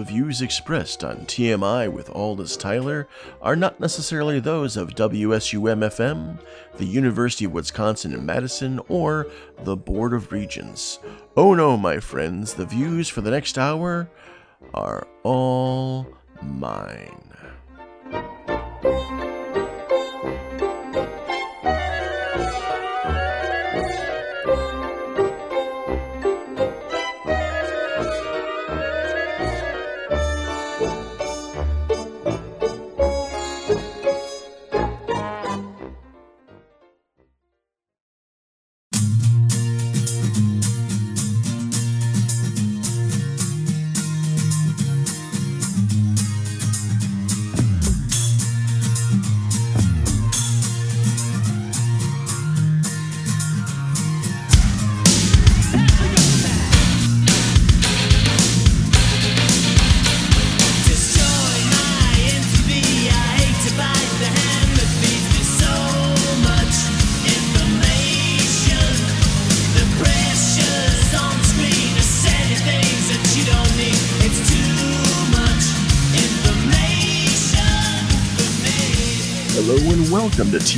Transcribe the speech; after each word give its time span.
The 0.00 0.06
views 0.06 0.40
expressed 0.40 1.04
on 1.04 1.26
TMI 1.26 1.92
with 1.92 2.08
Aldous 2.08 2.56
Tyler 2.56 3.06
are 3.42 3.54
not 3.54 3.80
necessarily 3.80 4.40
those 4.40 4.74
of 4.74 4.94
WSUM 4.94 5.80
FM, 5.80 6.38
the 6.78 6.86
University 6.86 7.44
of 7.44 7.52
Wisconsin 7.52 8.14
in 8.14 8.24
Madison, 8.24 8.80
or 8.88 9.26
the 9.62 9.76
Board 9.76 10.14
of 10.14 10.32
Regents. 10.32 11.00
Oh 11.36 11.52
no, 11.52 11.76
my 11.76 12.00
friends, 12.00 12.54
the 12.54 12.64
views 12.64 13.10
for 13.10 13.20
the 13.20 13.30
next 13.30 13.58
hour 13.58 14.08
are 14.72 15.06
all 15.22 16.06
mine. 16.40 17.34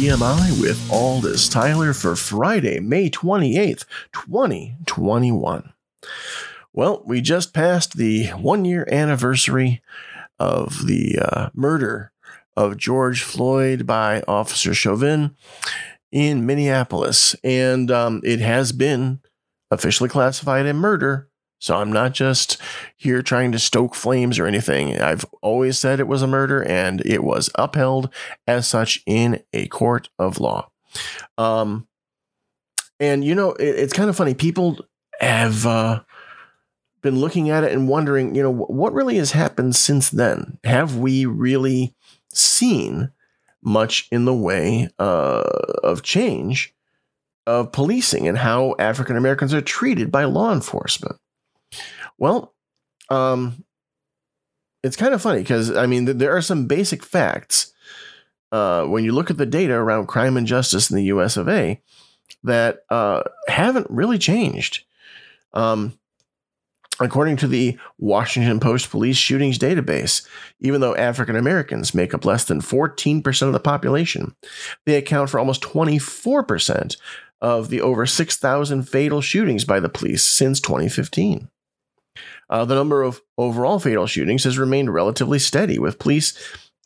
TMI 0.03 0.61
with 0.61 0.91
Aldous 0.91 1.49
Tyler 1.49 1.93
for 1.93 2.17
Friday, 2.17 2.81
May 2.81 3.09
28th, 3.09 3.85
2021. 4.11 5.73
Well, 6.73 7.05
we 7.07 7.21
just 7.21 7.55
passed 7.55 7.97
the 7.97 8.27
one 8.31 8.65
year 8.65 8.85
anniversary 8.91 9.81
of 10.41 10.89
the 10.89 11.21
uh, 11.21 11.51
murder 11.55 12.11
of 12.57 12.79
George 12.79 13.23
Floyd 13.23 13.87
by 13.87 14.25
Officer 14.27 14.75
Chauvin 14.75 15.37
in 16.11 16.45
Minneapolis. 16.45 17.37
And 17.45 17.89
um, 17.93 18.23
it 18.25 18.41
has 18.41 18.73
been 18.73 19.21
officially 19.71 20.09
classified 20.09 20.67
a 20.67 20.75
murder. 20.75 21.29
So 21.63 21.77
I'm 21.77 21.93
not 21.93 22.13
just 22.13 22.57
here 22.97 23.23
trying 23.23 23.53
to 23.53 23.59
stoke 23.61 23.95
flames 23.95 24.41
or 24.41 24.49
anything. 24.49 25.01
I've 25.01 25.25
always 25.43 25.79
said 25.79 26.01
it 26.01 26.09
was 26.09 26.21
a 26.21 26.27
murder 26.27 26.61
and 26.61 27.01
it 27.07 27.23
was 27.23 27.51
upheld 27.55 28.13
as 28.49 28.67
such 28.67 29.01
in 29.07 29.45
a 29.53 29.69
court 29.69 30.09
of 30.19 30.41
law. 30.41 30.71
Um, 31.39 31.87
and 32.99 33.23
you 33.25 33.37
know, 33.37 33.53
it, 33.53 33.77
it's 33.79 33.93
kind 33.93 34.11
of 34.11 34.17
funny. 34.17 34.35
People 34.35 34.85
have 35.21 35.65
uh, 35.65 36.03
been 37.01 37.21
looking 37.21 37.49
at 37.49 37.63
it 37.63 37.71
and 37.71 37.89
wondering, 37.89 38.35
you 38.35 38.43
know, 38.43 38.53
what 38.53 38.93
really 38.93 39.19
has 39.19 39.31
happened 39.31 39.77
since 39.77 40.11
then? 40.11 40.59
Have 40.65 40.97
we 40.97 41.27
really 41.27 41.95
seen 42.35 43.13
much 43.63 44.09
in 44.11 44.25
the 44.25 44.35
way 44.35 44.89
uh, 44.99 45.45
of 45.85 46.03
change 46.03 46.75
of 47.47 47.71
policing 47.71 48.27
and 48.27 48.39
how 48.39 48.75
African 48.81 49.17
Americans 49.17 49.55
are 49.55 49.61
treated 49.61 50.11
by 50.11 50.25
law 50.25 50.53
enforcement? 50.53 51.21
Well, 52.19 52.55
um, 53.09 53.65
it's 54.83 54.97
kind 54.97 55.15
of 55.15 55.23
funny 55.23 55.41
because 55.41 55.75
I 55.77 55.87
mean, 55.87 56.07
th- 56.07 56.19
there 56.19 56.37
are 56.37 56.43
some 56.43 56.67
basic 56.67 57.03
facts 57.03 57.73
uh, 58.51 58.85
when 58.85 59.05
you 59.05 59.13
look 59.13 59.31
at 59.31 59.39
the 59.39 59.47
data 59.47 59.75
around 59.75 60.07
crime 60.07 60.37
and 60.37 60.47
justice 60.47 60.91
in 60.91 60.97
the 60.97 61.05
U.S. 61.05 61.37
of 61.37 61.49
A. 61.49 61.81
that 62.45 62.85
uh, 62.91 63.23
haven't 63.49 63.87
really 63.91 64.19
changed. 64.19 64.85
Um, 65.55 65.99
according 67.01 67.37
to 67.37 67.49
the 67.49 67.79
Washington 67.99 68.61
Post 68.61 68.91
Police 68.91 69.17
Shootings 69.17 69.59
Database, 69.59 70.27
even 70.61 70.81
though 70.81 70.95
African 70.95 71.37
Americans 71.37 71.95
make 71.95 72.15
up 72.15 72.25
less 72.25 72.45
than 72.45 72.61
14% 72.61 73.47
of 73.47 73.53
the 73.53 73.61
population, 73.61 74.35
they 74.87 74.97
account 74.97 75.31
for 75.31 75.39
almost 75.39 75.63
24% 75.63 76.97
of 77.41 77.71
the 77.71 77.81
over 77.81 78.07
6,000 78.07 78.89
fatal 78.89 79.21
shootings 79.21 79.65
by 79.65 79.81
the 79.81 79.89
police 79.89 80.23
since 80.23 80.61
2015. 80.61 81.49
Uh, 82.51 82.65
the 82.65 82.75
number 82.75 83.03
of 83.03 83.23
overall 83.39 83.79
fatal 83.79 84.07
shootings 84.07 84.45
has 84.45 84.59
remained 84.59 84.93
relatively 84.93 85.39
steady, 85.39 85.79
with 85.79 85.99
police 85.99 86.35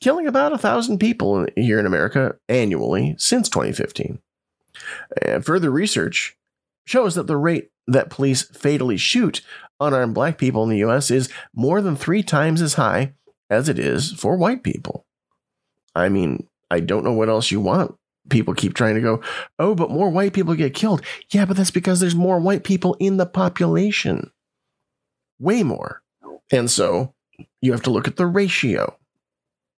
killing 0.01 0.27
about 0.27 0.53
a 0.53 0.59
thousand 0.59 0.99
people 0.99 1.41
in- 1.41 1.51
here 1.57 1.79
in 1.79 1.87
America 1.87 2.37
annually 2.49 3.15
since 3.19 3.49
2015. 3.49 4.19
And 5.23 5.45
further 5.45 5.71
research 5.71 6.37
shows 6.85 7.15
that 7.15 7.27
the 7.27 7.37
rate 7.37 7.71
that 7.87 8.11
police 8.11 8.43
fatally 8.43 8.97
shoot 8.97 9.43
unarmed 9.81 10.15
black 10.15 10.39
people 10.39 10.63
in 10.65 10.71
the 10.71 10.85
US 10.85 11.11
is 11.11 11.29
more 11.55 11.81
than 11.81 11.97
three 11.97 12.23
times 12.23 12.63
as 12.63 12.75
high 12.75 13.15
as 13.51 13.69
it 13.69 13.79
is 13.79 14.13
for 14.13 14.37
white 14.37 14.63
people. 14.63 15.07
I 15.95 16.09
mean, 16.09 16.47
I 16.71 16.81
don't 16.81 17.05
know 17.05 17.13
what 17.13 17.29
else 17.29 17.51
you 17.51 17.61
want. 17.61 17.95
People 18.29 18.55
keep 18.55 18.75
trying 18.75 18.97
to 18.97 19.01
go, 19.01 19.23
oh, 19.59 19.75
but 19.75 19.91
more 19.91 20.11
white 20.11 20.33
people 20.33 20.55
get 20.55 20.75
killed. 20.75 21.01
Yeah, 21.31 21.45
but 21.45 21.57
that's 21.57 21.71
because 21.71 22.01
there's 22.01 22.15
more 22.15 22.41
white 22.41 22.65
people 22.65 22.97
in 22.99 23.19
the 23.19 23.27
population. 23.27 24.31
Way 25.39 25.63
more. 25.63 26.03
And 26.51 26.71
so 26.71 27.15
you 27.61 27.73
have 27.73 27.83
to 27.83 27.91
look 27.91 28.09
at 28.09 28.17
the 28.17 28.27
ratio. 28.27 28.97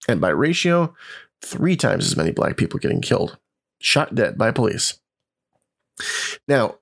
And 0.08 0.20
by 0.20 0.30
ratio, 0.30 0.94
three 1.42 1.76
times 1.76 2.06
as 2.06 2.16
many 2.16 2.30
black 2.30 2.56
people 2.56 2.78
getting 2.78 3.00
killed, 3.00 3.38
shot 3.80 4.14
dead 4.14 4.38
by 4.38 4.50
police. 4.50 4.98
Now, 6.46 6.76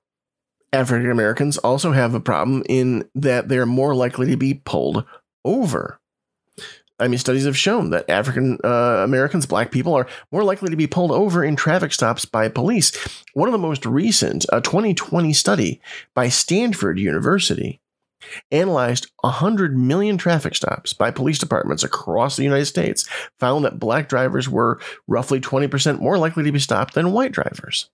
African 0.73 1.09
Americans 1.09 1.57
also 1.57 1.91
have 1.91 2.13
a 2.13 2.19
problem 2.19 2.63
in 2.67 3.09
that 3.15 3.47
they're 3.47 3.65
more 3.65 3.95
likely 3.95 4.27
to 4.27 4.37
be 4.37 4.53
pulled 4.53 5.05
over. 5.45 5.99
I 6.99 7.07
mean, 7.07 7.19
studies 7.19 7.45
have 7.45 7.57
shown 7.57 7.91
that 7.91 8.09
African 8.09 8.57
uh, 8.63 9.03
Americans, 9.03 9.45
black 9.45 9.71
people, 9.71 9.93
are 9.93 10.07
more 10.31 10.43
likely 10.43 10.69
to 10.69 10.75
be 10.75 10.87
pulled 10.87 11.11
over 11.11 11.43
in 11.43 11.55
traffic 11.55 11.93
stops 11.93 12.25
by 12.25 12.49
police. 12.49 12.91
One 13.33 13.47
of 13.47 13.51
the 13.51 13.59
most 13.59 13.85
recent, 13.85 14.45
a 14.51 14.61
2020 14.61 15.31
study 15.33 15.79
by 16.15 16.29
Stanford 16.29 16.97
University, 16.97 17.79
analyzed 18.51 19.11
100 19.21 19.77
million 19.77 20.17
traffic 20.17 20.55
stops 20.55 20.93
by 20.93 21.11
police 21.11 21.37
departments 21.37 21.83
across 21.83 22.35
the 22.35 22.43
United 22.43 22.65
States, 22.65 23.07
found 23.39 23.63
that 23.65 23.79
black 23.79 24.09
drivers 24.09 24.49
were 24.49 24.79
roughly 25.07 25.39
20% 25.39 25.99
more 25.99 26.17
likely 26.17 26.43
to 26.43 26.51
be 26.51 26.59
stopped 26.59 26.93
than 26.93 27.11
white 27.11 27.31
drivers. 27.31 27.89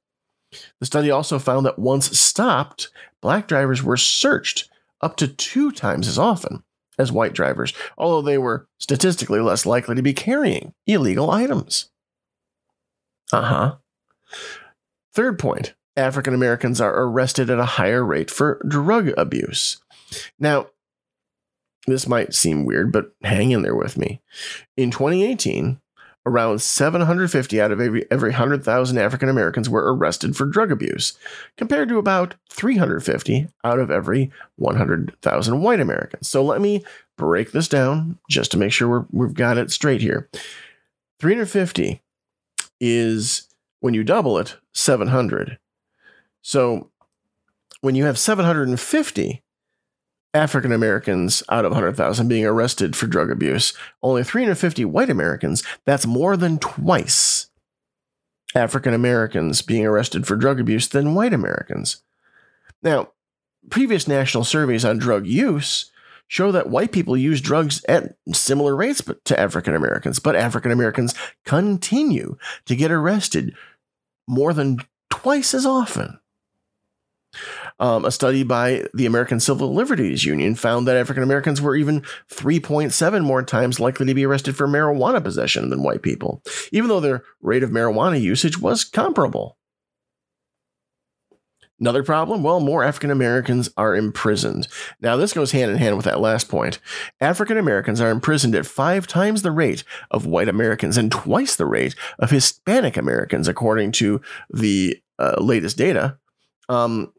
The 0.79 0.85
study 0.85 1.09
also 1.09 1.39
found 1.39 1.65
that 1.65 1.79
once 1.79 2.17
stopped, 2.17 2.89
black 3.21 3.47
drivers 3.47 3.83
were 3.83 3.97
searched 3.97 4.69
up 5.01 5.17
to 5.17 5.27
two 5.27 5.71
times 5.71 6.07
as 6.07 6.17
often 6.17 6.63
as 6.97 7.11
white 7.11 7.33
drivers, 7.33 7.73
although 7.97 8.21
they 8.21 8.37
were 8.37 8.67
statistically 8.77 9.39
less 9.39 9.65
likely 9.65 9.95
to 9.95 10.01
be 10.01 10.13
carrying 10.13 10.73
illegal 10.85 11.31
items. 11.31 11.89
Uh 13.31 13.41
huh. 13.41 13.75
Third 15.13 15.39
point 15.39 15.73
African 15.95 16.33
Americans 16.33 16.81
are 16.81 17.03
arrested 17.03 17.49
at 17.49 17.59
a 17.59 17.65
higher 17.65 18.03
rate 18.03 18.31
for 18.31 18.61
drug 18.67 19.11
abuse. 19.17 19.79
Now, 20.39 20.67
this 21.87 22.07
might 22.07 22.33
seem 22.33 22.65
weird, 22.65 22.91
but 22.91 23.11
hang 23.23 23.51
in 23.51 23.61
there 23.61 23.75
with 23.75 23.97
me. 23.97 24.21
In 24.77 24.89
2018, 24.91 25.79
around 26.25 26.61
750 26.61 27.61
out 27.61 27.71
of 27.71 27.81
every, 27.81 28.09
every 28.09 28.29
100,000 28.29 28.97
African 28.97 29.27
Americans 29.29 29.69
were 29.69 29.93
arrested 29.93 30.35
for 30.35 30.45
drug 30.45 30.71
abuse, 30.71 31.17
compared 31.57 31.89
to 31.89 31.97
about 31.97 32.35
350 32.49 33.47
out 33.63 33.79
of 33.79 33.91
every 33.91 34.31
100,000 34.55 35.61
white 35.61 35.81
Americans. 35.81 36.29
So 36.29 36.43
let 36.43 36.61
me 36.61 36.83
break 37.17 37.51
this 37.51 37.67
down 37.67 38.19
just 38.29 38.51
to 38.51 38.57
make 38.57 38.71
sure 38.71 38.87
we're, 38.87 39.05
we've 39.11 39.33
got 39.33 39.57
it 39.57 39.71
straight 39.71 40.01
here. 40.01 40.29
350 41.19 42.01
is 42.79 43.49
when 43.81 43.93
you 43.93 44.03
double 44.03 44.37
it, 44.37 44.57
700. 44.73 45.57
So 46.41 46.89
when 47.81 47.95
you 47.95 48.05
have 48.05 48.17
750 48.17 49.42
African 50.33 50.71
Americans 50.71 51.43
out 51.49 51.65
of 51.65 51.71
100,000 51.71 52.27
being 52.27 52.45
arrested 52.45 52.95
for 52.95 53.07
drug 53.07 53.29
abuse, 53.29 53.73
only 54.01 54.23
350 54.23 54.85
white 54.85 55.09
Americans, 55.09 55.63
that's 55.85 56.07
more 56.07 56.35
than 56.35 56.57
twice 56.57 57.47
African 58.55 58.93
Americans 58.93 59.61
being 59.61 59.85
arrested 59.85 60.25
for 60.25 60.35
drug 60.35 60.59
abuse 60.59 60.87
than 60.87 61.15
white 61.15 61.33
Americans. 61.33 62.01
Now, 62.81 63.09
previous 63.69 64.07
national 64.07 64.43
surveys 64.43 64.83
on 64.83 64.97
drug 64.97 65.25
use 65.25 65.91
show 66.27 66.51
that 66.51 66.69
white 66.69 66.91
people 66.91 67.15
use 67.15 67.41
drugs 67.41 67.83
at 67.87 68.15
similar 68.33 68.75
rates 68.75 69.01
to 69.25 69.39
African 69.39 69.75
Americans, 69.75 70.19
but 70.19 70.35
African 70.35 70.71
Americans 70.71 71.13
continue 71.45 72.37
to 72.65 72.75
get 72.75 72.91
arrested 72.91 73.55
more 74.27 74.53
than 74.53 74.79
twice 75.09 75.53
as 75.53 75.65
often. 75.65 76.19
Um, 77.79 78.05
a 78.05 78.11
study 78.11 78.43
by 78.43 78.85
the 78.93 79.05
American 79.05 79.39
Civil 79.39 79.73
Liberties 79.73 80.25
Union 80.25 80.55
found 80.55 80.87
that 80.87 80.97
African 80.97 81.23
Americans 81.23 81.61
were 81.61 81.75
even 81.75 82.01
3.7 82.29 83.23
more 83.23 83.43
times 83.43 83.79
likely 83.79 84.05
to 84.05 84.13
be 84.13 84.25
arrested 84.25 84.55
for 84.55 84.67
marijuana 84.67 85.23
possession 85.23 85.69
than 85.69 85.83
white 85.83 86.01
people, 86.01 86.41
even 86.71 86.87
though 86.87 86.99
their 86.99 87.23
rate 87.41 87.63
of 87.63 87.71
marijuana 87.71 88.21
usage 88.21 88.59
was 88.59 88.83
comparable. 88.83 89.57
Another 91.83 92.03
problem? 92.03 92.43
Well, 92.43 92.61
more 92.61 92.81
African 92.81 93.11
Americans 93.11 93.69
are 93.75 93.93
imprisoned. 93.93 94.69
Now, 95.01 95.17
this 95.17 95.33
goes 95.33 95.51
hand 95.51 95.69
in 95.69 95.77
hand 95.77 95.97
with 95.97 96.05
that 96.05 96.21
last 96.21 96.47
point. 96.47 96.79
African 97.19 97.57
Americans 97.57 97.99
are 97.99 98.09
imprisoned 98.09 98.55
at 98.55 98.65
five 98.65 99.05
times 99.05 99.41
the 99.41 99.51
rate 99.51 99.83
of 100.09 100.25
white 100.25 100.47
Americans 100.47 100.97
and 100.97 101.11
twice 101.11 101.57
the 101.57 101.65
rate 101.65 101.93
of 102.19 102.29
Hispanic 102.29 102.95
Americans, 102.95 103.49
according 103.49 103.91
to 103.93 104.21
the 104.49 104.97
uh, 105.19 105.35
latest 105.41 105.77
data. 105.77 106.17
Um, 106.69 107.11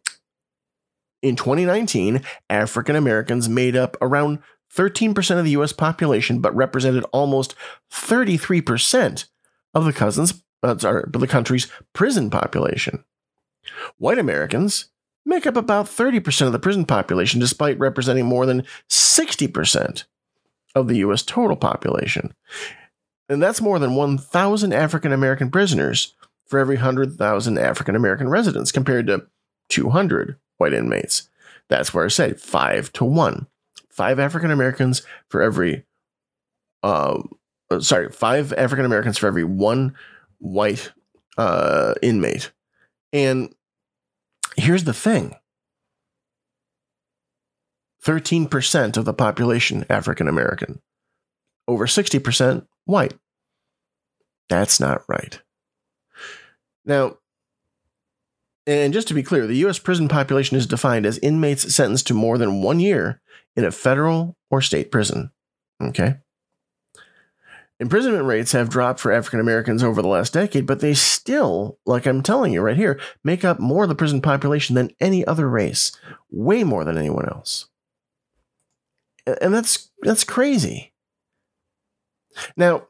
in 1.25 1.37
2019, 1.37 2.21
African 2.51 2.97
Americans 2.97 3.49
made 3.49 3.75
up 3.75 3.97
around 4.03 4.41
13% 4.75 5.39
of 5.39 5.45
the 5.45 5.53
US 5.53 5.73
population, 5.73 6.41
but 6.41 6.55
represented 6.55 7.03
almost 7.13 7.55
33% 7.91 9.25
of 9.73 9.87
the 9.87 9.93
cousins, 9.93 10.45
uh, 10.63 10.77
sorry, 10.77 11.05
the 11.09 11.27
country's 11.27 11.67
prison 11.95 12.29
population. 12.29 13.05
White 13.97 14.19
Americans 14.19 14.91
make 15.25 15.47
up 15.47 15.57
about 15.57 15.87
30% 15.87 16.47
of 16.47 16.53
the 16.53 16.59
prison 16.59 16.85
population, 16.85 17.41
despite 17.41 17.79
representing 17.79 18.27
more 18.27 18.45
than 18.45 18.65
60% 18.91 20.05
of 20.75 20.89
the 20.89 20.97
US 20.99 21.23
total 21.23 21.57
population. 21.57 22.35
And 23.31 23.43
that's 23.43 23.63
more 23.63 23.79
than 23.79 23.95
1,000 23.95 24.75
African 24.75 25.13
American 25.13 25.51
prisoners 25.51 26.13
for 26.47 26.59
every 26.59 26.77
100,000 26.77 27.59
African 27.59 27.97
American 27.97 28.29
residents, 28.29 28.71
compared 28.71 29.07
to 29.07 29.27
200 29.71 30.37
white 30.59 30.73
inmates. 30.73 31.29
That's 31.69 31.95
where 31.95 32.05
I 32.05 32.09
say 32.09 32.35
five 32.35 32.93
to 32.95 33.05
one. 33.05 33.47
Five 33.91 34.19
African 34.19 34.51
Americans 34.51 35.03
for 35.29 35.41
every, 35.41 35.85
uh, 36.83 37.23
uh, 37.71 37.81
sorry, 37.81 38.11
five 38.11 38.53
African 38.55 38.85
Americans 38.85 39.19
for 39.19 39.27
every 39.29 39.45
one 39.45 39.95
white 40.39 40.93
uh, 41.39 41.95
inmate. 42.03 42.51
And 43.13 43.55
here's 44.57 44.85
the 44.85 44.93
thing 44.93 45.37
13% 48.05 48.97
of 48.97 49.05
the 49.05 49.15
population 49.15 49.87
African 49.89 50.29
American, 50.29 50.81
over 51.67 51.87
60% 51.87 52.67
white. 52.85 53.15
That's 54.49 54.79
not 54.79 55.03
right. 55.09 55.41
Now, 56.85 57.17
and 58.67 58.93
just 58.93 59.09
to 59.09 59.15
be 59.15 59.23
clear, 59.23 59.47
the 59.47 59.57
U.S. 59.59 59.79
prison 59.79 60.09
population 60.09 60.57
is 60.57 60.67
defined 60.67 61.07
as 61.07 61.19
inmates 61.19 61.75
sentenced 61.75 62.07
to 62.09 62.15
more 62.15 62.39
than 62.39 62.63
one 62.63 62.81
year 62.81 63.21
in 63.57 63.65
a 63.65 63.71
federal 63.71 64.37
or 64.51 64.61
state 64.61 64.91
prison. 64.91 65.31
Okay. 65.83 66.17
Imprisonment 67.81 68.25
rates 68.25 68.53
have 68.53 68.71
dropped 68.71 69.01
for 69.01 69.11
African 69.11 69.41
Americans 69.41 69.83
over 69.83 70.01
the 70.01 70.09
last 70.09 70.33
decade, 70.33 70.65
but 70.65 70.81
they 70.81 70.95
still, 70.95 71.79
like 71.85 72.07
I'm 72.07 72.23
telling 72.23 72.53
you 72.53 72.63
right 72.63 72.77
here, 72.77 73.01
make 73.25 73.45
up 73.45 73.59
more 73.59 73.83
of 73.83 73.89
the 73.89 73.97
prison 73.97 74.23
population 74.23 74.77
than 74.77 74.93
any 75.01 75.27
other 75.27 75.49
race, 75.49 75.93
way 76.31 76.63
more 76.63 76.85
than 76.85 76.97
anyone 76.97 77.29
else. 77.29 77.67
And 79.27 79.53
that's 79.53 79.91
that's 80.03 80.23
crazy. 80.23 80.93
Now, 82.57 82.87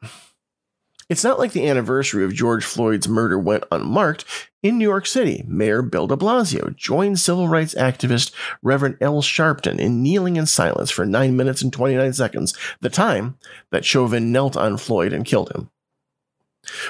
it's 1.09 1.25
not 1.25 1.39
like 1.39 1.53
the 1.53 1.69
anniversary 1.69 2.25
of 2.25 2.35
George 2.35 2.65
Floyd's 2.65 3.09
murder 3.09 3.39
went 3.39 3.65
unmarked. 3.71 4.25
In 4.63 4.79
New 4.79 4.89
York 4.89 5.07
City, 5.07 5.45
Mayor 5.47 5.83
Bill 5.83 6.07
de 6.07 6.17
Blasio 6.17 6.75
joined 6.75 7.21
civil 7.21 7.49
rights 7.49 7.75
activist 7.75 8.33
Reverend 8.63 8.97
Al 9.01 9.21
Sharpton 9.21 9.79
in 9.79 10.03
kneeling 10.03 10.37
in 10.37 10.47
silence 10.47 10.91
for 10.91 11.05
9 11.05 11.37
minutes 11.37 11.61
and 11.61 11.73
29 11.73 12.13
seconds, 12.15 12.55
the 12.81 12.89
time 12.89 13.37
that 13.71 13.85
Chauvin 13.85 14.33
knelt 14.33 14.57
on 14.57 14.79
Floyd 14.79 15.13
and 15.13 15.27
killed 15.27 15.53
him. 15.53 15.71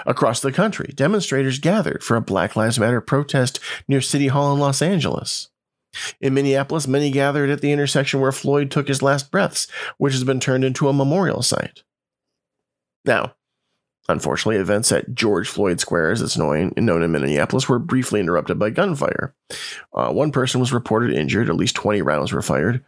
Across 0.07 0.41
the 0.41 0.53
country, 0.53 0.93
demonstrators 0.95 1.59
gathered 1.59 2.05
for 2.05 2.17
a 2.17 2.21
Black 2.21 2.55
Lives 2.55 2.79
Matter 2.79 3.01
protest 3.01 3.59
near 3.89 4.01
City 4.01 4.29
Hall 4.29 4.53
in 4.55 4.61
Los 4.61 4.81
Angeles. 4.81 5.51
In 6.21 6.35
Minneapolis, 6.35 6.87
many 6.89 7.11
gathered 7.11 7.51
at 7.51 7.61
the 7.61 7.73
intersection 7.73 8.21
where 8.21 8.33
Floyd 8.33 8.71
took 8.71 8.89
his 8.89 9.03
last 9.03 9.31
breaths, 9.31 9.67
which 9.99 10.13
has 10.13 10.25
been 10.25 10.41
turned 10.41 10.65
into 10.65 10.89
a 10.89 10.93
memorial 10.93 11.43
site. 11.43 11.83
Now, 13.05 13.35
Unfortunately, 14.09 14.57
events 14.57 14.93
at 14.93 15.15
George 15.15 15.49
Floyd 15.49 15.81
Square, 15.81 16.13
as 16.13 16.23
it's 16.23 16.37
known, 16.37 16.73
known 16.77 17.03
in 17.03 17.13
Minneapolis, 17.13 17.69
were 17.69 17.79
briefly 17.79 18.21
interrupted 18.21 18.59
by 18.59 18.69
gunfire. 18.69 19.35
Uh, 19.95 20.13
one 20.13 20.31
person 20.31 20.61
was 20.61 20.73
reported 20.73 21.11
injured, 21.11 21.49
at 21.49 21.57
least 21.57 21.75
20 21.75 22.03
rounds 22.03 22.33
were 22.33 22.43
fired. 22.43 22.85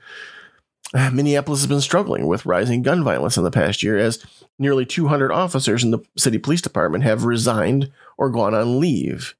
Uh, 0.92 1.10
Minneapolis 1.14 1.60
has 1.60 1.68
been 1.68 1.80
struggling 1.80 2.26
with 2.26 2.44
rising 2.44 2.82
gun 2.82 3.02
violence 3.02 3.38
in 3.38 3.44
the 3.44 3.50
past 3.50 3.82
year 3.82 3.96
as 3.96 4.24
nearly 4.58 4.84
200 4.84 5.32
officers 5.32 5.82
in 5.82 5.90
the 5.90 6.00
city 6.18 6.38
police 6.38 6.60
department 6.60 7.04
have 7.04 7.24
resigned 7.24 7.90
or 8.18 8.30
gone 8.30 8.54
on 8.54 8.78
leave 8.78 9.34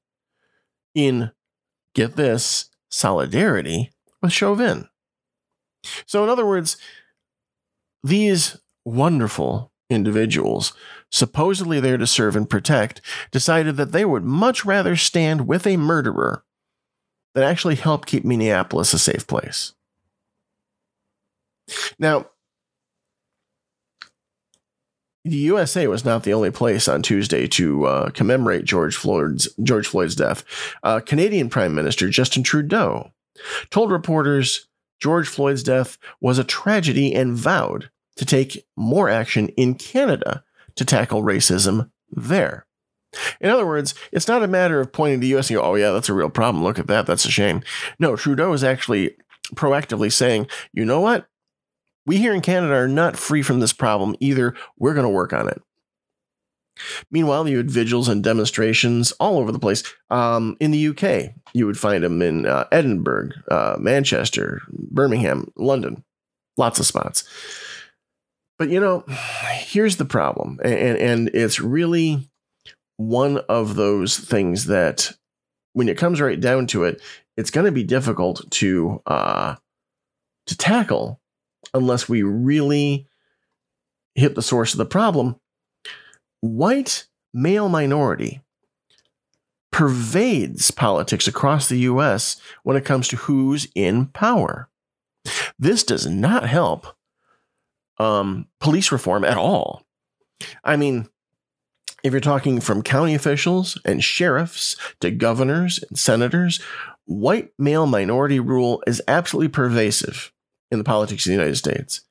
in, 0.95 1.31
get 1.93 2.15
this, 2.15 2.69
solidarity 2.89 3.91
with 4.21 4.33
Chauvin. 4.33 4.89
So, 6.05 6.23
in 6.23 6.29
other 6.29 6.45
words, 6.45 6.77
these 8.03 8.57
wonderful 8.83 9.71
individuals, 9.89 10.73
supposedly 11.11 11.79
there 11.79 11.97
to 11.97 12.07
serve 12.07 12.35
and 12.35 12.49
protect, 12.49 13.01
decided 13.31 13.77
that 13.77 13.91
they 13.91 14.05
would 14.05 14.23
much 14.23 14.65
rather 14.65 14.95
stand 14.95 15.47
with 15.47 15.65
a 15.65 15.77
murderer 15.77 16.43
than 17.33 17.43
actually 17.43 17.75
help 17.75 18.05
keep 18.05 18.25
Minneapolis 18.25 18.93
a 18.93 18.99
safe 18.99 19.27
place. 19.27 19.73
Now, 21.99 22.27
the 25.23 25.35
USA 25.37 25.87
was 25.87 26.05
not 26.05 26.23
the 26.23 26.33
only 26.33 26.51
place 26.51 26.87
on 26.87 27.01
Tuesday 27.01 27.47
to 27.47 27.85
uh, 27.85 28.09
commemorate 28.11 28.65
George 28.65 28.95
Floyd's 28.95 29.49
George 29.61 29.87
Floyd's 29.87 30.15
death. 30.15 30.45
Uh, 30.83 30.99
Canadian 30.99 31.49
Prime 31.49 31.75
Minister 31.75 32.09
Justin 32.09 32.43
Trudeau 32.43 33.11
told 33.69 33.91
reporters 33.91 34.67
George 34.99 35.27
Floyd's 35.27 35.63
death 35.63 35.97
was 36.21 36.39
a 36.39 36.43
tragedy 36.43 37.13
and 37.13 37.35
vowed 37.35 37.89
to 38.15 38.25
take 38.25 38.65
more 38.75 39.09
action 39.09 39.49
in 39.49 39.75
Canada 39.75 40.43
to 40.77 40.85
tackle 40.85 41.23
racism 41.23 41.89
there. 42.09 42.65
In 43.39 43.49
other 43.49 43.65
words, 43.65 43.93
it's 44.11 44.27
not 44.27 44.43
a 44.43 44.47
matter 44.47 44.79
of 44.79 44.91
pointing 44.91 45.19
to 45.19 45.27
the 45.27 45.37
US 45.37 45.49
and 45.49 45.57
go, 45.57 45.63
oh, 45.63 45.75
yeah, 45.75 45.91
that's 45.91 46.09
a 46.09 46.13
real 46.13 46.29
problem. 46.29 46.63
Look 46.63 46.79
at 46.79 46.87
that. 46.87 47.05
That's 47.05 47.25
a 47.25 47.31
shame. 47.31 47.61
No, 47.99 48.15
Trudeau 48.15 48.53
is 48.53 48.63
actually 48.63 49.15
proactively 49.55 50.11
saying, 50.11 50.47
you 50.73 50.85
know 50.85 50.99
what? 50.99 51.27
We 52.05 52.17
here 52.17 52.33
in 52.33 52.41
Canada 52.41 52.73
are 52.73 52.87
not 52.87 53.17
free 53.17 53.41
from 53.41 53.59
this 53.59 53.73
problem 53.73 54.15
either. 54.19 54.53
We're 54.77 54.93
going 54.93 55.03
to 55.03 55.09
work 55.09 55.33
on 55.33 55.49
it. 55.49 55.61
Meanwhile, 57.11 57.47
you 57.47 57.57
had 57.57 57.71
vigils 57.71 58.07
and 58.07 58.23
demonstrations 58.23 59.11
all 59.13 59.39
over 59.39 59.51
the 59.51 59.59
place. 59.59 59.83
Um, 60.09 60.55
in 60.59 60.71
the 60.71 60.87
UK, 60.89 61.33
you 61.53 61.65
would 61.65 61.79
find 61.79 62.03
them 62.03 62.21
in 62.21 62.45
uh, 62.45 62.65
Edinburgh, 62.71 63.29
uh, 63.49 63.77
Manchester, 63.79 64.61
Birmingham, 64.69 65.51
London, 65.55 66.03
lots 66.55 66.79
of 66.79 66.85
spots. 66.85 67.23
But 68.57 68.69
you 68.69 68.79
know, 68.79 69.05
here's 69.53 69.97
the 69.97 70.05
problem, 70.05 70.59
and, 70.63 70.97
and 70.97 71.29
it's 71.33 71.59
really 71.59 72.29
one 72.97 73.37
of 73.49 73.75
those 73.75 74.17
things 74.17 74.65
that, 74.65 75.11
when 75.73 75.87
it 75.87 75.97
comes 75.97 76.19
right 76.19 76.39
down 76.39 76.65
to 76.67 76.83
it, 76.83 77.01
it's 77.35 77.51
going 77.51 77.65
to 77.65 77.71
be 77.71 77.83
difficult 77.83 78.49
to 78.51 79.01
uh, 79.05 79.55
to 80.47 80.57
tackle 80.57 81.19
unless 81.73 82.09
we 82.09 82.23
really 82.23 83.07
hit 84.15 84.33
the 84.33 84.41
source 84.41 84.73
of 84.73 84.79
the 84.79 84.85
problem. 84.85 85.35
White 86.41 87.05
male 87.33 87.69
minority 87.69 88.41
pervades 89.71 90.71
politics 90.71 91.27
across 91.27 91.69
the 91.69 91.79
U.S. 91.79 92.41
when 92.63 92.75
it 92.75 92.85
comes 92.85 93.07
to 93.09 93.15
who's 93.15 93.67
in 93.75 94.07
power. 94.07 94.69
This 95.59 95.83
does 95.83 96.07
not 96.07 96.47
help 96.47 96.96
um, 97.99 98.47
police 98.59 98.91
reform 98.91 99.23
at 99.23 99.37
all. 99.37 99.85
I 100.63 100.75
mean, 100.75 101.09
if 102.03 102.13
you're 102.13 102.19
talking 102.21 102.59
from 102.61 102.83
county 102.83 103.15
officials 103.15 103.77
and 103.83 104.03
sheriffs 104.03 104.75
to 104.99 105.11
governors 105.11 105.83
and 105.89 105.97
senators, 105.97 106.59
white 107.05 107.51
male 107.57 107.87
minority 107.87 108.39
rule 108.39 108.83
is 108.85 109.01
absolutely 109.07 109.49
pervasive 109.49 110.31
in 110.69 110.77
the 110.77 110.83
politics 110.83 111.25
of 111.25 111.29
the 111.29 111.35
United 111.35 111.55
States. 111.55 112.01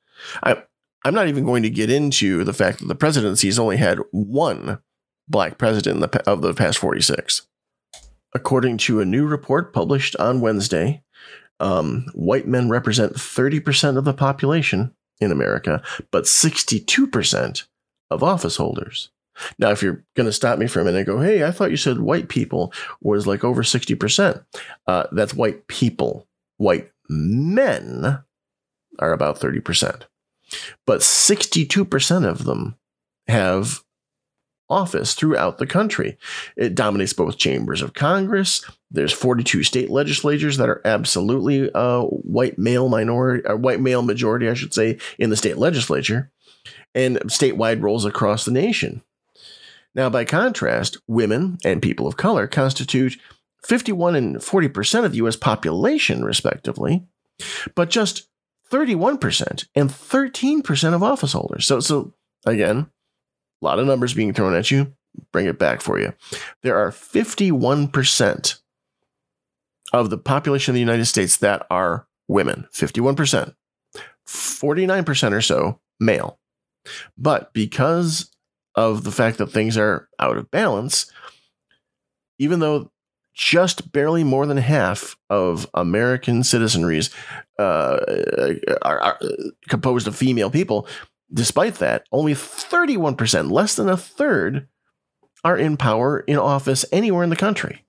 I, 0.43 0.61
I'm 1.05 1.13
not 1.13 1.27
even 1.27 1.45
going 1.45 1.63
to 1.63 1.69
get 1.69 1.89
into 1.89 2.43
the 2.43 2.53
fact 2.53 2.79
that 2.79 2.87
the 2.87 2.95
presidency 2.95 3.47
has 3.47 3.59
only 3.59 3.77
had 3.77 3.99
one 4.11 4.79
black 5.27 5.57
president 5.57 5.99
the, 5.99 6.29
of 6.29 6.41
the 6.41 6.53
past 6.53 6.77
46. 6.79 7.43
According 8.33 8.77
to 8.79 8.99
a 8.99 9.05
new 9.05 9.25
report 9.25 9.73
published 9.73 10.15
on 10.17 10.41
Wednesday, 10.41 11.03
Um, 11.59 12.05
white 12.13 12.47
men 12.47 12.69
represent 12.69 13.15
30% 13.15 13.97
of 13.97 14.05
the 14.05 14.13
population 14.13 14.93
in 15.19 15.31
America, 15.31 15.81
but 16.11 16.25
62% 16.25 17.63
of 18.09 18.23
office 18.23 18.57
holders. 18.57 19.09
Now, 19.59 19.69
if 19.69 19.83
you're 19.83 20.03
going 20.15 20.25
to 20.25 20.33
stop 20.33 20.57
me 20.57 20.67
for 20.67 20.79
a 20.79 20.83
minute 20.83 20.99
and 20.99 21.07
go, 21.07 21.19
hey, 21.19 21.43
I 21.43 21.51
thought 21.51 21.71
you 21.71 21.77
said 21.77 21.99
white 21.99 22.27
people 22.27 22.73
was 23.01 23.27
like 23.27 23.43
over 23.43 23.63
60%. 23.63 24.43
Uh, 24.87 25.03
that's 25.11 25.33
white 25.33 25.67
people. 25.67 26.27
White 26.57 26.91
men 27.07 28.23
are 28.99 29.13
about 29.13 29.39
30%. 29.39 30.03
But 30.85 31.01
62% 31.01 32.25
of 32.25 32.45
them 32.45 32.77
have 33.27 33.83
office 34.69 35.13
throughout 35.13 35.57
the 35.57 35.67
country. 35.67 36.17
It 36.55 36.75
dominates 36.75 37.13
both 37.13 37.37
chambers 37.37 37.81
of 37.81 37.93
Congress. 37.93 38.63
There's 38.91 39.13
42 39.13 39.63
state 39.63 39.89
legislatures 39.89 40.57
that 40.57 40.69
are 40.69 40.81
absolutely 40.85 41.71
uh, 41.73 42.01
white 42.03 42.57
male 42.57 42.89
minority, 42.89 43.43
or 43.47 43.55
white 43.55 43.79
male 43.79 44.01
majority, 44.01 44.49
I 44.49 44.53
should 44.53 44.73
say, 44.73 44.97
in 45.17 45.29
the 45.29 45.37
state 45.37 45.57
legislature, 45.57 46.31
and 46.93 47.17
statewide 47.21 47.81
roles 47.81 48.05
across 48.05 48.45
the 48.45 48.51
nation. 48.51 49.01
Now, 49.95 50.09
by 50.09 50.25
contrast, 50.25 50.97
women 51.07 51.57
and 51.65 51.81
people 51.81 52.07
of 52.07 52.17
color 52.17 52.47
constitute 52.47 53.17
51 53.65 54.15
and 54.15 54.35
40% 54.37 55.05
of 55.05 55.11
the 55.11 55.17
US 55.17 55.35
population, 55.35 56.23
respectively, 56.23 57.05
but 57.75 57.89
just 57.89 58.27
31% 58.71 59.65
and 59.75 59.89
13% 59.89 60.93
of 60.93 61.03
office 61.03 61.33
holders. 61.33 61.65
So, 61.65 61.79
so 61.79 62.13
again, 62.45 62.91
a 63.61 63.65
lot 63.65 63.79
of 63.79 63.87
numbers 63.87 64.13
being 64.13 64.33
thrown 64.33 64.55
at 64.55 64.71
you. 64.71 64.93
Bring 65.31 65.47
it 65.47 65.57
back 65.57 65.81
for 65.81 65.99
you. 65.99 66.13
There 66.61 66.77
are 66.77 66.91
51% 66.91 68.59
of 69.93 70.09
the 70.09 70.17
population 70.17 70.71
of 70.71 70.75
the 70.75 70.79
United 70.79 71.05
States 71.05 71.37
that 71.37 71.65
are 71.69 72.07
women. 72.27 72.67
51%. 72.73 73.55
49% 74.27 75.31
or 75.31 75.41
so 75.41 75.79
male. 75.99 76.39
But 77.17 77.53
because 77.53 78.29
of 78.75 79.03
the 79.03 79.11
fact 79.11 79.37
that 79.39 79.47
things 79.47 79.77
are 79.77 80.07
out 80.19 80.37
of 80.37 80.51
balance, 80.51 81.11
even 82.37 82.59
though 82.59 82.91
just 83.33 83.91
barely 83.91 84.23
more 84.23 84.45
than 84.45 84.57
half 84.57 85.15
of 85.29 85.67
American 85.73 86.41
citizenries 86.41 87.13
uh, 87.59 87.99
are, 88.81 88.99
are 88.99 89.19
composed 89.69 90.07
of 90.07 90.15
female 90.15 90.49
people, 90.49 90.87
despite 91.33 91.75
that, 91.75 92.05
only 92.11 92.33
31%, 92.33 93.51
less 93.51 93.75
than 93.75 93.89
a 93.89 93.97
third, 93.97 94.67
are 95.43 95.57
in 95.57 95.77
power 95.77 96.21
in 96.21 96.37
office 96.37 96.85
anywhere 96.91 97.23
in 97.23 97.29
the 97.29 97.35
country. 97.35 97.85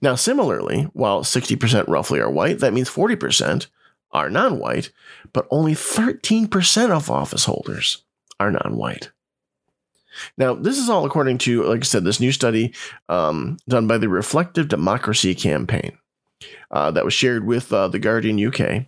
Now, 0.00 0.14
similarly, 0.14 0.84
while 0.92 1.22
60% 1.22 1.88
roughly 1.88 2.20
are 2.20 2.30
white, 2.30 2.60
that 2.60 2.72
means 2.72 2.88
40% 2.88 3.66
are 4.12 4.30
non 4.30 4.58
white, 4.58 4.90
but 5.32 5.46
only 5.50 5.74
13% 5.74 6.90
of 6.90 7.10
office 7.10 7.44
holders 7.44 8.04
are 8.40 8.50
non 8.50 8.76
white. 8.76 9.10
Now, 10.36 10.54
this 10.54 10.78
is 10.78 10.88
all 10.88 11.04
according 11.04 11.38
to, 11.38 11.64
like 11.64 11.80
I 11.80 11.84
said, 11.84 12.04
this 12.04 12.20
new 12.20 12.32
study 12.32 12.72
um, 13.08 13.58
done 13.68 13.86
by 13.86 13.98
the 13.98 14.08
Reflective 14.08 14.68
Democracy 14.68 15.34
Campaign 15.34 15.98
uh, 16.70 16.90
that 16.90 17.04
was 17.04 17.14
shared 17.14 17.46
with 17.46 17.72
uh, 17.72 17.88
The 17.88 17.98
Guardian 17.98 18.44
UK. 18.44 18.86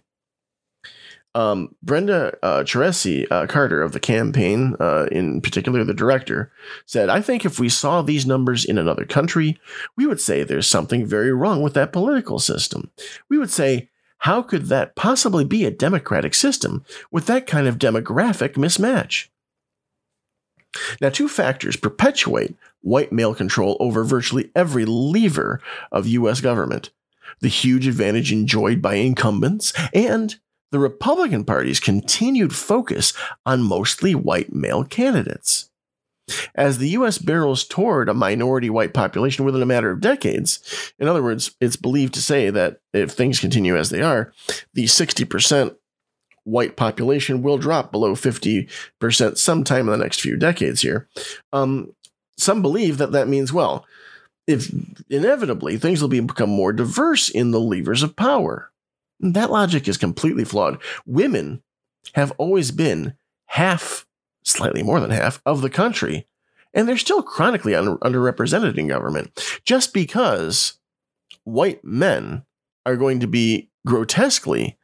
Um, 1.34 1.76
Brenda 1.82 2.36
uh, 2.42 2.64
Choresi 2.64 3.26
uh, 3.30 3.46
Carter 3.46 3.82
of 3.82 3.92
the 3.92 4.00
campaign, 4.00 4.74
uh, 4.80 5.06
in 5.12 5.40
particular 5.40 5.84
the 5.84 5.94
director, 5.94 6.50
said, 6.86 7.08
I 7.08 7.20
think 7.20 7.44
if 7.44 7.60
we 7.60 7.68
saw 7.68 8.02
these 8.02 8.26
numbers 8.26 8.64
in 8.64 8.78
another 8.78 9.04
country, 9.04 9.58
we 9.96 10.06
would 10.06 10.20
say 10.20 10.42
there's 10.42 10.66
something 10.66 11.06
very 11.06 11.32
wrong 11.32 11.62
with 11.62 11.74
that 11.74 11.92
political 11.92 12.40
system. 12.40 12.90
We 13.28 13.38
would 13.38 13.50
say, 13.50 13.90
how 14.18 14.42
could 14.42 14.66
that 14.66 14.96
possibly 14.96 15.44
be 15.44 15.64
a 15.64 15.70
democratic 15.70 16.34
system 16.34 16.84
with 17.12 17.26
that 17.26 17.46
kind 17.46 17.68
of 17.68 17.78
demographic 17.78 18.54
mismatch? 18.54 19.28
Now, 21.00 21.10
two 21.10 21.28
factors 21.28 21.76
perpetuate 21.76 22.54
white 22.82 23.12
male 23.12 23.34
control 23.34 23.76
over 23.80 24.04
virtually 24.04 24.50
every 24.54 24.84
lever 24.84 25.60
of 25.92 26.06
U.S. 26.06 26.40
government 26.40 26.90
the 27.40 27.48
huge 27.48 27.86
advantage 27.86 28.32
enjoyed 28.32 28.82
by 28.82 28.94
incumbents 28.94 29.72
and 29.94 30.36
the 30.70 30.78
Republican 30.78 31.44
Party's 31.44 31.80
continued 31.80 32.54
focus 32.54 33.12
on 33.44 33.62
mostly 33.62 34.14
white 34.14 34.52
male 34.52 34.84
candidates. 34.84 35.70
As 36.54 36.78
the 36.78 36.90
U.S. 36.90 37.18
barrels 37.18 37.64
toward 37.64 38.08
a 38.08 38.14
minority 38.14 38.70
white 38.70 38.94
population 38.94 39.44
within 39.44 39.62
a 39.62 39.66
matter 39.66 39.90
of 39.90 40.00
decades, 40.00 40.92
in 40.98 41.08
other 41.08 41.22
words, 41.22 41.56
it's 41.60 41.76
believed 41.76 42.14
to 42.14 42.22
say 42.22 42.50
that 42.50 42.80
if 42.92 43.10
things 43.10 43.40
continue 43.40 43.76
as 43.76 43.90
they 43.90 44.00
are, 44.00 44.32
the 44.72 44.84
60% 44.84 45.74
white 46.44 46.76
population 46.76 47.42
will 47.42 47.58
drop 47.58 47.90
below 47.92 48.14
50% 48.14 49.38
sometime 49.38 49.88
in 49.88 49.98
the 49.98 50.04
next 50.04 50.20
few 50.20 50.36
decades 50.36 50.82
here. 50.82 51.08
Um, 51.52 51.94
some 52.38 52.62
believe 52.62 52.98
that 52.98 53.12
that 53.12 53.28
means, 53.28 53.52
well, 53.52 53.84
if 54.46 54.72
inevitably 55.08 55.78
things 55.78 56.00
will 56.00 56.08
become 56.08 56.50
more 56.50 56.72
diverse 56.72 57.28
in 57.28 57.50
the 57.50 57.60
levers 57.60 58.02
of 58.02 58.16
power. 58.16 58.70
That 59.20 59.50
logic 59.50 59.86
is 59.86 59.96
completely 59.96 60.44
flawed. 60.44 60.82
Women 61.06 61.62
have 62.14 62.32
always 62.38 62.70
been 62.70 63.14
half, 63.46 64.06
slightly 64.44 64.82
more 64.82 65.00
than 65.00 65.10
half, 65.10 65.40
of 65.44 65.60
the 65.60 65.70
country, 65.70 66.26
and 66.72 66.88
they're 66.88 66.96
still 66.96 67.22
chronically 67.22 67.74
un- 67.74 67.98
underrepresented 67.98 68.78
in 68.78 68.88
government. 68.88 69.60
Just 69.64 69.92
because 69.92 70.78
white 71.44 71.84
men 71.84 72.44
are 72.86 72.96
going 72.96 73.20
to 73.20 73.26
be 73.26 73.70
grotesquely 73.86 74.78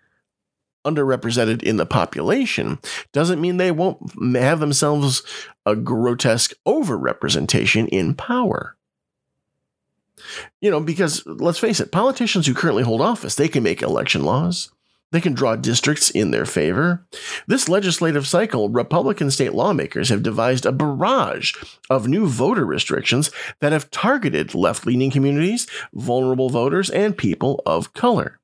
underrepresented 0.85 1.63
in 1.63 1.77
the 1.77 1.87
population 1.87 2.79
doesn't 3.13 3.41
mean 3.41 3.57
they 3.57 3.73
won't 3.73 3.99
have 4.37 4.61
themselves 4.61 5.23
a 5.65 5.75
grotesque 5.75 6.53
overrepresentation 6.67 7.89
in 7.89 8.15
power. 8.15 8.77
You 10.61 10.71
know, 10.71 10.81
because 10.81 11.25
let's 11.27 11.59
face 11.59 11.81
it, 11.81 11.93
politicians 11.93 12.47
who 12.47 12.55
currently 12.55 12.83
hold 12.83 13.01
office, 13.01 13.35
they 13.35 13.49
can 13.49 13.63
make 13.63 13.83
election 13.83 14.23
laws. 14.23 14.71
They 15.13 15.21
can 15.21 15.35
draw 15.35 15.55
districts 15.55 16.11
in 16.11 16.33
their 16.33 16.47
favor. 16.47 17.07
This 17.47 17.69
legislative 17.69 18.27
cycle, 18.27 18.69
Republican 18.69 19.31
state 19.31 19.55
lawmakers 19.55 20.09
have 20.09 20.23
devised 20.23 20.67
a 20.67 20.73
barrage 20.73 21.53
of 21.89 22.09
new 22.09 22.27
voter 22.27 22.67
restrictions 22.67 23.31
that 23.61 23.73
have 23.73 23.91
targeted 23.91 24.55
left 24.55 24.85
leaning 24.85 25.13
communities, 25.13 25.69
vulnerable 25.95 26.51
voters, 26.51 26.91
and 26.91 27.17
people 27.17 27.63
of 27.65 27.93
color. 27.95 28.41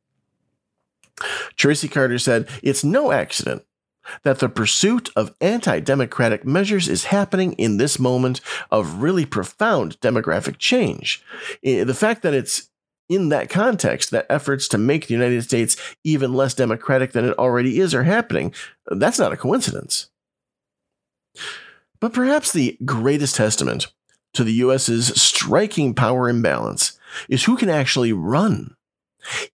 Tracy 1.57 1.89
Carter 1.89 2.19
said, 2.19 2.49
It's 2.63 2.85
no 2.85 3.11
accident 3.11 3.65
that 4.23 4.39
the 4.39 4.49
pursuit 4.49 5.11
of 5.17 5.35
anti 5.41 5.81
democratic 5.81 6.45
measures 6.45 6.89
is 6.89 7.05
happening 7.05 7.53
in 7.55 7.77
this 7.77 7.99
moment 7.99 8.41
of 8.71 9.03
really 9.03 9.27
profound 9.27 10.01
demographic 10.01 10.59
change. 10.59 11.23
The 11.63 11.95
fact 11.95 12.23
that 12.23 12.35
it's 12.35 12.69
in 13.09 13.29
that 13.29 13.51
context 13.51 14.11
that 14.11 14.27
efforts 14.31 14.69
to 14.69 14.79
make 14.79 15.07
the 15.07 15.15
United 15.15 15.43
States 15.43 15.77
even 16.05 16.33
less 16.33 16.55
democratic 16.55 17.13
than 17.13 17.25
it 17.25 17.39
already 17.39 17.79
is 17.79 17.95
are 17.95 18.05
happening, 18.05 18.55
that's 18.87 19.19
not 19.19 19.33
a 19.33 19.37
coincidence. 19.37 20.09
But 22.01 22.13
perhaps 22.13 22.53
the 22.53 22.79
greatest 22.85 23.37
testament 23.37 23.87
to 24.35 24.45
the 24.45 24.55
US's 24.55 25.09
striking 25.21 25.95
power 25.95 26.29
imbalance 26.29 26.99
is 27.29 27.45
who 27.45 27.57
can 27.57 27.69
actually 27.69 28.13
run 28.13 28.77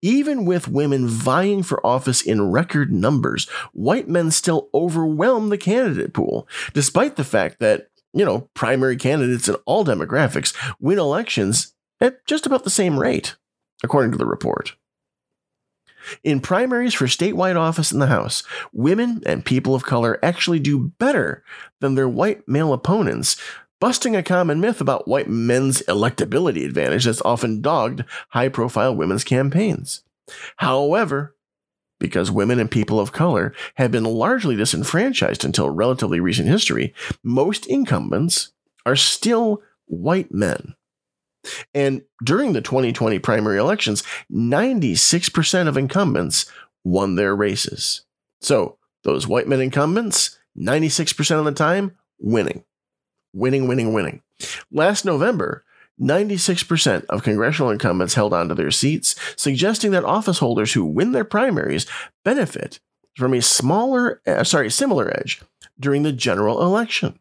even 0.02 0.44
with 0.44 0.68
women 0.68 1.06
vying 1.06 1.62
for 1.62 1.84
office 1.87 2.22
in 2.22 2.50
record 2.50 2.92
numbers, 2.92 3.48
white 3.72 4.08
men 4.08 4.30
still 4.30 4.68
overwhelm 4.75 5.48
the 5.48 5.58
candidate 5.58 6.12
pool, 6.12 6.48
despite 6.72 7.16
the 7.16 7.25
fact 7.25 7.58
that, 7.60 7.88
you 8.12 8.25
know, 8.25 8.48
primary 8.54 8.96
candidates 8.96 9.48
in 9.48 9.54
all 9.66 9.84
demographics 9.84 10.54
win 10.80 10.98
elections 10.98 11.75
at 12.00 12.25
just 12.26 12.46
about 12.46 12.64
the 12.64 12.70
same 12.70 12.98
rate, 12.98 13.37
according 13.82 14.12
to 14.12 14.18
the 14.18 14.26
report. 14.26 14.75
In 16.25 16.40
primaries 16.40 16.94
for 16.94 17.06
statewide 17.06 17.56
office 17.56 17.92
in 17.92 17.98
the 17.98 18.06
House, 18.06 18.42
women 18.72 19.22
and 19.26 19.44
people 19.44 19.75
of 19.75 19.84
color 19.84 20.18
actually 20.22 20.58
do 20.58 20.92
better 20.98 21.44
than 21.80 21.94
their 21.94 22.08
white 22.08 22.48
male 22.48 22.72
opponents 22.72 23.37
busting 23.80 24.16
a 24.16 24.23
common 24.23 24.61
myth 24.61 24.80
about 24.80 25.08
white 25.08 25.28
men's 25.28 25.82
electability 25.82 26.64
advantage 26.64 27.04
that's 27.04 27.23
often 27.23 27.61
dogged 27.61 28.04
high 28.30 28.49
profile 28.49 28.94
women's 28.94 29.25
campaigns. 29.25 30.02
However, 30.56 31.37
because 32.00 32.30
women 32.30 32.61
and 32.61 32.70
people 32.70 33.00
of 33.00 33.12
color 33.12 33.52
have 33.75 33.90
been 33.90 34.04
largely 34.04 34.56
disenfranchised 34.56 35.44
until 35.44 35.70
relatively 35.70 36.20
recent 36.20 36.49
history, 36.49 36.94
most 37.23 37.66
incumbents 37.66 38.52
are 38.87 38.97
still 38.97 39.62
white 39.87 40.32
men. 40.32 40.75
And 41.75 42.02
during 42.25 42.52
the 42.52 42.61
2020 42.61 43.18
primary 43.20 43.58
elections, 43.58 44.02
96% 44.30 45.68
of 45.68 45.76
incumbents 45.76 46.50
won 46.85 47.14
their 47.14 47.35
races. 47.35 48.04
So, 48.40 48.76
those 49.04 49.26
white 49.26 49.49
men 49.49 49.61
incumbents, 49.61 50.38
96% 50.58 51.38
of 51.38 51.44
the 51.44 51.52
time, 51.52 51.97
winning 52.18 52.64
winning, 53.38 53.68
winning, 53.68 53.92
winning. 53.92 54.23
Last 54.71 55.04
November, 55.04 55.64
96% 56.00 57.04
of 57.07 57.23
congressional 57.23 57.71
incumbents 57.71 58.14
held 58.14 58.33
onto 58.33 58.54
their 58.54 58.71
seats, 58.71 59.16
suggesting 59.37 59.90
that 59.92 60.04
office 60.04 60.38
holders 60.38 60.73
who 60.73 60.85
win 60.85 61.12
their 61.12 61.25
primaries 61.25 61.87
benefit 62.25 62.80
from 63.16 63.35
a 63.35 63.42
smaller, 63.42 64.21
uh, 64.26 64.45
sorry, 64.45 64.71
similar 64.71 65.12
edge 65.18 65.42
during 65.78 66.04
the 66.04 66.12
general 66.12 66.62
election. 66.62 67.18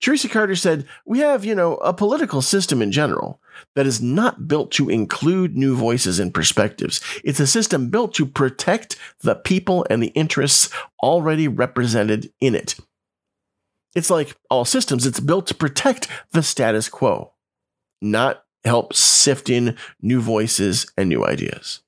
Choresi 0.00 0.30
Carter 0.30 0.56
said, 0.56 0.86
We 1.04 1.18
have, 1.18 1.44
you 1.44 1.54
know, 1.54 1.76
a 1.76 1.92
political 1.92 2.40
system 2.40 2.80
in 2.80 2.90
general 2.90 3.40
that 3.74 3.86
is 3.86 4.00
not 4.00 4.48
built 4.48 4.70
to 4.72 4.88
include 4.88 5.56
new 5.56 5.76
voices 5.76 6.18
and 6.18 6.32
perspectives. 6.32 7.00
It's 7.22 7.40
a 7.40 7.46
system 7.46 7.90
built 7.90 8.14
to 8.14 8.24
protect 8.24 8.96
the 9.20 9.34
people 9.34 9.86
and 9.90 10.02
the 10.02 10.08
interests 10.08 10.70
already 11.02 11.48
represented 11.48 12.32
in 12.40 12.54
it. 12.54 12.76
It's 13.94 14.10
like 14.10 14.36
all 14.48 14.64
systems, 14.64 15.06
it's 15.06 15.20
built 15.20 15.46
to 15.48 15.54
protect 15.54 16.08
the 16.32 16.42
status 16.42 16.88
quo, 16.88 17.32
not 18.00 18.44
help 18.64 18.94
sift 18.94 19.50
in 19.50 19.76
new 20.00 20.20
voices 20.20 20.86
and 20.96 21.08
new 21.08 21.24
ideas. 21.24 21.80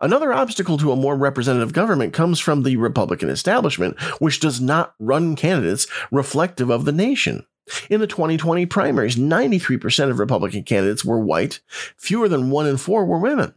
Another 0.00 0.32
obstacle 0.32 0.78
to 0.78 0.92
a 0.92 0.96
more 0.96 1.16
representative 1.16 1.72
government 1.72 2.14
comes 2.14 2.40
from 2.40 2.62
the 2.62 2.76
Republican 2.76 3.28
establishment, 3.28 4.00
which 4.20 4.40
does 4.40 4.60
not 4.60 4.94
run 4.98 5.36
candidates 5.36 5.86
reflective 6.10 6.70
of 6.70 6.84
the 6.84 6.92
nation. 6.92 7.44
In 7.90 8.00
the 8.00 8.06
2020 8.06 8.64
primaries, 8.66 9.16
93% 9.16 10.10
of 10.10 10.18
Republican 10.18 10.62
candidates 10.62 11.04
were 11.04 11.18
white, 11.18 11.60
fewer 11.98 12.28
than 12.28 12.50
one 12.50 12.66
in 12.66 12.78
four 12.78 13.04
were 13.04 13.18
women. 13.18 13.54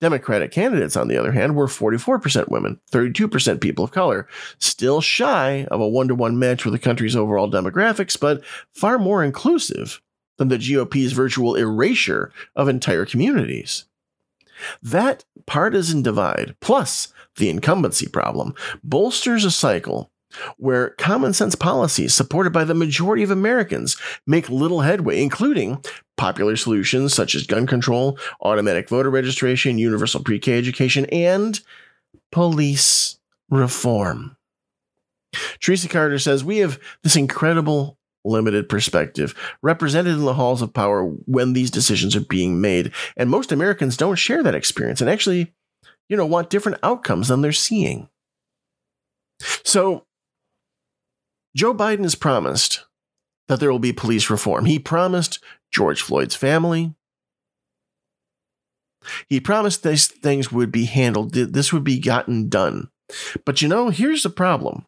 Democratic 0.00 0.50
candidates, 0.50 0.96
on 0.96 1.08
the 1.08 1.16
other 1.16 1.32
hand, 1.32 1.56
were 1.56 1.66
44% 1.66 2.48
women, 2.48 2.80
32% 2.92 3.60
people 3.60 3.84
of 3.84 3.90
color, 3.90 4.28
still 4.58 5.00
shy 5.00 5.66
of 5.70 5.80
a 5.80 5.88
one 5.88 6.08
to 6.08 6.14
one 6.14 6.38
match 6.38 6.64
with 6.64 6.72
the 6.72 6.78
country's 6.78 7.16
overall 7.16 7.50
demographics, 7.50 8.18
but 8.18 8.42
far 8.72 8.98
more 8.98 9.22
inclusive 9.22 10.00
than 10.38 10.48
the 10.48 10.58
GOP's 10.58 11.12
virtual 11.12 11.54
erasure 11.54 12.32
of 12.56 12.68
entire 12.68 13.06
communities. 13.06 13.84
That 14.82 15.24
partisan 15.46 16.02
divide, 16.02 16.56
plus 16.60 17.12
the 17.36 17.50
incumbency 17.50 18.08
problem, 18.08 18.54
bolsters 18.82 19.44
a 19.44 19.50
cycle 19.50 20.10
where 20.56 20.90
common 20.90 21.32
sense 21.32 21.54
policies 21.54 22.14
supported 22.14 22.52
by 22.52 22.64
the 22.64 22.74
majority 22.74 23.22
of 23.22 23.30
Americans 23.30 23.96
make 24.26 24.48
little 24.48 24.80
headway, 24.80 25.22
including 25.22 25.82
popular 26.16 26.56
solutions 26.56 27.14
such 27.14 27.34
as 27.34 27.46
gun 27.46 27.66
control, 27.66 28.18
automatic 28.40 28.88
voter 28.88 29.10
registration, 29.10 29.78
universal 29.78 30.22
pre 30.22 30.38
K 30.38 30.56
education, 30.58 31.06
and 31.06 31.60
police 32.32 33.18
reform. 33.50 34.36
Choresi 35.60 35.90
Carter 35.90 36.18
says 36.18 36.44
we 36.44 36.58
have 36.58 36.78
this 37.02 37.16
incredible 37.16 37.98
limited 38.24 38.68
perspective 38.68 39.34
represented 39.62 40.14
in 40.14 40.24
the 40.24 40.34
halls 40.34 40.62
of 40.62 40.72
power 40.72 41.04
when 41.04 41.52
these 41.52 41.70
decisions 41.70 42.16
are 42.16 42.20
being 42.20 42.60
made. 42.60 42.92
And 43.16 43.28
most 43.28 43.52
Americans 43.52 43.96
don't 43.96 44.16
share 44.16 44.42
that 44.42 44.54
experience 44.54 45.00
and 45.00 45.10
actually, 45.10 45.52
you 46.08 46.16
know, 46.16 46.26
want 46.26 46.50
different 46.50 46.78
outcomes 46.82 47.28
than 47.28 47.42
they're 47.42 47.52
seeing. 47.52 48.08
So, 49.64 50.06
Joe 51.56 51.74
Biden 51.74 52.02
has 52.02 52.14
promised 52.14 52.84
that 53.48 53.60
there 53.60 53.70
will 53.70 53.78
be 53.78 53.92
police 53.92 54.30
reform. 54.30 54.64
He 54.64 54.78
promised 54.78 55.38
George 55.70 56.02
Floyd's 56.02 56.34
family. 56.34 56.94
He 59.28 59.38
promised 59.38 59.82
these 59.82 60.06
things 60.06 60.50
would 60.50 60.72
be 60.72 60.86
handled, 60.86 61.34
this 61.34 61.72
would 61.72 61.84
be 61.84 61.98
gotten 61.98 62.48
done. 62.48 62.88
But 63.44 63.60
you 63.60 63.68
know, 63.68 63.90
here's 63.90 64.22
the 64.22 64.30
problem. 64.30 64.86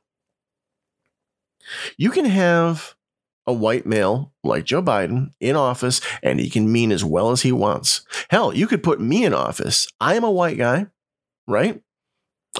You 1.98 2.10
can 2.10 2.24
have 2.24 2.94
a 3.46 3.52
white 3.52 3.86
male 3.86 4.32
like 4.42 4.64
Joe 4.64 4.82
Biden 4.82 5.32
in 5.40 5.54
office 5.54 6.00
and 6.22 6.40
he 6.40 6.50
can 6.50 6.72
mean 6.72 6.90
as 6.90 7.04
well 7.04 7.30
as 7.30 7.42
he 7.42 7.52
wants. 7.52 8.04
Hell, 8.30 8.54
you 8.54 8.66
could 8.66 8.82
put 8.82 9.00
me 9.00 9.24
in 9.24 9.34
office. 9.34 9.86
I 10.00 10.14
am 10.14 10.24
a 10.24 10.30
white 10.30 10.58
guy, 10.58 10.86
right? 11.46 11.82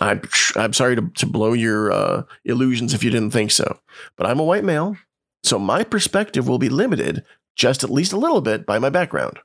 I'm, 0.01 0.23
I'm 0.57 0.73
sorry 0.73 0.97
to, 0.97 1.11
to 1.17 1.27
blow 1.27 1.53
your 1.53 1.91
uh, 1.91 2.23
illusions 2.45 2.95
if 2.95 3.03
you 3.03 3.11
didn't 3.11 3.31
think 3.31 3.51
so, 3.51 3.79
but 4.17 4.27
I'm 4.27 4.41
a 4.41 4.45
white 4.45 4.65
male. 4.65 4.97
So 5.43 5.59
my 5.59 5.85
perspective 5.85 6.49
will 6.49 6.59
be 6.59 6.69
limited 6.69 7.25
just 7.55 7.83
at 7.83 7.91
least 7.91 8.13
a 8.13 8.19
little 8.19 8.41
bit 8.41 8.67
by 8.67 8.79
my 8.79 8.91
background. 8.91 9.39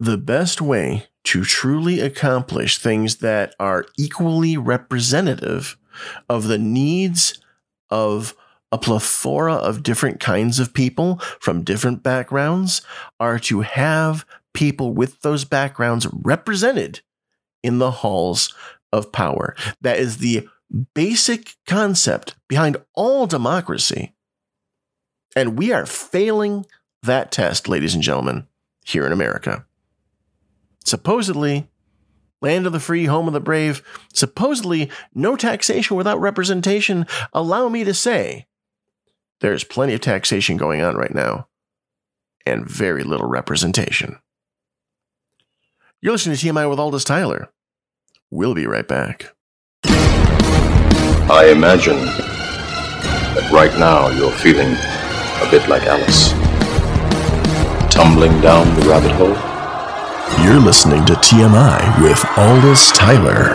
The 0.00 0.16
best 0.16 0.60
way 0.60 1.06
to 1.24 1.44
truly 1.44 2.00
accomplish 2.00 2.78
things 2.78 3.16
that 3.16 3.54
are 3.58 3.84
equally 3.98 4.56
representative 4.56 5.76
of 6.28 6.44
the 6.44 6.58
needs 6.58 7.40
of 7.90 8.34
a 8.70 8.78
plethora 8.78 9.54
of 9.54 9.82
different 9.82 10.20
kinds 10.20 10.58
of 10.58 10.74
people 10.74 11.18
from 11.40 11.64
different 11.64 12.02
backgrounds 12.02 12.82
are 13.18 13.38
to 13.38 13.60
have 13.62 14.24
people 14.54 14.92
with 14.92 15.20
those 15.22 15.44
backgrounds 15.44 16.06
represented 16.12 17.00
in 17.62 17.78
the 17.78 17.90
halls 17.90 18.54
of 18.92 19.12
power. 19.12 19.54
That 19.80 19.98
is 19.98 20.18
the 20.18 20.48
basic 20.94 21.54
concept 21.66 22.36
behind 22.48 22.76
all 22.94 23.26
democracy. 23.26 24.14
And 25.36 25.58
we 25.58 25.72
are 25.72 25.86
failing 25.86 26.66
that 27.02 27.30
test, 27.30 27.68
ladies 27.68 27.94
and 27.94 28.02
gentlemen, 28.02 28.46
here 28.84 29.06
in 29.06 29.12
America. 29.12 29.66
Supposedly, 30.84 31.68
land 32.40 32.66
of 32.66 32.72
the 32.72 32.80
free, 32.80 33.06
home 33.06 33.26
of 33.26 33.34
the 33.34 33.40
brave, 33.40 33.82
supposedly 34.12 34.90
no 35.14 35.36
taxation 35.36 35.96
without 35.96 36.20
representation, 36.20 37.06
allow 37.32 37.68
me 37.68 37.84
to 37.84 37.94
say 37.94 38.46
there's 39.40 39.64
plenty 39.64 39.94
of 39.94 40.00
taxation 40.00 40.56
going 40.56 40.82
on 40.82 40.96
right 40.96 41.14
now 41.14 41.48
and 42.46 42.68
very 42.68 43.04
little 43.04 43.28
representation. 43.28 44.18
You're 46.00 46.12
listening 46.12 46.36
to 46.36 46.46
TMI 46.46 46.70
with 46.70 46.78
Aldous 46.78 47.04
Tyler. 47.04 47.50
We'll 48.30 48.54
be 48.54 48.66
right 48.66 48.86
back. 48.86 49.34
I 49.84 51.48
imagine 51.50 51.96
that 51.96 53.50
right 53.52 53.72
now 53.78 54.08
you're 54.08 54.32
feeling 54.32 54.72
a 54.72 55.50
bit 55.50 55.68
like 55.68 55.82
Alice. 55.84 56.32
Tumbling 57.92 58.38
down 58.40 58.66
the 58.78 58.86
rabbit 58.88 59.12
hole. 59.12 59.36
You're 60.44 60.60
listening 60.60 61.04
to 61.06 61.14
TMI 61.14 62.02
with 62.02 62.22
Aldous 62.36 62.92
Tyler 62.92 63.54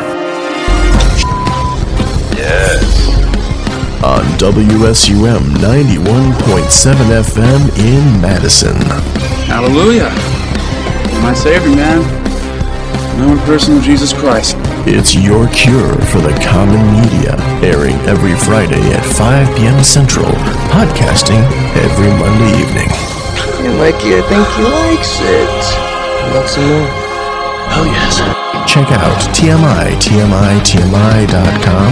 Yes. 2.36 3.10
on 4.04 4.24
WSUM 4.38 5.40
91.7 5.62 7.12
FM 7.24 7.78
in 7.80 8.22
Madison. 8.22 8.76
Hallelujah. 9.48 10.10
My 11.22 11.34
Savior, 11.34 11.76
man. 11.76 12.23
Known 13.18 13.38
person 13.46 13.78
of 13.78 13.84
Jesus 13.84 14.12
Christ. 14.12 14.56
It's 14.90 15.14
your 15.14 15.48
cure 15.50 15.94
for 16.10 16.20
the 16.20 16.34
common 16.42 16.82
media, 16.98 17.38
airing 17.62 17.96
every 18.10 18.34
Friday 18.36 18.82
at 18.92 19.06
5 19.06 19.56
p.m. 19.56 19.84
Central, 19.84 20.32
podcasting 20.74 21.44
every 21.78 22.10
Monday 22.18 22.52
evening. 22.58 22.90
Hey, 23.62 23.70
Mikey, 23.78 24.18
I 24.18 24.22
think 24.26 24.44
he 24.58 24.64
likes 24.66 25.22
it. 25.22 25.62
Want 26.34 26.50
some 26.50 26.66
more? 26.66 26.90
Oh, 27.78 27.86
yes. 27.86 28.18
Check 28.66 28.90
out 28.92 29.20
TMI, 29.38 29.94
TMI, 30.02 30.60
TMI.com 30.66 31.92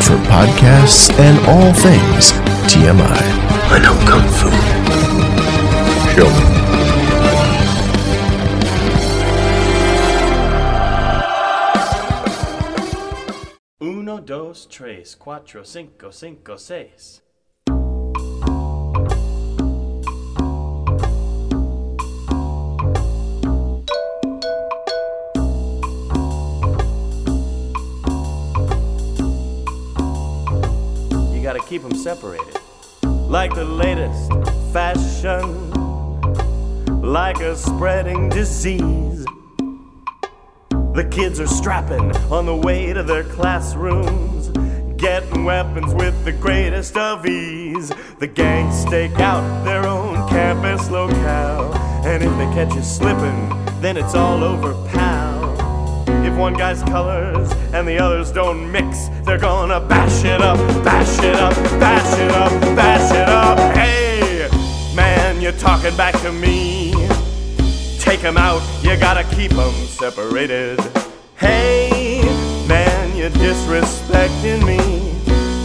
for 0.00 0.16
podcasts 0.32 1.12
and 1.20 1.38
all 1.46 1.72
things 1.74 2.32
TMI. 2.72 3.20
I 3.68 3.78
know 3.78 3.96
Kung 4.08 4.26
Fu. 4.40 4.48
Show 6.16 6.28
me. 6.28 6.51
Dos, 14.24 14.66
tres, 14.66 15.16
cuatro, 15.16 15.64
cinco, 15.64 16.10
cinco, 16.10 16.56
seis. 16.56 17.20
You 31.32 31.42
gotta 31.42 31.60
keep 31.66 31.82
them 31.82 31.94
separated. 31.96 32.56
Like 33.02 33.54
the 33.54 33.64
latest 33.64 34.30
fashion, 34.72 35.70
like 37.02 37.40
a 37.40 37.56
spreading 37.56 38.28
disease. 38.28 39.26
The 40.94 41.04
kids 41.04 41.40
are 41.40 41.46
strapping 41.46 42.14
on 42.30 42.44
the 42.44 42.54
way 42.54 42.92
to 42.92 43.02
their 43.02 43.24
classrooms, 43.24 44.48
getting 45.00 45.44
weapons 45.46 45.94
with 45.94 46.22
the 46.26 46.32
greatest 46.32 46.98
of 46.98 47.24
ease. 47.24 47.90
The 48.18 48.26
gangs 48.26 48.78
stake 48.78 49.18
out 49.18 49.64
their 49.64 49.86
own 49.86 50.28
campus 50.28 50.90
locale, 50.90 51.74
and 52.04 52.22
if 52.22 52.30
they 52.36 52.44
catch 52.54 52.74
you 52.74 52.82
slipping, 52.82 53.48
then 53.80 53.96
it's 53.96 54.14
all 54.14 54.44
over, 54.44 54.74
pal. 54.90 55.54
If 56.26 56.36
one 56.36 56.52
guy's 56.52 56.82
colors 56.82 57.50
and 57.72 57.88
the 57.88 57.98
others 57.98 58.30
don't 58.30 58.70
mix, 58.70 59.08
they're 59.24 59.38
gonna 59.38 59.80
bash 59.80 60.24
it 60.24 60.42
up, 60.42 60.58
bash 60.84 61.18
it 61.20 61.36
up, 61.36 61.54
bash 61.80 62.18
it 62.18 62.30
up, 62.32 62.50
bash 62.76 63.10
it 63.12 63.28
up. 63.30 63.58
Hey, 63.74 64.46
man. 64.94 65.40
you're 65.40 65.52
talking 65.52 65.96
back 65.96 66.20
to 66.20 66.30
me. 66.30 66.71
Take 68.12 68.24
'em 68.24 68.36
out, 68.36 68.60
you 68.82 68.94
gotta 68.98 69.24
keep 69.24 69.52
'em 69.52 69.72
separated. 69.86 70.78
Hey, 71.34 72.20
man, 72.68 73.16
you're 73.16 73.30
disrespecting 73.30 74.62
me. 74.66 74.78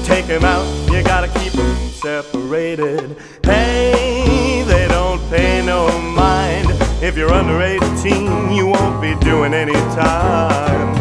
Take 0.06 0.30
'em 0.30 0.46
out, 0.46 0.66
you 0.90 1.04
gotta 1.04 1.28
keep 1.28 1.54
'em 1.56 1.76
separated. 2.02 3.18
Hey, 3.44 4.64
they 4.66 4.88
don't 4.88 5.20
pay 5.30 5.62
no 5.62 5.90
mind. 6.00 6.74
If 7.02 7.18
you're 7.18 7.34
under 7.34 7.62
18, 7.62 8.50
you 8.54 8.68
won't 8.68 9.02
be 9.02 9.14
doing 9.16 9.54
any 9.54 9.80
time. 9.94 10.97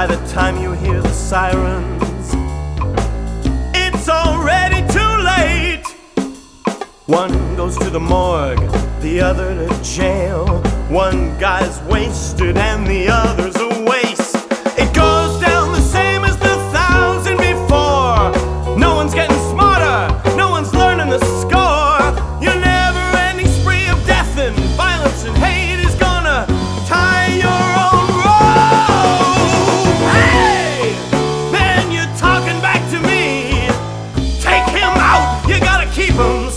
By 0.00 0.08
the 0.08 0.16
time 0.26 0.60
you 0.60 0.72
hear 0.72 1.00
the 1.00 1.12
sirens, 1.12 2.34
it's 3.72 4.08
already 4.08 4.80
too 4.92 5.14
late. 5.32 5.84
One 7.06 7.54
goes 7.54 7.78
to 7.78 7.90
the 7.90 8.00
morgue, 8.00 8.58
the 9.00 9.20
other 9.20 9.54
to 9.54 9.82
jail. 9.84 10.48
One 10.88 11.38
guy's 11.38 11.80
wasted 11.82 12.56
and 12.56 12.84
the 12.88 13.06
other's 13.06 13.54
a 13.54 13.68
waste. 13.88 14.34
It 14.76 14.92
goes 14.92 15.40
down 15.40 15.53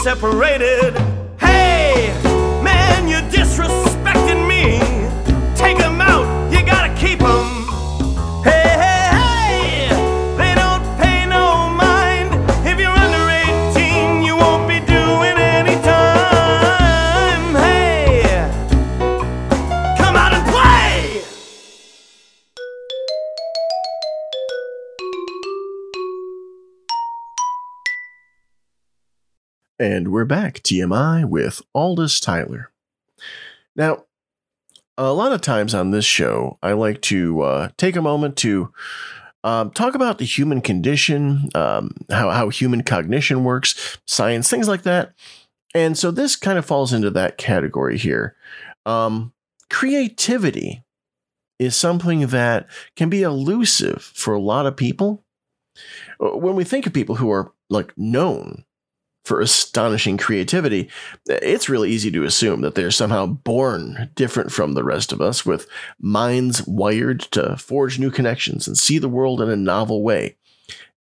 separated. 0.07 1.06
And 29.79 30.11
we're 30.11 30.25
back, 30.25 30.55
TMI, 30.63 31.23
with 31.29 31.61
Aldous 31.75 32.19
Tyler. 32.19 32.71
Now, 33.75 34.05
a 34.97 35.13
lot 35.13 35.33
of 35.33 35.41
times 35.41 35.75
on 35.75 35.91
this 35.91 36.05
show, 36.05 36.57
I 36.63 36.73
like 36.73 36.99
to 37.03 37.41
uh, 37.41 37.69
take 37.77 37.95
a 37.95 38.01
moment 38.01 38.37
to 38.37 38.73
um, 39.43 39.69
talk 39.69 39.93
about 39.93 40.17
the 40.17 40.25
human 40.25 40.61
condition, 40.61 41.49
um, 41.53 41.91
how, 42.09 42.31
how 42.31 42.49
human 42.49 42.81
cognition 42.81 43.43
works, 43.43 43.99
science, 44.07 44.49
things 44.49 44.67
like 44.67 44.81
that. 44.81 45.13
And 45.75 45.95
so 45.95 46.09
this 46.09 46.35
kind 46.35 46.57
of 46.57 46.65
falls 46.65 46.91
into 46.91 47.11
that 47.11 47.37
category 47.37 47.99
here. 47.99 48.35
Um, 48.87 49.31
creativity 49.69 50.83
is 51.59 51.75
something 51.75 52.25
that 52.27 52.67
can 52.95 53.09
be 53.09 53.21
elusive 53.21 54.01
for 54.01 54.33
a 54.33 54.41
lot 54.41 54.65
of 54.65 54.75
people. 54.75 55.23
Uh, 56.19 56.35
When 56.35 56.55
we 56.55 56.63
think 56.63 56.87
of 56.87 56.93
people 56.93 57.17
who 57.17 57.29
are 57.29 57.53
like 57.69 57.95
known 57.95 58.63
for 59.27 59.41
astonishing 59.41 60.17
creativity, 60.17 60.89
it's 61.27 61.69
really 61.69 61.91
easy 61.91 62.09
to 62.11 62.23
assume 62.23 62.61
that 62.61 62.75
they're 62.75 62.89
somehow 62.89 63.25
born 63.25 64.09
different 64.15 64.51
from 64.51 64.73
the 64.73 64.83
rest 64.83 65.11
of 65.11 65.21
us, 65.21 65.45
with 65.45 65.67
minds 65.99 66.65
wired 66.65 67.19
to 67.19 67.57
forge 67.57 67.99
new 67.99 68.09
connections 68.09 68.67
and 68.67 68.77
see 68.77 68.97
the 68.97 69.09
world 69.09 69.41
in 69.41 69.49
a 69.49 69.55
novel 69.55 70.01
way. 70.01 70.37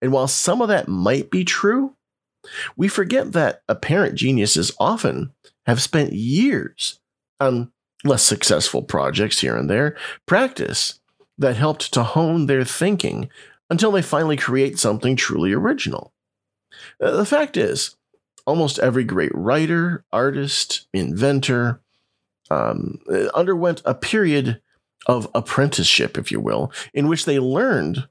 And 0.01 0.11
while 0.11 0.27
some 0.27 0.61
of 0.61 0.69
that 0.69 0.87
might 0.87 1.29
be 1.29 1.43
true, 1.43 1.95
we 2.75 2.87
forget 2.87 3.33
that 3.33 3.61
apparent 3.69 4.15
geniuses 4.15 4.71
often 4.79 5.31
have 5.65 5.81
spent 5.81 6.13
years 6.13 6.99
on 7.39 7.71
less 8.03 8.23
successful 8.23 8.81
projects 8.83 9.39
here 9.39 9.55
and 9.55 9.69
there, 9.69 9.95
practice 10.25 10.99
that 11.37 11.55
helped 11.55 11.93
to 11.93 12.03
hone 12.03 12.45
their 12.45 12.63
thinking 12.63 13.29
until 13.69 13.91
they 13.91 14.01
finally 14.01 14.37
create 14.37 14.77
something 14.77 15.15
truly 15.15 15.53
original. 15.53 16.13
Uh, 17.01 17.11
The 17.11 17.25
fact 17.25 17.55
is, 17.55 17.95
almost 18.45 18.79
every 18.79 19.03
great 19.03 19.31
writer, 19.33 20.03
artist, 20.11 20.87
inventor 20.93 21.81
um, 22.49 22.99
uh, 23.11 23.27
underwent 23.33 23.81
a 23.85 23.93
period 23.95 24.61
of 25.05 25.27
apprenticeship, 25.33 26.17
if 26.17 26.31
you 26.31 26.39
will, 26.39 26.71
in 26.93 27.07
which 27.07 27.25
they 27.25 27.39
learned 27.39 28.07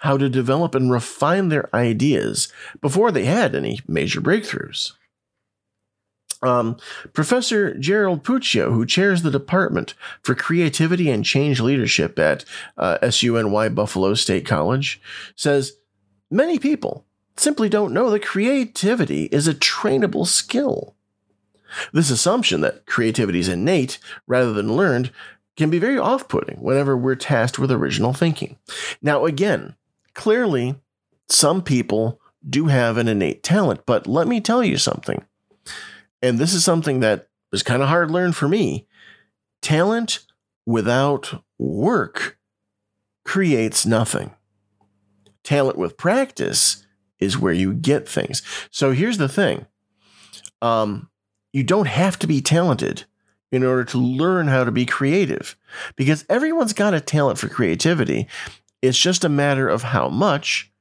how 0.00 0.16
to 0.18 0.28
develop 0.28 0.74
and 0.74 0.90
refine 0.90 1.48
their 1.48 1.74
ideas 1.74 2.52
before 2.80 3.10
they 3.10 3.24
had 3.24 3.54
any 3.54 3.80
major 3.86 4.20
breakthroughs. 4.20 4.92
Um, 6.42 6.76
Professor 7.14 7.74
Gerard 7.78 8.22
Puccio, 8.22 8.70
who 8.70 8.84
chairs 8.84 9.22
the 9.22 9.30
Department 9.30 9.94
for 10.22 10.34
Creativity 10.34 11.08
and 11.10 11.24
Change 11.24 11.60
Leadership 11.60 12.18
at 12.18 12.44
uh, 12.76 12.98
SUNY 13.00 13.74
Buffalo 13.74 14.12
State 14.12 14.44
College, 14.44 15.00
says 15.36 15.72
many 16.30 16.58
people 16.58 17.06
simply 17.36 17.68
don't 17.68 17.92
know 17.92 18.10
that 18.10 18.24
creativity 18.24 19.24
is 19.24 19.48
a 19.48 19.54
trainable 19.54 20.26
skill. 20.26 20.94
This 21.92 22.10
assumption 22.10 22.60
that 22.60 22.86
creativity 22.86 23.40
is 23.40 23.48
innate 23.48 23.98
rather 24.26 24.52
than 24.52 24.76
learned 24.76 25.10
can 25.56 25.70
be 25.70 25.78
very 25.78 25.98
off 25.98 26.28
putting 26.28 26.56
whenever 26.56 26.96
we're 26.96 27.14
tasked 27.14 27.58
with 27.58 27.70
original 27.70 28.12
thinking. 28.12 28.56
Now, 29.02 29.24
again, 29.24 29.76
clearly, 30.14 30.76
some 31.28 31.62
people 31.62 32.20
do 32.48 32.66
have 32.66 32.98
an 32.98 33.08
innate 33.08 33.42
talent, 33.42 33.86
but 33.86 34.06
let 34.06 34.28
me 34.28 34.40
tell 34.40 34.62
you 34.62 34.76
something. 34.76 35.24
And 36.22 36.38
this 36.38 36.54
is 36.54 36.64
something 36.64 37.00
that 37.00 37.28
was 37.50 37.62
kind 37.62 37.82
of 37.82 37.88
hard 37.88 38.10
learned 38.10 38.36
for 38.36 38.48
me. 38.48 38.86
Talent 39.62 40.20
without 40.66 41.42
work 41.58 42.38
creates 43.24 43.86
nothing. 43.86 44.32
Talent 45.42 45.78
with 45.78 45.96
practice 45.96 46.83
is 47.24 47.38
where 47.38 47.52
you 47.52 47.72
get 47.72 48.08
things. 48.08 48.42
So 48.70 48.92
here's 48.92 49.18
the 49.18 49.28
thing 49.28 49.66
um, 50.62 51.08
you 51.52 51.62
don't 51.64 51.88
have 51.88 52.18
to 52.20 52.26
be 52.26 52.40
talented 52.40 53.04
in 53.52 53.62
order 53.62 53.84
to 53.84 53.98
learn 53.98 54.48
how 54.48 54.64
to 54.64 54.72
be 54.72 54.86
creative 54.86 55.56
because 55.96 56.24
everyone's 56.28 56.72
got 56.72 56.94
a 56.94 57.00
talent 57.00 57.38
for 57.38 57.48
creativity. 57.48 58.26
It's 58.82 58.98
just 58.98 59.24
a 59.24 59.28
matter 59.28 59.68
of 59.68 59.82
how 59.82 60.08
much. 60.08 60.72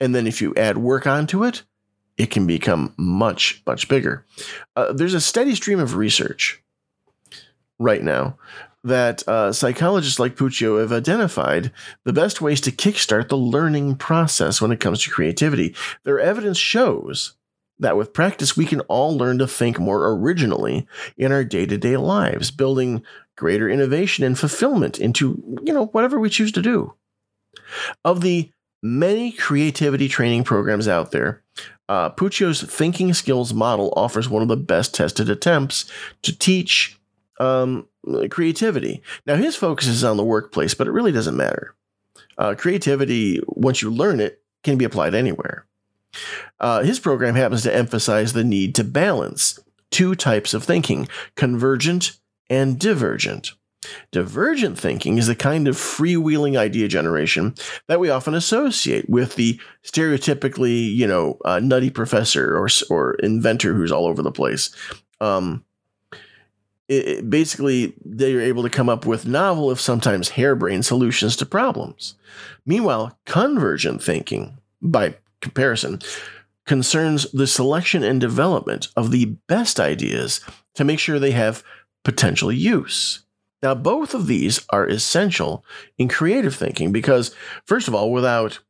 And 0.00 0.14
then 0.14 0.26
if 0.26 0.40
you 0.40 0.54
add 0.56 0.78
work 0.78 1.06
onto 1.06 1.44
it, 1.44 1.64
it 2.16 2.30
can 2.30 2.46
become 2.46 2.94
much, 2.96 3.62
much 3.66 3.88
bigger. 3.88 4.26
Uh, 4.74 4.92
there's 4.92 5.14
a 5.14 5.20
steady 5.20 5.54
stream 5.54 5.78
of 5.78 5.96
research 5.96 6.62
right 7.78 8.02
now 8.02 8.36
that 8.88 9.26
uh, 9.28 9.52
psychologists 9.52 10.18
like 10.18 10.36
Puccio 10.36 10.80
have 10.80 10.92
identified 10.92 11.72
the 12.04 12.12
best 12.12 12.40
ways 12.40 12.60
to 12.62 12.72
kickstart 12.72 13.28
the 13.28 13.36
learning 13.36 13.96
process 13.96 14.60
when 14.60 14.72
it 14.72 14.80
comes 14.80 15.02
to 15.02 15.10
creativity. 15.10 15.74
Their 16.04 16.20
evidence 16.20 16.58
shows 16.58 17.34
that 17.78 17.96
with 17.96 18.12
practice, 18.12 18.56
we 18.56 18.66
can 18.66 18.80
all 18.82 19.16
learn 19.16 19.38
to 19.38 19.46
think 19.46 19.78
more 19.78 20.10
originally 20.10 20.86
in 21.16 21.32
our 21.32 21.44
day 21.44 21.66
to 21.66 21.78
day 21.78 21.96
lives, 21.96 22.50
building 22.50 23.02
greater 23.36 23.68
innovation 23.68 24.24
and 24.24 24.38
fulfillment 24.38 24.98
into, 24.98 25.60
you 25.64 25.72
know, 25.72 25.86
whatever 25.86 26.18
we 26.18 26.28
choose 26.28 26.52
to 26.52 26.62
do. 26.62 26.94
Of 28.04 28.20
the 28.20 28.50
many 28.82 29.32
creativity 29.32 30.08
training 30.08 30.44
programs 30.44 30.88
out 30.88 31.12
there, 31.12 31.42
uh, 31.88 32.10
Puccio's 32.10 32.62
thinking 32.62 33.14
skills 33.14 33.54
model 33.54 33.92
offers 33.96 34.28
one 34.28 34.42
of 34.42 34.48
the 34.48 34.56
best 34.56 34.94
tested 34.94 35.30
attempts 35.30 35.90
to 36.22 36.36
teach 36.36 36.97
um, 37.38 37.86
creativity. 38.30 39.02
Now, 39.26 39.36
his 39.36 39.56
focus 39.56 39.86
is 39.86 40.04
on 40.04 40.16
the 40.16 40.24
workplace, 40.24 40.74
but 40.74 40.86
it 40.86 40.92
really 40.92 41.12
doesn't 41.12 41.36
matter. 41.36 41.74
Uh, 42.36 42.54
creativity, 42.56 43.40
once 43.46 43.82
you 43.82 43.90
learn 43.90 44.20
it, 44.20 44.42
can 44.62 44.78
be 44.78 44.84
applied 44.84 45.14
anywhere. 45.14 45.66
Uh, 46.60 46.82
his 46.82 46.98
program 46.98 47.34
happens 47.34 47.62
to 47.62 47.74
emphasize 47.74 48.32
the 48.32 48.44
need 48.44 48.74
to 48.74 48.84
balance 48.84 49.58
two 49.90 50.14
types 50.14 50.54
of 50.54 50.64
thinking 50.64 51.08
convergent 51.36 52.18
and 52.50 52.78
divergent. 52.78 53.52
Divergent 54.10 54.78
thinking 54.78 55.18
is 55.18 55.28
the 55.28 55.36
kind 55.36 55.68
of 55.68 55.76
freewheeling 55.76 56.56
idea 56.56 56.88
generation 56.88 57.54
that 57.86 58.00
we 58.00 58.10
often 58.10 58.34
associate 58.34 59.08
with 59.08 59.36
the 59.36 59.60
stereotypically, 59.84 60.92
you 60.92 61.06
know, 61.06 61.38
uh, 61.44 61.60
nutty 61.60 61.90
professor 61.90 62.58
or 62.58 62.68
or 62.90 63.14
inventor 63.14 63.74
who's 63.74 63.92
all 63.92 64.06
over 64.06 64.22
the 64.22 64.32
place. 64.32 64.74
Um, 65.20 65.64
it, 66.88 67.08
it- 67.08 67.30
basically, 67.30 67.94
they 68.04 68.34
are 68.34 68.40
able 68.40 68.62
to 68.62 68.70
come 68.70 68.88
up 68.88 69.06
with 69.06 69.26
novel, 69.26 69.70
if 69.70 69.80
sometimes 69.80 70.30
harebrained, 70.30 70.84
solutions 70.86 71.36
to 71.36 71.46
problems. 71.46 72.14
Meanwhile, 72.66 73.18
convergent 73.26 74.02
thinking, 74.02 74.58
by 74.80 75.14
comparison, 75.40 76.00
concerns 76.66 77.30
the 77.32 77.46
selection 77.46 78.02
and 78.02 78.20
development 78.20 78.88
of 78.96 79.10
the 79.10 79.24
best 79.46 79.80
ideas 79.80 80.40
to 80.74 80.84
make 80.84 80.98
sure 80.98 81.18
they 81.18 81.30
have 81.30 81.62
potential 82.04 82.52
use. 82.52 83.20
Now, 83.62 83.74
both 83.74 84.14
of 84.14 84.26
these 84.26 84.64
are 84.70 84.86
essential 84.86 85.64
in 85.96 86.08
creative 86.08 86.54
thinking 86.54 86.92
because, 86.92 87.34
first 87.64 87.88
of 87.88 87.94
all, 87.94 88.12
without 88.12 88.60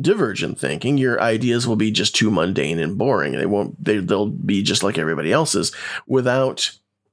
divergent 0.00 0.58
thinking, 0.58 0.96
your 0.96 1.20
ideas 1.20 1.66
will 1.66 1.76
be 1.76 1.90
just 1.90 2.14
too 2.14 2.30
mundane 2.30 2.78
and 2.78 2.96
boring. 2.96 3.32
They 3.32 3.44
won't. 3.46 3.82
They, 3.84 3.98
they'll 3.98 4.26
be 4.30 4.62
just 4.62 4.82
like 4.82 4.96
everybody 4.96 5.32
else's. 5.32 5.72
Without 6.06 6.70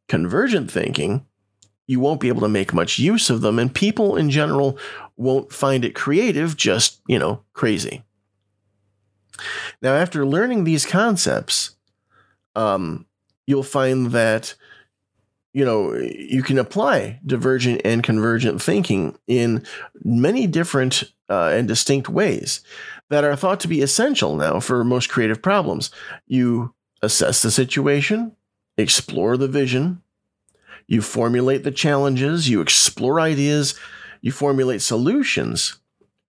convergent 0.08 0.72
thinking, 0.72 1.26
you 1.88 2.00
won't 2.00 2.20
be 2.20 2.30
able 2.30 2.41
to 2.41 2.50
make 2.50 2.74
much 2.74 3.00
use 3.00 3.30
of 3.30 3.41
them, 3.41 3.60
and 3.60 3.74
people 3.74 4.15
in 4.15 4.30
general 4.30 4.78
won't 5.18 5.54
find 5.54 5.86
it 5.86 5.96
creative. 5.96 6.58
Just 6.58 7.02
you 7.08 7.20
know, 7.20 7.44
crazy. 7.54 8.04
Now, 9.82 9.94
after 9.94 10.26
learning 10.26 10.63
these 10.63 10.86
concepts, 10.86 11.76
um, 12.56 13.06
you'll 13.46 13.63
find 13.63 14.08
that 14.12 14.56
you 15.54 15.63
know 15.63 15.94
you 15.94 16.41
can 16.41 16.58
apply 16.58 17.20
divergent 17.26 17.82
and 17.86 18.04
convergent 18.04 18.62
thinking 18.62 19.18
in 19.28 19.63
many 20.04 20.48
different 20.48 21.04
uh, 21.30 21.50
and 21.54 21.68
distinct 21.68 22.10
ways 22.10 22.62
that 23.10 23.24
are 23.24 23.36
thought 23.36 23.60
to 23.60 23.68
be 23.68 23.82
essential 23.82 24.36
now 24.36 24.60
for 24.60 24.84
most 24.84 25.10
creative 25.10 25.41
problems. 25.41 25.91
You 26.28 26.74
assess 27.02 27.41
the 27.41 27.52
situation, 27.52 28.36
explore 28.77 29.38
the 29.38 29.47
vision, 29.47 30.01
you 30.88 31.01
formulate 31.01 31.63
the 31.63 31.71
challenges, 31.71 32.49
you 32.49 32.61
explore 32.61 33.19
ideas, 33.19 33.79
you 34.21 34.31
formulate 34.31 34.81
solutions, 34.81 35.79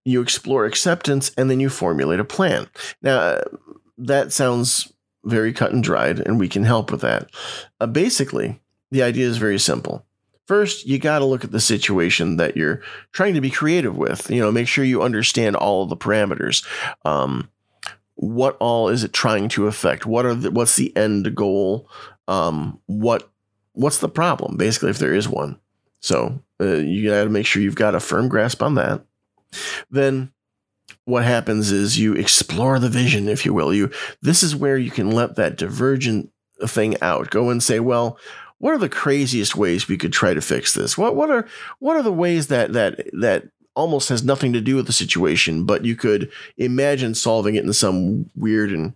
you 0.05 0.21
explore 0.21 0.65
acceptance, 0.65 1.31
and 1.37 1.49
then 1.49 1.59
you 1.59 1.69
formulate 1.69 2.19
a 2.19 2.25
plan. 2.25 2.67
Now, 3.01 3.41
that 3.97 4.31
sounds 4.31 4.91
very 5.25 5.51
cut 5.51 5.73
and 5.73 5.83
dried, 5.83 6.19
and 6.19 6.39
we 6.39 6.47
can 6.47 6.63
help 6.63 6.91
with 6.91 7.01
that. 7.01 7.29
Uh, 7.79 7.87
basically, 7.87 8.61
the 8.91 9.03
idea 9.03 9.27
is 9.27 9.37
very 9.37 9.59
simple. 9.59 10.05
First, 10.45 10.85
you 10.85 10.97
got 10.97 11.19
to 11.19 11.25
look 11.25 11.43
at 11.43 11.51
the 11.51 11.59
situation 11.59 12.37
that 12.37 12.55
you're 12.55 12.81
trying 13.11 13.33
to 13.33 13.41
be 13.41 13.49
creative 13.49 13.97
with. 13.97 14.31
You 14.31 14.39
know, 14.39 14.51
make 14.51 14.69
sure 14.69 14.85
you 14.85 15.03
understand 15.03 15.57
all 15.57 15.83
of 15.83 15.89
the 15.89 15.97
parameters. 15.97 16.65
Um, 17.03 17.49
what 18.17 18.57
all 18.59 18.89
is 18.89 19.03
it 19.03 19.13
trying 19.13 19.47
to 19.49 19.67
affect? 19.67 20.05
What 20.05 20.25
are 20.25 20.33
the, 20.33 20.51
what's 20.51 20.75
the 20.75 20.95
end 20.97 21.33
goal? 21.35 21.89
Um, 22.27 22.79
what 22.87 23.29
what's 23.73 23.99
the 23.99 24.09
problem? 24.09 24.57
Basically, 24.57 24.89
if 24.89 24.97
there 24.97 25.13
is 25.13 25.29
one. 25.29 25.59
So 25.99 26.41
uh, 26.59 26.77
you 26.77 27.09
got 27.09 27.23
to 27.23 27.29
make 27.29 27.45
sure 27.45 27.61
you've 27.61 27.75
got 27.75 27.95
a 27.95 27.99
firm 27.99 28.27
grasp 28.27 28.61
on 28.61 28.75
that. 28.75 29.05
Then 29.89 30.31
what 31.05 31.23
happens 31.23 31.71
is 31.71 31.99
you 31.99 32.13
explore 32.13 32.79
the 32.79 32.89
vision, 32.89 33.29
if 33.29 33.45
you 33.45 33.53
will. 33.53 33.73
You 33.73 33.91
this 34.21 34.41
is 34.41 34.55
where 34.55 34.77
you 34.77 34.91
can 34.91 35.11
let 35.11 35.35
that 35.35 35.55
divergent 35.55 36.31
thing 36.65 37.01
out. 37.01 37.29
Go 37.29 37.49
and 37.51 37.61
say, 37.61 37.79
well, 37.79 38.17
what 38.57 38.73
are 38.73 38.79
the 38.79 38.89
craziest 38.89 39.55
ways 39.55 39.87
we 39.87 39.97
could 39.97 40.11
try 40.11 40.33
to 40.33 40.41
fix 40.41 40.73
this? 40.73 40.97
What 40.97 41.15
what 41.15 41.29
are 41.29 41.47
what 41.79 41.95
are 41.95 42.03
the 42.03 42.11
ways 42.11 42.47
that 42.47 42.73
that 42.73 43.07
that 43.13 43.49
almost 43.77 44.09
has 44.09 44.23
nothing 44.23 44.51
to 44.53 44.61
do 44.61 44.75
with 44.75 44.87
the 44.87 44.93
situation, 44.93 45.63
but 45.63 45.85
you 45.85 45.95
could 45.95 46.29
imagine 46.57 47.13
solving 47.13 47.55
it 47.55 47.63
in 47.63 47.71
some 47.71 48.29
weird 48.35 48.71
and 48.71 48.93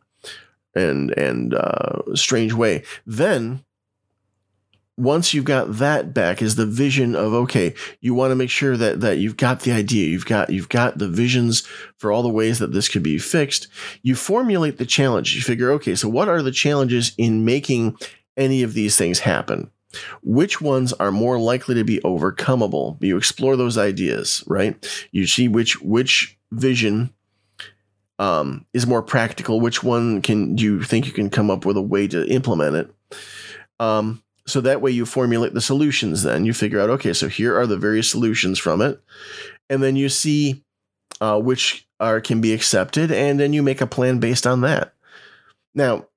and 0.76 1.12
and 1.12 1.54
uh, 1.54 2.02
strange 2.16 2.54
way. 2.54 2.84
Then 3.06 3.64
once 4.98 5.34
you've 5.34 5.46
got 5.46 5.78
that 5.78 6.14
back 6.14 6.42
is 6.42 6.56
the 6.56 6.66
vision 6.66 7.16
of 7.16 7.34
okay 7.34 7.74
you 8.02 8.14
want 8.14 8.30
to 8.30 8.36
make 8.36 8.50
sure 8.50 8.76
that 8.76 9.00
that 9.00 9.18
you've 9.18 9.38
got 9.38 9.62
the 9.62 9.72
idea 9.72 10.08
you've 10.08 10.26
got 10.26 10.50
you've 10.50 10.70
got 10.70 10.98
the 10.98 11.08
visions 11.08 11.62
for 11.98 12.12
all 12.12 12.22
the 12.22 12.30
ways 12.30 12.60
that 12.60 12.74
this 12.74 12.90
could 12.90 13.02
be 13.02 13.18
fixed. 13.18 13.68
You 14.04 14.16
formulate 14.16 14.78
the 14.78 14.86
challenge. 14.86 15.34
You 15.34 15.42
figure 15.42 15.72
okay 15.72 15.96
so 15.96 16.10
what 16.10 16.28
are 16.28 16.42
the 16.42 16.52
challenges 16.52 17.14
in 17.18 17.46
making 17.46 17.98
any 18.38 18.64
of 18.64 18.74
these 18.74 18.98
things 18.98 19.20
happen 19.20 19.72
which 20.24 20.62
ones 20.62 20.94
are 20.94 21.12
more 21.12 21.40
likely 21.40 21.76
to 21.76 21.84
be 21.84 22.00
overcomable 22.00 22.98
you 23.02 23.18
explore 23.18 23.56
those 23.56 23.78
ideas 23.78 24.44
right? 24.48 24.88
You 25.12 25.28
see 25.28 25.48
which 25.48 25.82
which 25.82 26.38
vision 26.52 27.14
um, 28.22 28.68
is 28.72 28.86
more 28.86 29.02
practical. 29.02 29.60
Which 29.60 29.84
one 29.84 30.22
can 30.22 30.58
you 30.58 30.84
think 30.84 31.08
you 31.08 31.12
can 31.12 31.32
come 31.32 31.50
up 31.50 31.66
with 31.66 31.76
a 31.76 31.82
way 31.82 32.08
to 32.08 32.28
implement 32.28 32.76
it? 32.76 33.18
Um, 33.80 34.22
so 34.46 34.62
that 34.62 34.82
way 34.82 34.92
you 34.92 35.08
formulate 35.08 35.56
the 35.56 35.62
solutions 35.62 36.22
then. 36.22 36.46
You 36.46 36.54
figure 36.54 36.80
out 36.80 36.90
okay 36.92 37.14
so 37.14 37.28
here 37.28 37.58
are 37.58 37.66
the 37.66 37.78
various 37.78 38.10
solutions 38.10 38.60
from 38.60 38.82
it. 38.82 39.02
And 39.70 39.82
then 39.82 39.96
you 39.96 40.08
see 40.08 40.64
uh, 41.20 41.40
which 41.40 41.88
are 42.00 42.22
can 42.22 42.42
be 42.42 42.54
accepted 42.54 43.12
and 43.12 43.40
then 43.40 43.54
you 43.54 43.64
make 43.64 43.82
a 43.82 43.88
plan 43.88 44.20
based 44.20 44.46
on 44.46 44.62
that. 44.62 44.94
Now 45.74 46.08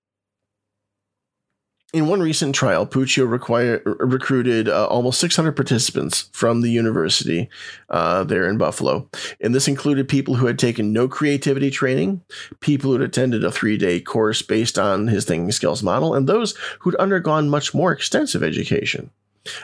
in 1.95 2.09
one 2.09 2.19
recent 2.19 2.57
trial, 2.57 2.85
Puccio 2.89 3.31
require, 3.31 3.81
recruited 3.85 4.69
uh, 4.69 4.89
almost 4.89 5.21
600 5.21 5.53
participants 5.53 6.29
from 6.33 6.61
the 6.61 6.71
university 6.71 7.49
uh, 7.89 8.25
there 8.25 8.49
in 8.49 8.59
Buffalo. 8.59 9.09
And 9.41 9.55
this 9.55 9.69
included 9.69 10.09
people 10.09 10.35
who 10.35 10.47
had 10.47 10.59
taken 10.59 10.93
no 10.93 11.07
creativity 11.07 11.71
training, 11.71 12.21
people 12.59 12.91
who 12.91 12.99
had 12.99 13.09
attended 13.09 13.45
a 13.45 13.53
three 13.53 13.79
day 13.79 14.01
course 14.01 14.43
based 14.43 14.77
on 14.77 15.07
his 15.07 15.25
thinking 15.25 15.53
skills 15.53 15.85
model, 15.85 16.15
and 16.15 16.29
those 16.29 16.57
who'd 16.81 16.97
undergone 16.97 17.49
much 17.49 17.73
more 17.73 17.93
extensive 17.93 18.43
education. 18.43 19.11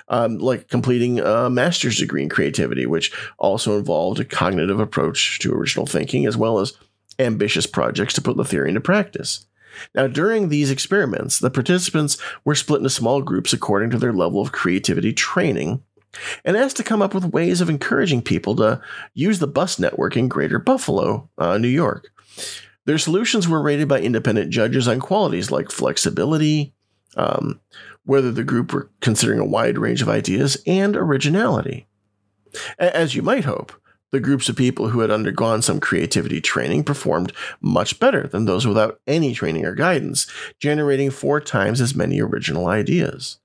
Um, 0.08 0.38
like 0.38 0.68
completing 0.68 1.20
a 1.20 1.50
master's 1.50 1.98
degree 1.98 2.22
in 2.22 2.28
creativity, 2.28 2.86
which 2.86 3.12
also 3.38 3.78
involved 3.78 4.20
a 4.20 4.26
cognitive 4.26 4.78
approach 4.78 5.38
to 5.40 5.54
original 5.54 5.86
thinking, 5.86 6.26
as 6.26 6.36
well 6.36 6.60
as 6.60 6.74
ambitious 7.18 7.66
projects 7.66 8.14
to 8.14 8.22
put 8.22 8.36
the 8.36 8.44
theory 8.44 8.68
into 8.68 8.80
practice. 8.82 9.46
Now, 9.94 10.06
during 10.06 10.48
these 10.48 10.70
experiments, 10.70 11.38
the 11.38 11.50
participants 11.50 12.18
were 12.44 12.54
split 12.54 12.78
into 12.78 12.90
small 12.90 13.22
groups 13.22 13.52
according 13.52 13.90
to 13.90 13.98
their 13.98 14.12
level 14.12 14.40
of 14.40 14.52
creativity 14.52 15.12
training 15.12 15.82
and 16.44 16.56
asked 16.56 16.76
to 16.76 16.82
come 16.82 17.02
up 17.02 17.14
with 17.14 17.24
ways 17.24 17.60
of 17.60 17.70
encouraging 17.70 18.22
people 18.22 18.56
to 18.56 18.80
use 19.14 19.38
the 19.38 19.46
bus 19.46 19.78
network 19.78 20.16
in 20.16 20.28
Greater 20.28 20.58
Buffalo, 20.58 21.28
uh, 21.38 21.58
New 21.58 21.68
York. 21.68 22.10
Their 22.86 22.98
solutions 22.98 23.46
were 23.46 23.62
rated 23.62 23.88
by 23.88 24.00
independent 24.00 24.50
judges 24.50 24.88
on 24.88 25.00
qualities 25.00 25.50
like 25.50 25.70
flexibility, 25.70 26.74
um, 27.16 27.60
whether 28.04 28.32
the 28.32 28.44
group 28.44 28.72
were 28.72 28.90
considering 29.00 29.38
a 29.38 29.44
wide 29.44 29.78
range 29.78 30.02
of 30.02 30.08
ideas, 30.08 30.56
and 30.66 30.96
originality. 30.96 31.86
As 32.78 33.14
you 33.14 33.22
might 33.22 33.44
hope, 33.44 33.72
the 34.12 34.20
groups 34.20 34.48
of 34.48 34.56
people 34.56 34.88
who 34.88 35.00
had 35.00 35.10
undergone 35.10 35.62
some 35.62 35.80
creativity 35.80 36.40
training 36.40 36.84
performed 36.84 37.32
much 37.60 38.00
better 38.00 38.26
than 38.26 38.44
those 38.44 38.66
without 38.66 39.00
any 39.06 39.34
training 39.34 39.64
or 39.64 39.74
guidance, 39.74 40.26
generating 40.58 41.10
four 41.10 41.40
times 41.40 41.80
as 41.80 41.94
many 41.94 42.20
original 42.20 42.66
ideas. 42.66 43.38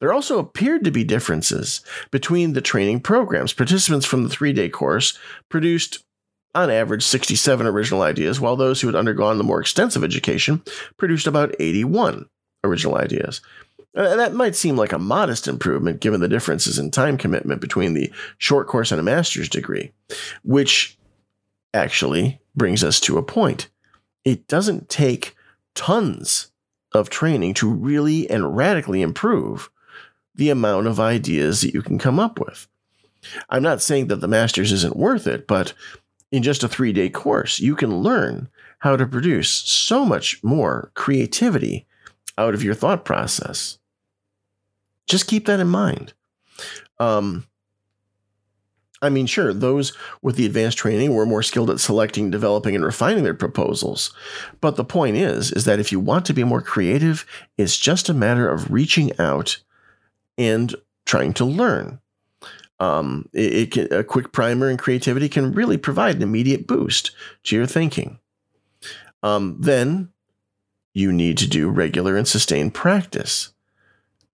There 0.00 0.12
also 0.12 0.38
appeared 0.38 0.84
to 0.84 0.90
be 0.90 1.04
differences 1.04 1.80
between 2.10 2.52
the 2.52 2.60
training 2.60 3.00
programs. 3.00 3.52
Participants 3.52 4.06
from 4.06 4.22
the 4.22 4.28
three 4.28 4.52
day 4.52 4.68
course 4.68 5.18
produced, 5.48 6.04
on 6.54 6.70
average, 6.70 7.02
67 7.02 7.66
original 7.66 8.02
ideas, 8.02 8.40
while 8.40 8.56
those 8.56 8.80
who 8.80 8.88
had 8.88 8.96
undergone 8.96 9.38
the 9.38 9.44
more 9.44 9.60
extensive 9.60 10.04
education 10.04 10.62
produced 10.98 11.26
about 11.26 11.54
81 11.58 12.26
original 12.64 12.96
ideas. 12.96 13.40
Uh, 13.94 14.16
that 14.16 14.34
might 14.34 14.56
seem 14.56 14.76
like 14.76 14.92
a 14.92 14.98
modest 14.98 15.46
improvement 15.46 16.00
given 16.00 16.20
the 16.20 16.28
differences 16.28 16.78
in 16.78 16.90
time 16.90 17.18
commitment 17.18 17.60
between 17.60 17.92
the 17.92 18.10
short 18.38 18.66
course 18.66 18.90
and 18.90 18.98
a 18.98 19.04
master's 19.04 19.48
degree, 19.48 19.92
which 20.42 20.98
actually 21.74 22.40
brings 22.54 22.82
us 22.82 23.00
to 23.00 23.18
a 23.18 23.22
point. 23.22 23.68
It 24.24 24.46
doesn't 24.46 24.88
take 24.88 25.34
tons 25.74 26.50
of 26.92 27.10
training 27.10 27.54
to 27.54 27.68
really 27.68 28.28
and 28.30 28.56
radically 28.56 29.02
improve 29.02 29.70
the 30.34 30.50
amount 30.50 30.86
of 30.86 30.98
ideas 31.00 31.60
that 31.60 31.74
you 31.74 31.82
can 31.82 31.98
come 31.98 32.18
up 32.18 32.38
with. 32.40 32.68
I'm 33.50 33.62
not 33.62 33.82
saying 33.82 34.08
that 34.08 34.20
the 34.20 34.28
master's 34.28 34.72
isn't 34.72 34.96
worth 34.96 35.26
it, 35.26 35.46
but 35.46 35.74
in 36.30 36.42
just 36.42 36.62
a 36.62 36.68
three 36.68 36.92
day 36.92 37.08
course, 37.08 37.60
you 37.60 37.76
can 37.76 37.98
learn 37.98 38.48
how 38.78 38.96
to 38.96 39.06
produce 39.06 39.50
so 39.50 40.04
much 40.04 40.42
more 40.42 40.90
creativity 40.94 41.86
out 42.38 42.54
of 42.54 42.64
your 42.64 42.74
thought 42.74 43.04
process. 43.04 43.78
Just 45.06 45.26
keep 45.26 45.46
that 45.46 45.60
in 45.60 45.68
mind. 45.68 46.12
Um, 46.98 47.46
I 49.02 49.08
mean, 49.08 49.26
sure, 49.26 49.52
those 49.52 49.92
with 50.22 50.36
the 50.36 50.46
advanced 50.46 50.78
training 50.78 51.12
were 51.12 51.26
more 51.26 51.42
skilled 51.42 51.70
at 51.70 51.80
selecting, 51.80 52.30
developing, 52.30 52.76
and 52.76 52.84
refining 52.84 53.24
their 53.24 53.34
proposals. 53.34 54.14
But 54.60 54.76
the 54.76 54.84
point 54.84 55.16
is, 55.16 55.50
is 55.50 55.64
that 55.64 55.80
if 55.80 55.90
you 55.90 55.98
want 55.98 56.24
to 56.26 56.32
be 56.32 56.44
more 56.44 56.62
creative, 56.62 57.26
it's 57.58 57.76
just 57.76 58.08
a 58.08 58.14
matter 58.14 58.48
of 58.48 58.70
reaching 58.70 59.18
out 59.18 59.60
and 60.38 60.74
trying 61.04 61.32
to 61.34 61.44
learn. 61.44 62.00
Um, 62.78 63.28
it, 63.32 63.54
it 63.54 63.70
can, 63.72 63.92
a 63.92 64.04
quick 64.04 64.32
primer 64.32 64.70
in 64.70 64.76
creativity 64.76 65.28
can 65.28 65.52
really 65.52 65.76
provide 65.76 66.16
an 66.16 66.22
immediate 66.22 66.66
boost 66.66 67.10
to 67.44 67.56
your 67.56 67.66
thinking. 67.66 68.18
Um, 69.22 69.56
then 69.60 70.10
you 70.94 71.12
need 71.12 71.38
to 71.38 71.48
do 71.48 71.68
regular 71.68 72.16
and 72.16 72.26
sustained 72.26 72.74
practice. 72.74 73.51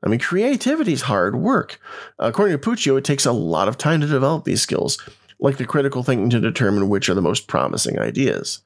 I 0.02 0.08
mean, 0.08 0.20
creativity 0.20 0.92
is 0.92 1.02
hard 1.02 1.36
work. 1.36 1.80
According 2.18 2.58
to 2.58 2.70
Puccio, 2.70 2.96
it 2.98 3.04
takes 3.04 3.26
a 3.26 3.32
lot 3.32 3.68
of 3.68 3.78
time 3.78 4.00
to 4.00 4.06
develop 4.06 4.44
these 4.44 4.62
skills, 4.62 4.98
like 5.40 5.56
the 5.56 5.66
critical 5.66 6.02
thinking 6.02 6.30
to 6.30 6.40
determine 6.40 6.88
which 6.88 7.08
are 7.08 7.14
the 7.14 7.22
most 7.22 7.48
promising 7.48 7.98
ideas. 7.98 8.62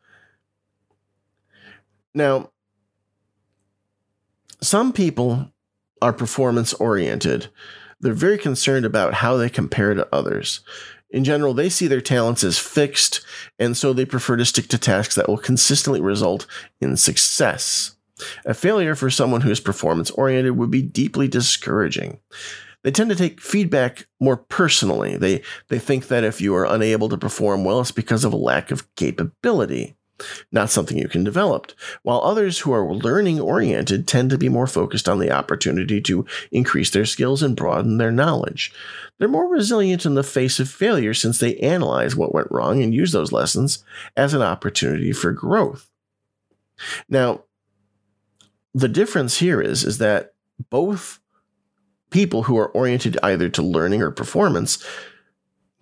Now, 2.14 2.50
some 4.60 4.92
people 4.92 5.50
are 6.02 6.12
performance 6.12 6.74
oriented. 6.74 7.48
They're 8.00 8.12
very 8.12 8.38
concerned 8.38 8.84
about 8.84 9.14
how 9.14 9.36
they 9.36 9.48
compare 9.48 9.94
to 9.94 10.08
others. 10.12 10.60
In 11.10 11.24
general, 11.24 11.54
they 11.54 11.68
see 11.68 11.86
their 11.86 12.00
talents 12.00 12.42
as 12.42 12.58
fixed, 12.58 13.20
and 13.58 13.76
so 13.76 13.92
they 13.92 14.04
prefer 14.04 14.36
to 14.36 14.44
stick 14.44 14.68
to 14.68 14.78
tasks 14.78 15.14
that 15.14 15.28
will 15.28 15.38
consistently 15.38 16.00
result 16.00 16.46
in 16.80 16.96
success. 16.96 17.96
A 18.44 18.54
failure 18.54 18.94
for 18.94 19.10
someone 19.10 19.42
who 19.42 19.50
is 19.50 19.60
performance 19.60 20.10
oriented 20.10 20.56
would 20.56 20.70
be 20.70 20.82
deeply 20.82 21.28
discouraging. 21.28 22.18
They 22.82 22.90
tend 22.90 23.10
to 23.10 23.16
take 23.16 23.40
feedback 23.40 24.06
more 24.20 24.36
personally. 24.36 25.16
They, 25.16 25.42
they 25.68 25.78
think 25.78 26.08
that 26.08 26.24
if 26.24 26.40
you 26.40 26.54
are 26.54 26.64
unable 26.64 27.08
to 27.10 27.16
perform 27.16 27.64
well, 27.64 27.80
it's 27.80 27.92
because 27.92 28.24
of 28.24 28.32
a 28.32 28.36
lack 28.36 28.70
of 28.70 28.92
capability, 28.96 29.96
not 30.50 30.70
something 30.70 30.98
you 30.98 31.08
can 31.08 31.22
develop. 31.22 31.72
While 32.02 32.22
others 32.22 32.60
who 32.60 32.72
are 32.72 32.92
learning 32.92 33.40
oriented 33.40 34.08
tend 34.08 34.30
to 34.30 34.38
be 34.38 34.48
more 34.48 34.66
focused 34.66 35.08
on 35.08 35.20
the 35.20 35.30
opportunity 35.30 36.00
to 36.02 36.26
increase 36.50 36.90
their 36.90 37.06
skills 37.06 37.42
and 37.42 37.54
broaden 37.54 37.98
their 37.98 38.12
knowledge. 38.12 38.72
They're 39.18 39.28
more 39.28 39.48
resilient 39.48 40.04
in 40.04 40.14
the 40.14 40.24
face 40.24 40.58
of 40.58 40.68
failure 40.68 41.14
since 41.14 41.38
they 41.38 41.56
analyze 41.58 42.16
what 42.16 42.34
went 42.34 42.50
wrong 42.50 42.82
and 42.82 42.92
use 42.92 43.12
those 43.12 43.30
lessons 43.30 43.84
as 44.16 44.34
an 44.34 44.42
opportunity 44.42 45.12
for 45.12 45.30
growth. 45.30 45.88
Now, 47.08 47.44
the 48.74 48.88
difference 48.88 49.38
here 49.38 49.60
is, 49.60 49.84
is 49.84 49.98
that 49.98 50.34
both 50.70 51.20
people 52.10 52.44
who 52.44 52.58
are 52.58 52.68
oriented 52.68 53.18
either 53.22 53.48
to 53.48 53.62
learning 53.62 54.02
or 54.02 54.10
performance 54.10 54.84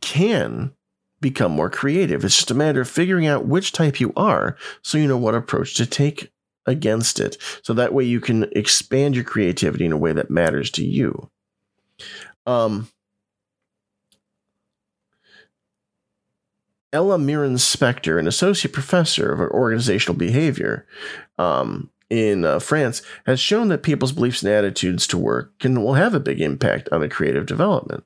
can 0.01 0.73
become 1.21 1.53
more 1.53 1.69
creative. 1.69 2.25
It's 2.25 2.37
just 2.37 2.51
a 2.51 2.55
matter 2.55 2.81
of 2.81 2.89
figuring 2.89 3.27
out 3.27 3.47
which 3.47 3.73
type 3.73 4.01
you 4.01 4.13
are 4.17 4.57
so 4.83 4.97
you 4.97 5.07
know 5.07 5.19
what 5.19 5.35
approach 5.35 5.75
to 5.75 5.87
take 5.87 6.33
against 6.67 7.21
it. 7.21 7.37
So 7.63 7.75
that 7.75 7.93
way 7.93 8.05
you 8.05 8.21
can 8.21 8.47
expand 8.53 9.15
your 9.15 9.25
creativity 9.25 9.85
in 9.85 9.93
a 9.93 9.99
way 9.99 10.13
that 10.13 10.31
matters 10.31 10.71
to 10.73 10.85
you. 10.85 11.31
Um, 12.47 12.89
Ella 16.93 17.19
Miron-Spektor, 17.19 18.19
an 18.19 18.27
associate 18.27 18.73
professor 18.73 19.33
of 19.33 19.41
organizational 19.41 20.19
behavior 20.19 20.87
um, 21.39 21.91
in 22.11 22.45
uh, 22.45 22.59
France, 22.59 23.03
has 23.25 23.41
shown 23.41 23.69
that 23.69 23.83
people's 23.83 24.13
beliefs 24.13 24.43
and 24.43 24.53
attitudes 24.53 25.07
to 25.07 25.19
work 25.19 25.59
can 25.59 25.83
will 25.83 25.95
have 25.95 26.15
a 26.15 26.21
big 26.21 26.41
impact 26.41 26.89
on 26.93 27.01
the 27.01 27.09
creative 27.09 27.47
development. 27.47 28.05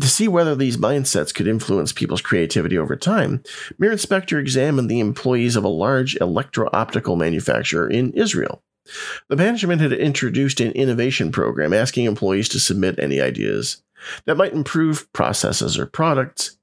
To 0.00 0.06
see 0.06 0.28
whether 0.28 0.54
these 0.54 0.76
mindsets 0.76 1.34
could 1.34 1.48
influence 1.48 1.92
people's 1.92 2.20
creativity 2.20 2.78
over 2.78 2.96
time, 2.96 3.42
Miron-Spektor 3.78 4.38
examined 4.40 4.88
the 4.88 5.00
employees 5.00 5.56
of 5.56 5.64
a 5.64 5.68
large 5.68 6.16
electro 6.16 6.68
optical 6.72 7.16
manufacturer 7.16 7.88
in 7.88 8.12
Israel. 8.12 8.62
The 9.28 9.36
management 9.36 9.80
had 9.80 9.92
introduced 9.92 10.60
an 10.60 10.72
innovation 10.72 11.32
program 11.32 11.72
asking 11.74 12.06
employees 12.06 12.48
to 12.50 12.60
submit 12.60 12.98
any 12.98 13.20
ideas 13.20 13.82
that 14.24 14.36
might 14.36 14.52
improve 14.52 15.12
processes 15.12 15.78
or 15.78 15.86
products. 15.86 16.57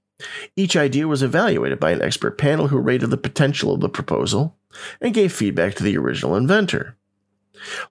Each 0.55 0.75
idea 0.75 1.07
was 1.07 1.23
evaluated 1.23 1.79
by 1.79 1.91
an 1.91 2.01
expert 2.01 2.37
panel 2.37 2.67
who 2.67 2.77
rated 2.77 3.09
the 3.09 3.17
potential 3.17 3.73
of 3.73 3.81
the 3.81 3.89
proposal 3.89 4.57
and 5.01 5.13
gave 5.13 5.33
feedback 5.33 5.75
to 5.75 5.83
the 5.83 5.97
original 5.97 6.35
inventor. 6.35 6.97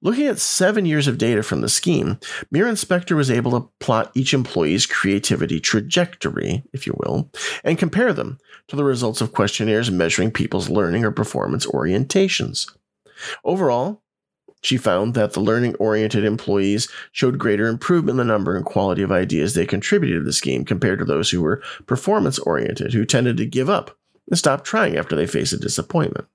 Looking 0.03 0.27
at 0.27 0.39
seven 0.39 0.85
years 0.85 1.07
of 1.09 1.19
data 1.19 1.43
from 1.43 1.63
the 1.63 1.69
scheme, 1.69 2.19
Miron-Spektor 2.51 3.17
was 3.17 3.31
able 3.31 3.53
to 3.53 3.69
plot 3.81 4.13
each 4.15 4.35
employee's 4.35 4.87
creativity 4.87 5.59
trajectory, 5.59 6.63
if 6.73 6.87
you 6.87 6.95
will, 6.99 7.31
and 7.65 7.79
compare 7.79 8.13
them 8.13 8.39
to 8.69 8.77
the 8.77 8.85
results 8.85 9.21
of 9.21 9.33
questionnaires 9.33 9.91
measuring 9.91 10.31
people's 10.31 10.69
learning 10.69 11.05
or 11.05 11.11
performance 11.11 11.67
orientations. 11.67 12.71
Overall, 13.43 14.03
she 14.65 14.79
found 14.79 15.13
that 15.15 15.35
the 15.35 15.41
learning 15.41 15.75
oriented 15.75 16.25
employees 16.25 16.89
showed 17.13 17.39
greater 17.39 17.67
improvement 17.67 18.19
in 18.19 18.27
the 18.27 18.33
number 18.33 18.57
and 18.57 18.65
quality 18.65 19.03
of 19.03 19.13
ideas 19.13 19.53
they 19.53 19.67
contributed 19.67 20.21
to 20.21 20.25
the 20.25 20.33
scheme 20.33 20.65
compared 20.65 20.99
to 21.01 21.05
those 21.05 21.31
who 21.31 21.43
were 21.43 21.63
performance 21.87 22.39
oriented, 22.39 22.95
who 22.95 23.05
tended 23.05 23.37
to 23.37 23.45
give 23.45 23.69
up 23.69 23.99
and 24.29 24.39
stop 24.39 24.65
trying 24.65 24.97
after 24.97 25.15
they 25.15 25.27
face 25.27 25.53
a 25.53 25.59
disappointment. 25.59 26.27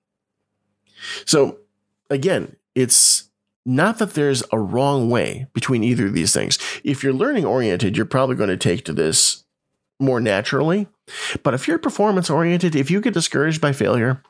So, 1.26 1.58
again, 2.12 2.56
it's 2.76 3.30
not 3.66 3.98
that 3.98 4.14
there's 4.14 4.44
a 4.52 4.60
wrong 4.60 5.10
way 5.10 5.48
between 5.54 5.84
either 5.84 6.06
of 6.06 6.14
these 6.14 6.34
things. 6.34 6.60
If 6.84 7.04
you're 7.04 7.14
learning 7.14 7.46
oriented, 7.46 7.98
you're 7.98 8.06
probably 8.06 8.36
going 8.36 8.50
to 8.50 8.58
take 8.58 8.86
to 8.86 8.94
this 8.94 9.44
more 10.00 10.20
naturally. 10.20 10.88
But 11.42 11.56
if 11.56 11.68
you're 11.68 11.80
performance 11.80 12.30
oriented, 12.30 12.76
if 12.76 12.92
you 12.92 13.02
get 13.02 13.16
discouraged 13.16 13.60
by 13.60 13.72
failure, 13.72 14.22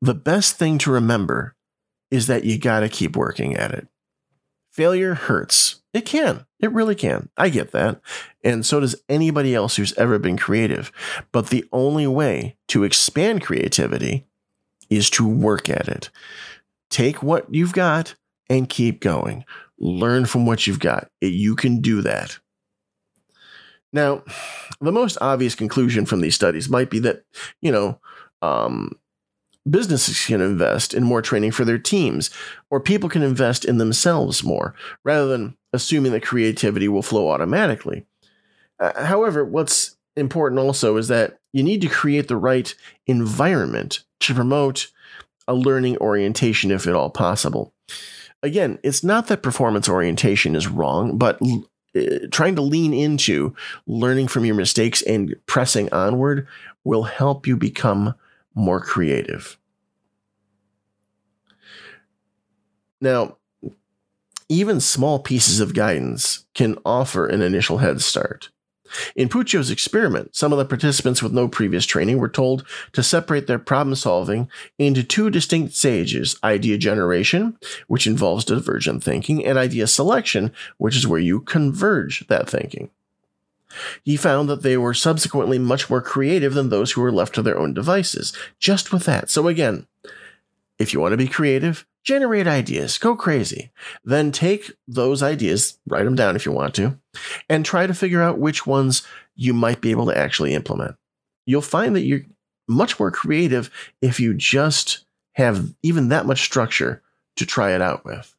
the 0.00 0.14
best 0.14 0.56
thing 0.56 0.78
to 0.78 0.92
remember 0.92 1.55
is 2.10 2.26
that 2.26 2.44
you 2.44 2.58
got 2.58 2.80
to 2.80 2.88
keep 2.88 3.16
working 3.16 3.56
at 3.56 3.72
it. 3.72 3.88
Failure 4.72 5.14
hurts. 5.14 5.82
It 5.94 6.04
can. 6.04 6.44
It 6.60 6.72
really 6.72 6.94
can. 6.94 7.30
I 7.36 7.48
get 7.48 7.72
that. 7.72 8.00
And 8.44 8.64
so 8.64 8.80
does 8.80 8.96
anybody 9.08 9.54
else 9.54 9.76
who's 9.76 9.94
ever 9.94 10.18
been 10.18 10.36
creative. 10.36 10.92
But 11.32 11.48
the 11.48 11.64
only 11.72 12.06
way 12.06 12.56
to 12.68 12.84
expand 12.84 13.42
creativity 13.42 14.26
is 14.90 15.08
to 15.10 15.26
work 15.26 15.68
at 15.68 15.88
it. 15.88 16.10
Take 16.90 17.22
what 17.22 17.52
you've 17.52 17.72
got 17.72 18.14
and 18.48 18.68
keep 18.68 19.00
going. 19.00 19.44
Learn 19.78 20.26
from 20.26 20.46
what 20.46 20.66
you've 20.66 20.80
got. 20.80 21.10
You 21.20 21.56
can 21.56 21.80
do 21.80 22.02
that. 22.02 22.38
Now, 23.92 24.22
the 24.80 24.92
most 24.92 25.16
obvious 25.20 25.54
conclusion 25.54 26.04
from 26.04 26.20
these 26.20 26.34
studies 26.34 26.68
might 26.68 26.90
be 26.90 26.98
that, 27.00 27.24
you 27.62 27.72
know, 27.72 27.98
um, 28.42 28.92
businesses 29.68 30.26
can 30.26 30.40
invest 30.40 30.94
in 30.94 31.02
more 31.02 31.22
training 31.22 31.52
for 31.52 31.64
their 31.64 31.78
teams, 31.78 32.30
or 32.70 32.80
people 32.80 33.08
can 33.08 33.22
invest 33.22 33.64
in 33.64 33.78
themselves 33.78 34.44
more, 34.44 34.74
rather 35.04 35.26
than 35.26 35.56
assuming 35.72 36.12
that 36.12 36.22
creativity 36.22 36.88
will 36.88 37.02
flow 37.02 37.30
automatically. 37.30 38.06
Uh, 38.78 39.04
however, 39.04 39.44
what's 39.44 39.96
important 40.16 40.60
also 40.60 40.96
is 40.96 41.08
that 41.08 41.38
you 41.52 41.62
need 41.62 41.80
to 41.80 41.88
create 41.88 42.28
the 42.28 42.36
right 42.36 42.74
environment 43.06 44.04
to 44.20 44.34
promote 44.34 44.90
a 45.48 45.54
learning 45.54 45.96
orientation 45.98 46.70
if 46.70 46.86
at 46.86 46.94
all 46.94 47.10
possible. 47.10 47.72
Again, 48.42 48.78
it's 48.82 49.02
not 49.02 49.28
that 49.28 49.42
performance 49.42 49.88
orientation 49.88 50.54
is 50.54 50.68
wrong, 50.68 51.16
but 51.16 51.40
uh, 51.96 52.00
trying 52.30 52.56
to 52.56 52.62
lean 52.62 52.92
into 52.92 53.54
learning 53.86 54.28
from 54.28 54.44
your 54.44 54.54
mistakes 54.54 55.02
and 55.02 55.34
pressing 55.46 55.92
onward 55.92 56.46
will 56.84 57.04
help 57.04 57.46
you 57.46 57.56
become 57.56 58.14
more 58.56 58.80
creative. 58.80 59.56
Now, 63.00 63.36
even 64.48 64.80
small 64.80 65.18
pieces 65.18 65.60
of 65.60 65.74
guidance 65.74 66.46
can 66.54 66.78
offer 66.84 67.26
an 67.26 67.42
initial 67.42 67.78
head 67.78 68.00
start. 68.00 68.50
In 69.16 69.28
Puccio's 69.28 69.70
experiment, 69.70 70.36
some 70.36 70.52
of 70.52 70.58
the 70.58 70.64
participants 70.64 71.22
with 71.22 71.32
no 71.32 71.48
previous 71.48 71.84
training 71.84 72.18
were 72.18 72.28
told 72.28 72.64
to 72.92 73.02
separate 73.02 73.46
their 73.46 73.58
problem 73.58 73.96
solving 73.96 74.48
into 74.78 75.02
two 75.02 75.28
distinct 75.28 75.74
stages 75.74 76.38
idea 76.44 76.78
generation, 76.78 77.58
which 77.88 78.06
involves 78.06 78.44
divergent 78.44 79.02
thinking, 79.02 79.44
and 79.44 79.58
idea 79.58 79.86
selection, 79.86 80.52
which 80.78 80.96
is 80.96 81.06
where 81.06 81.20
you 81.20 81.40
converge 81.40 82.26
that 82.28 82.48
thinking. 82.48 82.90
He 84.04 84.16
found 84.16 84.48
that 84.48 84.62
they 84.62 84.76
were 84.76 84.94
subsequently 84.94 85.58
much 85.58 85.90
more 85.90 86.02
creative 86.02 86.54
than 86.54 86.68
those 86.68 86.92
who 86.92 87.00
were 87.00 87.12
left 87.12 87.34
to 87.34 87.42
their 87.42 87.58
own 87.58 87.74
devices, 87.74 88.32
just 88.58 88.92
with 88.92 89.04
that. 89.04 89.30
So, 89.30 89.48
again, 89.48 89.86
if 90.78 90.92
you 90.92 91.00
want 91.00 91.12
to 91.12 91.16
be 91.16 91.28
creative, 91.28 91.86
generate 92.04 92.46
ideas, 92.46 92.98
go 92.98 93.16
crazy. 93.16 93.70
Then 94.04 94.30
take 94.32 94.70
those 94.86 95.22
ideas, 95.22 95.78
write 95.86 96.04
them 96.04 96.14
down 96.14 96.36
if 96.36 96.46
you 96.46 96.52
want 96.52 96.74
to, 96.76 96.98
and 97.48 97.64
try 97.64 97.86
to 97.86 97.94
figure 97.94 98.22
out 98.22 98.38
which 98.38 98.66
ones 98.66 99.02
you 99.34 99.52
might 99.52 99.80
be 99.80 99.90
able 99.90 100.06
to 100.06 100.16
actually 100.16 100.54
implement. 100.54 100.96
You'll 101.46 101.62
find 101.62 101.94
that 101.96 102.04
you're 102.04 102.22
much 102.68 102.98
more 102.98 103.10
creative 103.10 103.70
if 104.00 104.18
you 104.20 104.34
just 104.34 105.04
have 105.32 105.74
even 105.82 106.08
that 106.08 106.26
much 106.26 106.42
structure 106.42 107.02
to 107.36 107.46
try 107.46 107.74
it 107.74 107.82
out 107.82 108.04
with. 108.04 108.34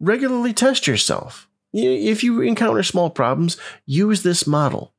Regularly 0.00 0.52
test 0.52 0.86
yourself. 0.86 1.48
If 1.72 2.22
you 2.22 2.40
encounter 2.42 2.82
small 2.82 3.10
problems, 3.10 3.56
use 3.86 4.22
this 4.22 4.46
model. 4.46 4.92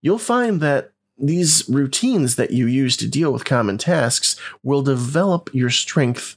You'll 0.00 0.18
find 0.18 0.60
that 0.60 0.92
these 1.18 1.68
routines 1.68 2.36
that 2.36 2.50
you 2.50 2.66
use 2.66 2.96
to 2.98 3.08
deal 3.08 3.32
with 3.32 3.44
common 3.44 3.78
tasks 3.78 4.36
will 4.62 4.82
develop 4.82 5.50
your 5.52 5.70
strength 5.70 6.36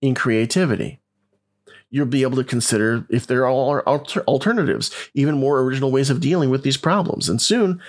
in 0.00 0.14
creativity. 0.14 1.00
You'll 1.90 2.06
be 2.06 2.22
able 2.22 2.36
to 2.36 2.44
consider 2.44 3.04
if 3.10 3.26
there 3.26 3.44
are 3.46 3.82
alter- 3.82 4.22
alternatives, 4.22 4.92
even 5.14 5.38
more 5.38 5.60
original 5.60 5.90
ways 5.90 6.08
of 6.08 6.20
dealing 6.20 6.48
with 6.48 6.62
these 6.62 6.76
problems. 6.76 7.28
And 7.28 7.42
soon, 7.42 7.80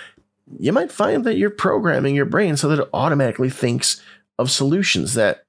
you 0.59 0.73
might 0.73 0.91
find 0.91 1.23
that 1.23 1.35
you're 1.35 1.51
programming 1.51 2.15
your 2.15 2.25
brain 2.25 2.57
so 2.57 2.67
that 2.67 2.79
it 2.79 2.89
automatically 2.93 3.49
thinks 3.49 4.01
of 4.39 4.49
solutions 4.49 5.13
that 5.13 5.45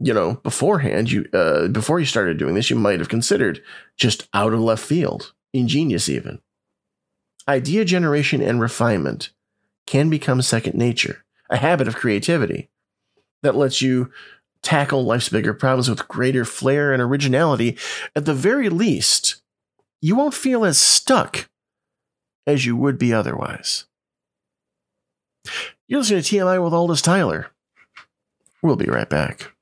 you 0.00 0.14
know, 0.14 0.34
beforehand, 0.36 1.12
you 1.12 1.26
uh, 1.32 1.68
before 1.68 2.00
you 2.00 2.06
started 2.06 2.38
doing 2.38 2.54
this, 2.54 2.70
you 2.70 2.76
might 2.76 2.98
have 2.98 3.10
considered 3.10 3.62
just 3.96 4.28
out 4.32 4.54
of 4.54 4.60
left 4.60 4.82
field, 4.82 5.34
ingenious 5.52 6.08
even. 6.08 6.40
Idea 7.46 7.84
generation 7.84 8.40
and 8.40 8.60
refinement 8.60 9.30
can 9.86 10.08
become 10.08 10.40
second 10.40 10.74
nature, 10.74 11.24
a 11.50 11.58
habit 11.58 11.86
of 11.86 11.96
creativity 11.96 12.70
that 13.42 13.56
lets 13.56 13.82
you 13.82 14.10
tackle 14.62 15.04
life's 15.04 15.28
bigger 15.28 15.54
problems 15.54 15.88
with 15.88 16.08
greater 16.08 16.44
flair 16.44 16.92
and 16.92 17.02
originality. 17.02 17.76
At 18.16 18.24
the 18.24 18.34
very 18.34 18.68
least, 18.68 19.42
you 20.00 20.16
won't 20.16 20.34
feel 20.34 20.64
as 20.64 20.78
stuck 20.78 21.48
as 22.46 22.64
you 22.64 22.76
would 22.76 22.98
be 22.98 23.12
otherwise. 23.12 23.86
You're 25.88 26.00
listening 26.00 26.22
to 26.22 26.36
TMI 26.36 26.62
with 26.62 26.72
Aldous 26.72 27.02
Tyler. 27.02 27.50
We'll 28.62 28.76
be 28.76 28.86
right 28.86 29.08
back. 29.08 29.52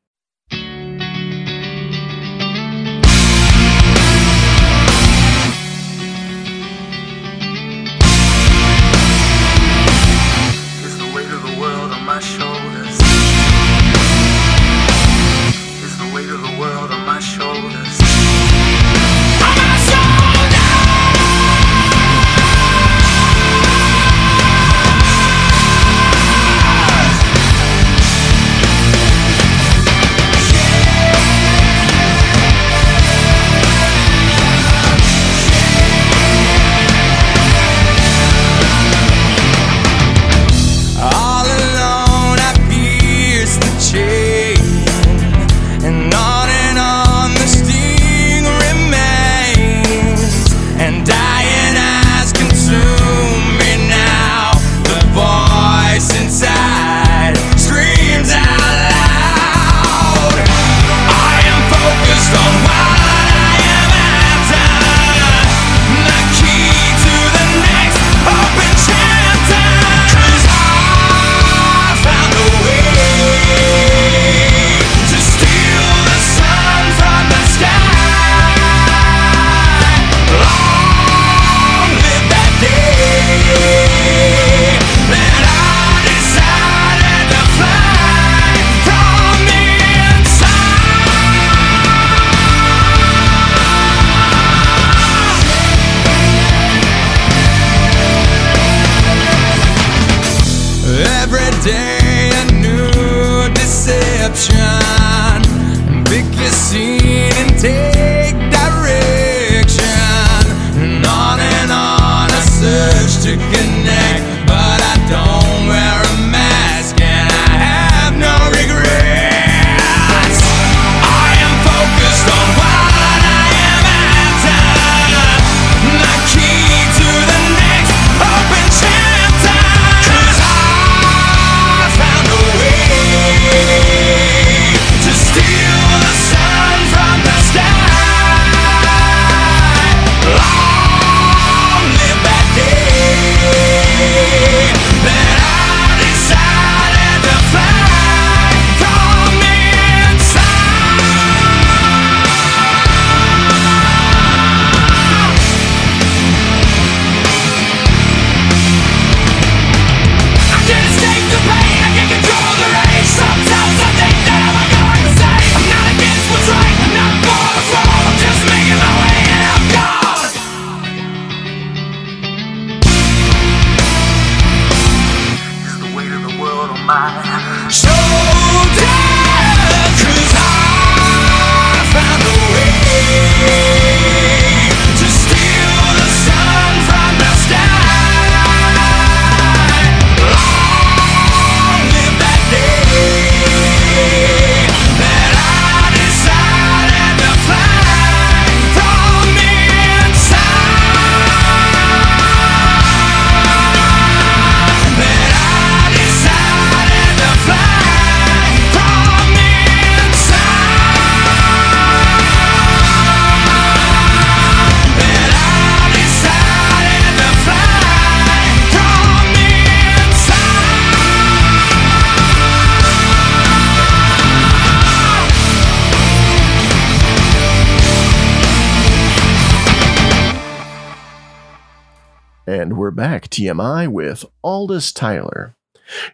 TMI 233.31 233.89
with 233.89 234.25
Aldous 234.43 234.93
Tyler. 234.93 235.55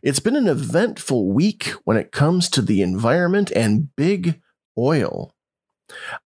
It's 0.02 0.20
been 0.20 0.36
an 0.36 0.48
eventful 0.48 1.30
week 1.30 1.68
when 1.84 1.96
it 1.96 2.12
comes 2.12 2.48
to 2.50 2.62
the 2.62 2.82
environment 2.82 3.50
and 3.52 3.94
big 3.96 4.40
oil. 4.78 5.34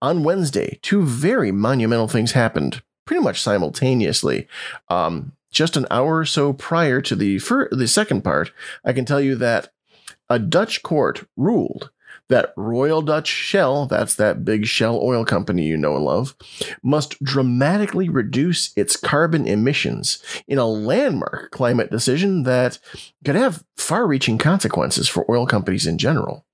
On 0.03 0.25
Wednesday, 0.25 0.79
two 0.83 1.05
very 1.05 1.53
monumental 1.53 2.09
things 2.09 2.33
happened 2.33 2.83
pretty 3.07 3.23
much 3.23 3.41
simultaneously. 3.41 4.49
Um, 4.89 5.33
just 5.53 5.77
an 5.77 5.87
hour 5.91 6.19
or 6.19 6.25
so 6.25 6.53
prior 6.53 7.01
to 7.01 7.15
the, 7.15 7.39
fir- 7.39 7.69
the 7.71 7.89
second 7.89 8.23
part, 8.23 8.53
I 8.85 8.93
can 8.93 9.05
tell 9.05 9.21
you 9.21 9.37
that 9.37 9.73
a 10.29 10.39
Dutch 10.39 10.83
court 10.83 11.27
ruled 11.37 11.91
Royal 12.57 13.03
Dutch 13.03 13.29
Shell, 13.29 13.87
that's 13.87 14.17
that 14.17 14.45
big 14.45 14.67
Shell 14.67 14.99
oil 15.03 15.25
company 15.25 15.65
you 15.65 15.77
know 15.77 15.95
and 15.97 16.05
love, 16.05 16.35
must 16.83 17.23
dramatically 17.23 18.09
reduce 18.09 18.77
its 18.77 18.97
carbon 18.97 19.47
emissions 19.47 20.23
in 20.49 20.59
a 20.59 20.67
landmark 20.67 21.51
climate 21.53 21.91
decision 21.91 22.43
that 22.43 22.79
could 23.25 23.37
have 23.37 23.65
far 23.77 24.07
reaching 24.07 24.39
consequences 24.39 25.09
for 25.09 25.31
oil 25.31 25.47
companies 25.47 25.87
in 25.87 25.99
general. 25.99 26.45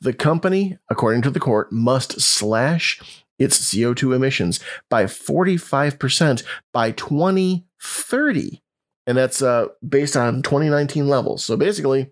The 0.00 0.12
company, 0.12 0.78
according 0.88 1.22
to 1.22 1.30
the 1.30 1.40
court, 1.40 1.70
must 1.70 2.20
slash 2.20 3.00
its 3.38 3.72
CO2 3.72 4.16
emissions 4.16 4.60
by 4.88 5.04
45% 5.04 6.42
by 6.72 6.90
2030. 6.92 8.62
And 9.06 9.16
that's 9.16 9.40
uh, 9.40 9.68
based 9.86 10.16
on 10.16 10.42
2019 10.42 11.08
levels. 11.08 11.44
So 11.44 11.56
basically, 11.56 12.10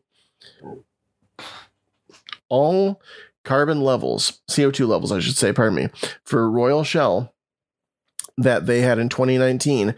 all 2.49 3.01
carbon 3.45 3.81
levels, 3.81 4.41
CO2 4.51 4.87
levels, 4.87 5.13
I 5.13 5.21
should 5.21 5.37
say, 5.37 5.53
pardon 5.53 5.77
me, 5.77 5.89
for 6.25 6.51
Royal 6.51 6.85
Shell 6.85 7.33
that 8.37 8.67
they 8.67 8.81
had 8.81 8.99
in 8.99 9.09
2019. 9.09 9.95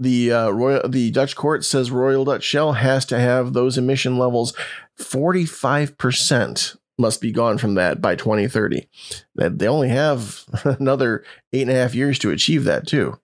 The 0.00 0.32
uh, 0.32 0.50
Royal, 0.50 0.88
the 0.88 1.10
Dutch 1.12 1.36
court 1.36 1.64
says 1.64 1.90
Royal 1.90 2.24
Dutch 2.24 2.42
Shell 2.42 2.72
has 2.74 3.04
to 3.06 3.18
have 3.18 3.52
those 3.52 3.78
emission 3.78 4.18
levels 4.18 4.54
45% 4.98 6.76
must 6.98 7.20
be 7.20 7.32
gone 7.32 7.58
from 7.58 7.74
that 7.74 8.00
by 8.00 8.16
2030. 8.16 8.88
That 9.34 9.58
they 9.58 9.68
only 9.68 9.88
have 9.88 10.44
another 10.64 11.24
eight 11.52 11.62
and 11.62 11.70
a 11.70 11.74
half 11.74 11.94
years 11.94 12.18
to 12.20 12.30
achieve 12.30 12.64
that 12.64 12.86
too. 12.86 13.18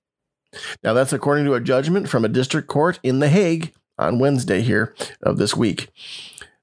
Now 0.82 0.92
that's 0.92 1.12
according 1.12 1.44
to 1.46 1.54
a 1.54 1.60
judgment 1.60 2.08
from 2.08 2.24
a 2.24 2.28
district 2.28 2.68
court 2.68 2.98
in 3.02 3.20
The 3.20 3.28
Hague 3.28 3.72
on 3.98 4.18
Wednesday 4.18 4.62
here 4.62 4.94
of 5.22 5.38
this 5.38 5.56
week. 5.56 5.90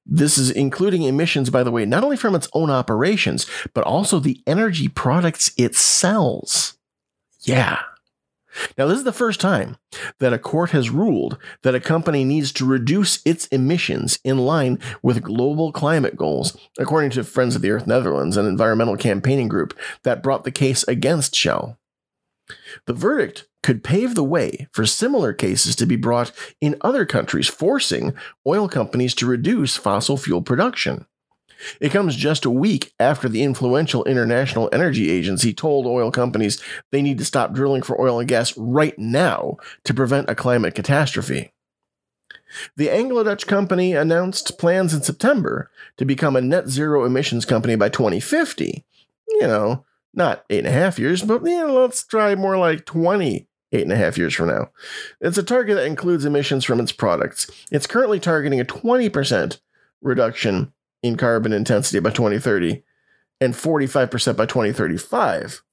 This 0.10 0.38
is 0.38 0.50
including 0.50 1.04
emissions, 1.04 1.50
by 1.50 1.64
the 1.64 1.72
way, 1.72 1.86
not 1.86 2.04
only 2.04 2.18
from 2.18 2.34
its 2.34 2.48
own 2.54 2.70
operations, 2.70 3.46
but 3.74 3.84
also 3.84 4.20
the 4.20 4.42
energy 4.48 4.88
products 4.88 5.52
it 5.58 5.76
sells. 5.76 6.78
Yeah. 7.42 7.80
Now, 8.78 8.88
this 8.88 8.98
is 8.98 9.04
the 9.04 9.14
first 9.14 9.40
time 9.40 9.78
that 10.20 10.34
a 10.34 10.40
court 10.40 10.72
has 10.72 10.90
ruled 10.90 11.38
that 11.62 11.76
a 11.76 11.80
company 11.80 12.24
needs 12.24 12.52
to 12.54 12.66
reduce 12.66 13.22
its 13.26 13.48
emissions 13.48 14.20
in 14.24 14.40
line 14.40 14.80
with 15.04 15.22
global 15.22 15.72
climate 15.72 16.16
goals, 16.16 16.58
according 16.80 17.12
to 17.12 17.24
Friends 17.24 17.56
of 17.56 17.62
the 17.62 17.70
Earth 17.70 17.86
Netherlands, 17.86 18.38
an 18.38 18.48
environmental 18.48 18.98
campaigning 18.98 19.48
group 19.48 19.78
that 20.04 20.24
brought 20.24 20.44
the 20.44 20.52
case 20.52 20.84
against 20.88 21.36
Shell. 21.36 21.78
The 22.86 22.94
verdict 22.94 23.46
could 23.68 23.84
pave 23.84 24.16
the 24.16 24.24
way 24.24 24.66
for 24.72 24.86
similar 24.86 25.34
cases 25.34 25.76
to 25.76 25.86
be 25.86 25.98
brought 25.98 26.32
in 26.62 26.78
other 26.80 27.06
countries, 27.06 27.50
forcing 27.50 28.14
oil 28.48 28.70
companies 28.70 29.14
to 29.14 29.26
reduce 29.26 29.76
fossil 29.76 30.16
fuel 30.16 30.42
production. 30.42 31.06
It 31.82 31.92
comes 31.92 32.16
just 32.16 32.46
a 32.46 32.50
week 32.50 32.94
after 32.98 33.28
the 33.28 33.44
influential 33.44 34.06
International 34.06 34.70
Energy 34.72 35.12
Agency 35.12 35.54
told 35.54 35.86
oil 35.86 36.12
companies 36.12 36.64
they 36.94 37.02
need 37.02 37.18
to 37.18 37.26
stop 37.26 37.52
drilling 37.52 37.82
for 37.82 38.00
oil 38.00 38.20
and 38.20 38.30
gas 38.30 38.58
right 38.58 38.98
now 38.98 39.58
to 39.84 39.94
prevent 39.94 40.30
a 40.30 40.36
climate 40.36 40.74
catastrophe. 40.74 41.52
The 42.78 42.90
Anglo 42.90 43.22
Dutch 43.26 43.48
company 43.48 43.92
announced 43.92 44.58
plans 44.58 44.94
in 44.94 45.02
September 45.02 45.70
to 45.98 46.06
become 46.06 46.38
a 46.38 46.42
net 46.42 46.70
zero 46.70 47.04
emissions 47.04 47.44
company 47.44 47.76
by 47.76 47.90
2050. 47.90 48.86
You 49.28 49.42
know, 49.42 49.84
not 50.14 50.46
eight 50.50 50.60
and 50.60 50.68
a 50.68 50.72
half 50.72 50.98
years, 50.98 51.22
but 51.22 51.44
know, 51.44 51.82
let's 51.82 52.06
try 52.06 52.34
more 52.34 52.58
like 52.58 52.86
20 52.86 53.47
eight 53.72 53.84
and 53.84 53.92
a 53.92 53.98
half 53.98 54.18
years 54.18 54.34
from 54.34 54.48
now. 54.48 54.70
It's 55.20 55.38
a 55.38 55.44
target 55.44 55.76
that 55.76 55.86
includes 55.86 56.26
emissions 56.26 56.64
from 56.64 56.80
its 56.80 56.92
products. 56.92 57.50
It's 57.72 57.88
currently 57.88 58.20
targeting 58.20 58.60
a 58.60 58.66
20% 58.66 59.60
reduction 60.02 60.74
in 61.04 61.18
carbon 61.18 61.54
intensity 61.54 62.00
by 62.00 62.12
2030 62.12 62.84
and 63.40 63.54
45% 63.54 64.38
by 64.38 64.46
2035. 64.46 65.64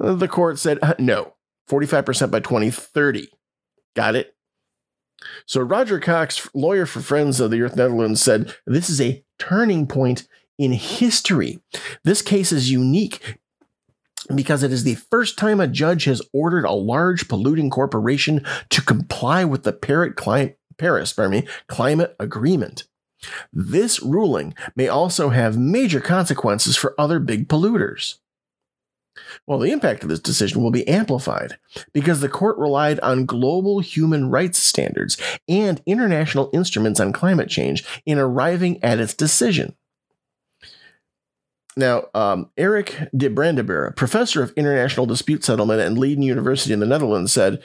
Uh, 0.00 0.14
The 0.14 0.28
court 0.28 0.58
said 0.58 0.78
uh, 0.82 0.94
no, 0.98 1.34
45% 1.68 2.30
by 2.30 2.40
2030. 2.40 3.28
Got 3.94 4.16
it? 4.16 4.34
So 5.46 5.60
Roger 5.60 5.98
Cox, 5.98 6.48
lawyer 6.54 6.86
for 6.86 7.00
Friends 7.00 7.40
of 7.40 7.50
the 7.50 7.60
Earth 7.62 7.76
Netherlands, 7.76 8.22
said 8.22 8.54
this 8.66 8.88
is 8.88 9.00
a 9.00 9.24
turning 9.38 9.86
point 9.86 10.28
in 10.58 10.72
history. 10.72 11.58
This 12.04 12.22
case 12.22 12.52
is 12.52 12.70
unique 12.70 13.38
because 14.34 14.62
it 14.62 14.72
is 14.72 14.84
the 14.84 14.94
first 14.94 15.38
time 15.38 15.60
a 15.60 15.66
judge 15.66 16.04
has 16.04 16.22
ordered 16.32 16.64
a 16.64 16.72
large 16.72 17.28
polluting 17.28 17.70
corporation 17.70 18.44
to 18.70 18.82
comply 18.82 19.44
with 19.44 19.64
the 19.64 19.72
Paris, 19.72 20.14
cli- 20.16 20.54
Paris 20.76 21.16
me, 21.18 21.46
climate 21.66 22.14
agreement. 22.18 22.84
This 23.52 24.00
ruling 24.02 24.54
may 24.76 24.88
also 24.88 25.30
have 25.30 25.58
major 25.58 26.00
consequences 26.00 26.76
for 26.76 26.94
other 26.98 27.18
big 27.18 27.48
polluters. 27.48 28.16
Well, 29.46 29.58
the 29.58 29.72
impact 29.72 30.02
of 30.02 30.08
this 30.08 30.20
decision 30.20 30.62
will 30.62 30.70
be 30.70 30.86
amplified 30.86 31.58
because 31.92 32.20
the 32.20 32.28
court 32.28 32.56
relied 32.56 33.00
on 33.00 33.26
global 33.26 33.80
human 33.80 34.30
rights 34.30 34.62
standards 34.62 35.16
and 35.48 35.82
international 35.86 36.50
instruments 36.52 37.00
on 37.00 37.12
climate 37.12 37.48
change 37.48 37.84
in 38.06 38.18
arriving 38.18 38.82
at 38.82 39.00
its 39.00 39.14
decision. 39.14 39.74
Now, 41.78 42.06
um, 42.12 42.50
Eric 42.56 43.08
de 43.16 43.30
Brabandere, 43.30 43.94
professor 43.94 44.42
of 44.42 44.50
international 44.56 45.06
dispute 45.06 45.44
settlement 45.44 45.80
at 45.80 45.92
Leiden 45.92 46.24
University 46.24 46.72
in 46.72 46.80
the 46.80 46.86
Netherlands, 46.86 47.32
said, 47.32 47.62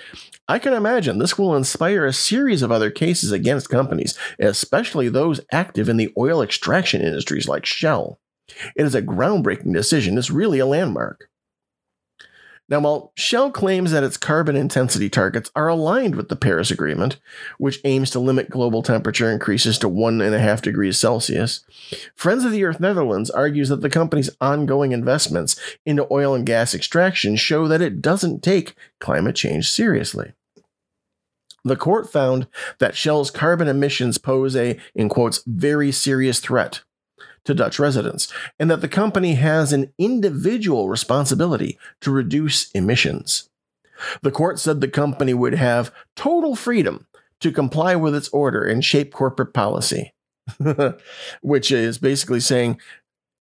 I 0.48 0.60
can 0.60 0.74
imagine 0.74 1.18
this 1.18 1.36
will 1.36 1.56
inspire 1.56 2.06
a 2.06 2.14
series 2.14 2.62
of 2.62 2.72
other 2.72 2.92
cases 2.92 3.32
against 3.32 3.72
companies, 3.72 4.16
especially 4.38 5.10
those 5.10 5.42
active 5.52 5.90
in 5.90 5.98
the 5.98 6.14
oil 6.16 6.44
extraction 6.44 7.02
industries 7.02 7.48
like 7.48 7.66
Shell. 7.66 8.20
It 8.76 8.86
is 8.86 8.94
a 8.94 9.02
groundbreaking 9.02 9.74
decision. 9.74 10.16
It's 10.20 10.30
really 10.30 10.60
a 10.60 10.68
landmark. 10.68 11.28
Now, 12.74 12.80
while 12.80 13.12
Shell 13.14 13.52
claims 13.52 13.92
that 13.92 14.04
its 14.04 14.18
carbon 14.18 14.56
intensity 14.56 15.08
targets 15.08 15.52
are 15.56 15.68
aligned 15.68 16.16
with 16.16 16.30
the 16.30 16.36
Paris 16.36 16.72
Agreement, 16.72 17.20
which 17.60 17.80
aims 17.84 18.10
to 18.10 18.20
limit 18.20 18.50
global 18.50 18.82
temperature 18.82 19.30
increases 19.30 19.78
to 19.78 19.88
1.5 19.88 20.62
degrees 20.64 20.98
Celsius, 20.98 21.64
Friends 22.16 22.44
of 22.44 22.52
the 22.52 22.64
Earth 22.64 22.80
Netherlands 22.80 23.30
argues 23.30 23.70
that 23.70 23.82
the 23.82 23.92
company's 23.92 24.32
ongoing 24.42 24.92
investments 24.92 25.56
into 25.86 26.08
oil 26.10 26.34
and 26.34 26.48
gas 26.48 26.74
extraction 26.74 27.36
show 27.36 27.68
that 27.68 27.84
it 27.84 28.02
doesn't 28.02 28.42
take 28.42 28.74
climate 29.00 29.36
change 29.36 29.70
seriously. 29.70 30.34
The 31.64 31.76
court 31.76 32.12
found 32.12 32.48
that 32.80 32.96
Shell's 32.96 33.30
carbon 33.30 33.68
emissions 33.68 34.18
pose 34.18 34.56
a, 34.56 34.80
in 34.96 35.10
quotes, 35.10 35.44
very 35.46 35.92
serious 35.92 36.40
threat 36.40 36.82
to 37.46 37.54
Dutch 37.54 37.80
residents, 37.80 38.32
and 38.60 38.70
that 38.72 38.82
the 38.82 38.88
company 38.88 39.36
has 39.36 39.74
an 39.74 39.94
individual 39.98 40.90
responsibility 40.90 41.78
to 42.02 42.12
reduce 42.12 42.72
emissions. 42.72 43.50
The 44.22 44.32
court 44.32 44.60
said 44.60 44.82
the 44.82 44.88
company 44.88 45.34
would 45.34 45.54
have 45.54 45.94
total 46.16 46.56
freedom 46.56 47.08
to 47.42 47.52
comply 47.52 47.96
with 47.96 48.16
its 48.16 48.30
order 48.30 48.64
and 48.64 48.84
shape 48.84 49.14
corporate 49.14 49.54
policy, 49.54 50.14
which 51.42 51.72
is 51.72 51.98
basically 51.98 52.40
saying 52.40 52.80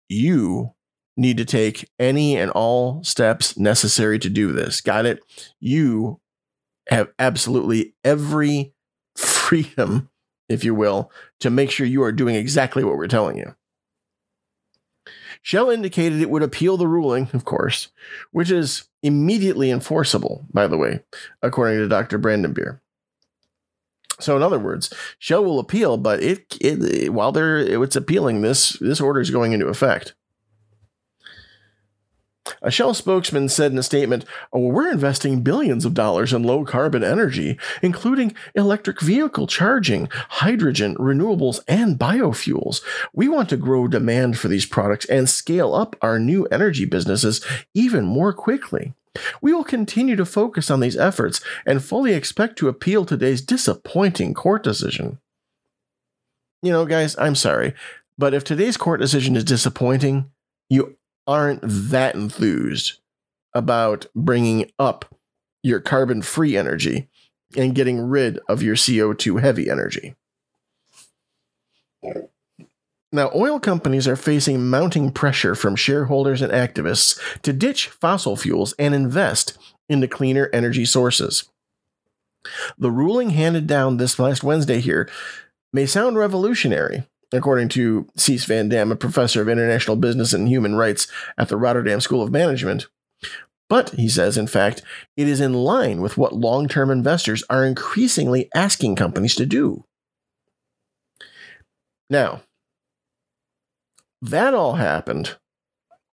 you 0.09 0.75
need 1.17 1.37
to 1.37 1.45
take 1.45 1.89
any 1.99 2.37
and 2.37 2.51
all 2.51 3.03
steps 3.05 3.57
necessary 3.57 4.19
to 4.19 4.29
do 4.29 4.53
this. 4.53 4.81
Got 4.81 5.07
it? 5.07 5.21
You 5.61 6.21
have 6.89 7.13
absolutely 7.19 7.95
every 8.05 8.73
freedom, 9.17 10.09
if 10.49 10.65
you 10.65 10.75
will, 10.75 11.11
to 11.41 11.51
make 11.51 11.71
sure 11.71 11.87
you 11.87 12.03
are 12.03 12.13
doing 12.13 12.35
exactly 12.35 12.83
what 12.83 12.97
we're 12.97 13.07
telling 13.07 13.37
you. 13.37 13.55
Shell 15.43 15.70
indicated 15.70 16.20
it 16.20 16.30
would 16.30 16.43
appeal 16.43 16.76
the 16.76 16.86
ruling, 16.86 17.28
of 17.32 17.45
course, 17.45 17.88
which 18.30 18.51
is 18.51 18.84
immediately 19.03 19.70
enforceable, 19.70 20.47
by 20.53 20.68
the 20.68 20.78
way, 20.78 21.01
according 21.43 21.78
to 21.78 21.88
Dr. 21.88 22.18
Brabandere. 22.18 22.80
So, 24.20 24.36
in 24.36 24.43
other 24.43 24.59
words, 24.59 24.93
Shell 25.18 25.45
will 25.45 25.59
appeal, 25.59 25.97
but 25.97 26.22
it, 26.22 26.57
it 26.61 27.12
while 27.12 27.32
they're 27.32 27.59
it's 27.82 27.97
appealing, 27.97 28.43
this 28.43 28.78
this 28.78 29.01
order 29.01 29.20
is 29.20 29.30
going 29.30 29.53
into 29.53 29.66
effect. 29.66 30.14
A 32.61 32.70
Shell 32.70 32.95
spokesman 32.95 33.49
said 33.49 33.72
in 33.72 33.78
a 33.78 33.82
statement, 33.82 34.24
oh, 34.53 34.66
We're 34.66 34.90
investing 34.90 35.43
billions 35.43 35.84
of 35.84 35.95
dollars 35.95 36.32
in 36.32 36.43
low 36.43 36.64
carbon 36.64 37.05
energy, 37.05 37.59
including 37.82 38.34
electric 38.55 39.01
vehicle 39.01 39.47
charging, 39.47 40.09
hydrogen, 40.28 40.97
renewables, 40.97 41.61
and 41.68 41.99
biofuels. 41.99 42.82
We 43.12 43.28
want 43.28 43.49
to 43.51 43.57
grow 43.57 43.88
demand 43.88 44.38
for 44.38 44.49
these 44.49 44.66
products 44.66 45.07
and 45.07 45.28
scale 45.28 45.74
up 45.74 45.97
our 46.03 46.18
new 46.18 46.47
energy 46.47 46.84
businesses 46.84 47.45
even 47.74 48.05
more 48.05 48.32
quickly. 48.32 48.93
We 49.40 49.53
will 49.53 49.64
continue 49.64 50.16
to 50.16 50.24
focus 50.24 50.70
on 50.70 50.80
these 50.80 50.97
efforts 50.97 51.40
and 51.66 51.84
fully 51.84 52.14
expect 52.14 52.57
to 52.59 52.68
appeal 52.68 53.05
today's 53.05 53.43
disappointing 53.43 54.34
court 54.34 54.62
decision. 54.62 55.18
You 56.62 56.72
know, 56.72 56.86
guys, 56.86 57.16
I'm 57.18 57.34
sorry, 57.34 57.74
but 58.16 58.34
if 58.34 58.45
today's 58.45 58.76
court 58.76 59.01
decision 59.01 59.36
is 59.36 59.45
disappointing, 59.45 60.30
you 60.70 60.97
aren't 61.27 61.61
that 61.62 62.14
enthused 62.14 63.01
about 63.55 64.07
bringing 64.14 64.70
up 64.79 65.14
your 65.62 65.81
carbon 65.81 66.23
free 66.23 66.57
energy 66.57 67.09
and 67.57 67.75
getting 67.75 68.01
rid 68.01 68.39
of 68.49 68.62
your 68.62 68.77
CO2 68.77 69.41
heavy 69.41 69.70
energy. 69.70 70.14
Now, 73.14 73.31
oil 73.35 73.61
companies 73.61 74.09
are 74.09 74.16
facing 74.16 74.68
mounting 74.68 75.12
pressure 75.12 75.55
from 75.55 75.77
shareholders 75.77 76.41
and 76.41 76.51
activists 76.51 77.20
to 77.43 77.53
ditch 77.53 77.89
fossil 77.89 78.37
fuels 78.37 78.73
and 78.79 78.95
invest 78.95 79.59
into 79.89 80.09
cleaner 80.09 80.49
energy 80.53 80.87
sources. 80.87 81.45
The 82.79 82.91
ruling 82.91 83.31
handed 83.31 83.66
down 83.66 83.99
this 83.99 84.18
last 84.18 84.43
Wednesday 84.43 84.81
here 84.81 85.09
may 85.73 85.85
sound 85.85 86.16
revolutionary, 86.16 87.05
according 87.33 87.68
to 87.70 88.09
Cees 88.16 88.45
van 88.45 88.68
Dam, 88.68 88.93
a 88.93 88.97
professor 88.97 89.43
of 89.43 89.49
international 89.49 89.97
business 89.97 90.33
and 90.33 90.49
human 90.49 90.74
rights 90.74 91.07
at 91.39 91.49
the 91.49 91.57
Rotterdam 91.57 92.01
School 92.01 92.22
of 92.22 92.30
Management. 92.30 92.87
But, 93.68 93.91
he 93.91 94.09
says, 94.09 94.37
in 94.37 94.47
fact, 94.47 94.83
it 95.16 95.26
is 95.26 95.41
in 95.41 95.55
line 95.55 96.03
with 96.03 96.18
what 96.18 96.35
long 96.35 96.68
term 96.68 96.91
investors 96.91 97.43
are 97.49 97.64
increasingly 97.64 98.51
asking 98.55 98.97
companies 98.97 99.35
to 99.37 99.47
do. 99.47 99.85
Now, 102.11 102.43
that 104.20 104.53
all 104.53 104.74
happened. 104.74 105.37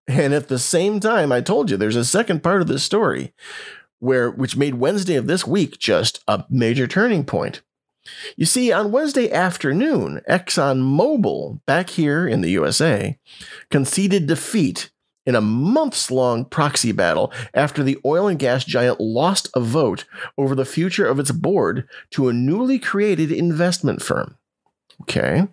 And 0.08 0.34
at 0.34 0.48
the 0.48 0.58
same 0.58 1.00
time, 1.00 1.32
I 1.32 1.42
told 1.42 1.70
you 1.70 1.78
there's 1.78 1.96
a 1.96 2.06
second 2.06 2.42
part 2.42 2.62
of 2.62 2.68
this 2.68 2.84
story 2.84 3.34
where 4.00 4.32
which 4.32 4.56
made 4.56 4.76
Wednesday 4.76 5.16
of 5.16 5.28
this 5.28 5.46
week 5.46 5.78
just 5.78 6.24
a 6.28 6.46
major 6.50 6.88
turning 6.88 7.26
point. 7.26 7.62
You 8.36 8.46
see, 8.46 8.72
on 8.72 8.92
Wednesday 8.92 9.32
afternoon, 9.32 10.22
ExxonMobil, 10.30 11.62
back 11.66 11.90
here 11.92 12.28
in 12.28 12.42
the 12.42 12.52
USA, 12.52 13.18
conceded 13.70 14.28
defeat 14.28 14.90
in 15.26 15.36
a 15.36 15.42
months 15.42 16.10
long 16.10 16.44
proxy 16.44 16.92
battle 16.92 17.32
after 17.54 17.84
the 17.84 18.00
oil 18.04 18.28
and 18.28 18.40
gas 18.40 18.66
giant 18.66 19.00
lost 19.00 19.48
a 19.54 19.60
vote 19.60 20.06
over 20.38 20.56
the 20.56 20.66
future 20.66 21.06
of 21.06 21.20
its 21.20 21.32
board 21.32 21.88
to 22.10 22.30
a 22.30 22.34
newly 22.34 22.80
created 22.80 23.32
investment 23.32 24.02
firm. 24.02 24.38
Okay. 25.02 25.48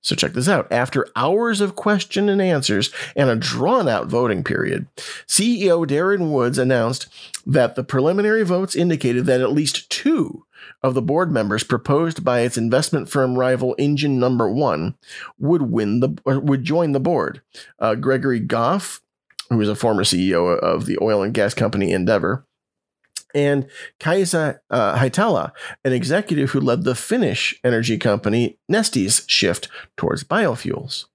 So 0.00 0.14
check 0.14 0.32
this 0.32 0.48
out. 0.48 0.70
After 0.72 1.08
hours 1.16 1.60
of 1.60 1.76
question 1.76 2.28
and 2.28 2.40
answers 2.40 2.90
and 3.14 3.28
a 3.28 3.36
drawn 3.36 3.88
out 3.88 4.06
voting 4.06 4.42
period, 4.42 4.86
CEO 5.26 5.86
Darren 5.86 6.30
Woods 6.30 6.56
announced 6.56 7.08
that 7.44 7.74
the 7.74 7.84
preliminary 7.84 8.42
votes 8.42 8.74
indicated 8.74 9.26
that 9.26 9.40
at 9.40 9.52
least 9.52 9.90
two 9.90 10.45
of 10.86 10.94
the 10.94 11.02
board 11.02 11.32
members 11.32 11.64
proposed 11.64 12.22
by 12.22 12.40
its 12.40 12.56
investment 12.56 13.08
firm 13.08 13.36
rival 13.36 13.74
Engine 13.76 14.20
Number 14.20 14.48
One 14.48 14.94
would 15.36 15.62
win 15.62 15.98
the 15.98 16.16
would 16.24 16.62
join 16.62 16.92
the 16.92 17.00
board. 17.00 17.42
Uh, 17.80 17.96
Gregory 17.96 18.38
Goff, 18.38 19.00
who 19.50 19.56
was 19.56 19.68
a 19.68 19.74
former 19.74 20.04
CEO 20.04 20.56
of 20.56 20.86
the 20.86 20.96
oil 21.02 21.24
and 21.24 21.34
gas 21.34 21.54
company 21.54 21.92
Andeavor, 21.92 22.46
and 23.34 23.66
Kaisa 23.98 24.60
uh, 24.70 24.96
Hietala, 24.96 25.50
an 25.84 25.92
executive 25.92 26.50
who 26.50 26.60
led 26.60 26.84
the 26.84 26.94
Finnish 26.94 27.58
energy 27.64 27.98
company 27.98 28.56
Neste's 28.70 29.24
shift 29.26 29.68
towards 29.96 30.22
biofuels. 30.22 31.06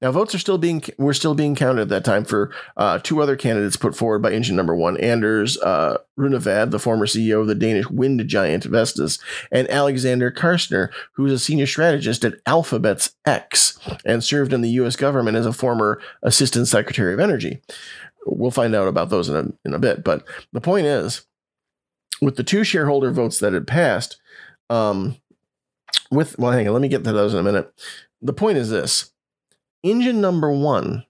Now, 0.00 0.12
votes 0.12 0.34
are 0.34 0.38
still 0.38 0.58
being 0.58 0.82
were 0.98 1.14
still 1.14 1.34
being 1.34 1.54
counted 1.54 1.82
at 1.82 1.88
that 1.88 2.04
time 2.04 2.24
for 2.24 2.52
uh, 2.76 2.98
two 2.98 3.22
other 3.22 3.36
candidates 3.36 3.76
put 3.76 3.96
forward 3.96 4.20
by 4.20 4.32
engine 4.32 4.56
number 4.56 4.74
one: 4.74 4.96
Anders 4.98 5.58
uh, 5.58 5.98
Runevad, 6.18 6.70
the 6.70 6.78
former 6.78 7.06
CEO 7.06 7.40
of 7.40 7.46
the 7.46 7.54
Danish 7.54 7.88
wind 7.88 8.26
giant 8.28 8.64
Vestas, 8.64 9.18
and 9.50 9.68
Alexander 9.70 10.30
Karsner, 10.30 10.90
who 11.12 11.26
is 11.26 11.32
a 11.32 11.38
senior 11.38 11.66
strategist 11.66 12.24
at 12.24 12.34
Alphabet's 12.46 13.14
X 13.24 13.78
and 14.04 14.22
served 14.22 14.52
in 14.52 14.60
the 14.60 14.70
U.S. 14.70 14.96
government 14.96 15.36
as 15.36 15.46
a 15.46 15.52
former 15.52 16.00
assistant 16.22 16.68
secretary 16.68 17.12
of 17.14 17.20
energy. 17.20 17.60
We'll 18.26 18.50
find 18.50 18.74
out 18.74 18.88
about 18.88 19.10
those 19.10 19.28
in 19.28 19.36
a, 19.36 19.68
in 19.68 19.74
a 19.74 19.78
bit, 19.78 20.02
but 20.02 20.24
the 20.52 20.60
point 20.60 20.86
is, 20.86 21.26
with 22.20 22.36
the 22.36 22.42
two 22.42 22.64
shareholder 22.64 23.10
votes 23.10 23.38
that 23.38 23.52
had 23.52 23.66
passed, 23.66 24.20
um, 24.70 25.16
with 26.10 26.38
well, 26.38 26.52
hang 26.52 26.66
on, 26.66 26.72
let 26.72 26.82
me 26.82 26.88
get 26.88 27.04
to 27.04 27.12
those 27.12 27.34
in 27.34 27.40
a 27.40 27.42
minute. 27.42 27.72
The 28.22 28.32
point 28.32 28.58
is 28.58 28.70
this 28.70 29.12
engine 29.82 30.20
number 30.20 30.50
one, 30.50 31.04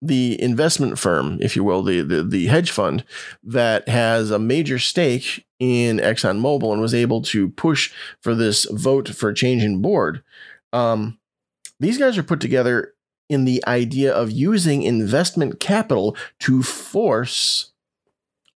the 0.00 0.40
investment 0.40 0.98
firm, 0.98 1.38
if 1.40 1.56
you 1.56 1.64
will, 1.64 1.82
the, 1.82 2.02
the, 2.02 2.22
the 2.22 2.46
hedge 2.46 2.70
fund 2.70 3.04
that 3.42 3.88
has 3.88 4.30
a 4.30 4.38
major 4.38 4.78
stake 4.78 5.46
in 5.58 5.98
ExxonMobil 5.98 6.72
and 6.72 6.82
was 6.82 6.94
able 6.94 7.22
to 7.22 7.48
push 7.50 7.92
for 8.20 8.34
this 8.34 8.66
vote 8.70 9.08
for 9.08 9.30
a 9.30 9.34
change 9.34 9.62
in 9.62 9.80
board. 9.80 10.22
Um, 10.72 11.18
these 11.80 11.98
guys 11.98 12.18
are 12.18 12.22
put 12.22 12.40
together 12.40 12.94
in 13.28 13.44
the 13.46 13.64
idea 13.66 14.12
of 14.12 14.30
using 14.30 14.82
investment 14.82 15.58
capital 15.58 16.16
to 16.40 16.62
force 16.62 17.72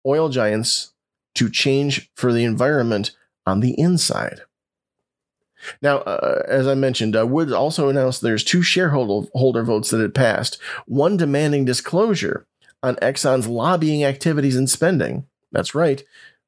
oil 0.07 0.29
giants 0.29 0.93
to 1.35 1.49
change 1.49 2.11
for 2.15 2.33
the 2.33 2.45
environment 2.45 3.17
on 3.47 3.61
the 3.61 3.79
inside. 3.79 4.41
Now, 5.83 5.99
uh, 5.99 6.43
as 6.47 6.67
I 6.67 6.75
mentioned, 6.75 7.17
uh, 7.17 7.27
Woods 7.27 7.53
also 7.53 7.89
announced 7.89 8.21
there's 8.21 8.45
two 8.45 8.63
shareholder 8.63 9.29
holder 9.35 9.63
votes 9.63 9.91
that 9.91 10.01
had 10.01 10.15
passed. 10.15 10.59
One 10.87 11.17
demanding 11.17 11.65
disclosure 11.65 12.47
on 12.83 12.97
Exxon's 12.97 13.49
lobbying 13.49 14.05
activities 14.05 14.57
and 14.57 14.71
spending. 14.71 15.27
That's 15.53 15.75
right. 15.75 16.03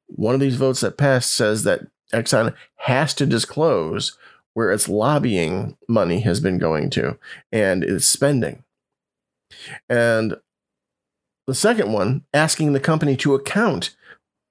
One 0.07 0.33
of 0.33 0.41
these 0.41 0.55
votes 0.55 0.81
that 0.81 0.97
passed 0.97 1.31
says 1.31 1.63
that 1.63 1.81
Exxon 2.13 2.53
has 2.77 3.13
to 3.15 3.25
disclose 3.25 4.17
where 4.53 4.71
its 4.71 4.89
lobbying 4.89 5.77
money 5.87 6.21
has 6.21 6.39
been 6.39 6.57
going 6.57 6.89
to 6.91 7.17
and 7.51 7.83
its 7.83 8.05
spending. 8.05 8.63
And 9.89 10.35
the 11.47 11.55
second 11.55 11.91
one 11.91 12.23
asking 12.33 12.73
the 12.73 12.79
company 12.79 13.15
to 13.17 13.35
account 13.35 13.95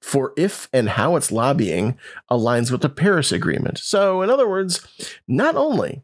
for 0.01 0.33
if 0.37 0.69
and 0.73 0.91
how 0.91 1.17
its 1.17 1.31
lobbying 1.31 1.99
aligns 2.31 2.71
with 2.71 2.81
the 2.81 2.89
Paris 2.89 3.33
Agreement. 3.33 3.79
So, 3.79 4.23
in 4.23 4.31
other 4.31 4.49
words, 4.49 4.87
not 5.29 5.57
only 5.57 6.03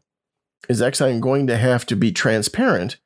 is 0.69 0.81
Exxon 0.81 1.19
going 1.19 1.47
to 1.47 1.57
have 1.57 1.85
to 1.87 1.95
be 1.95 2.11
transparent 2.11 2.97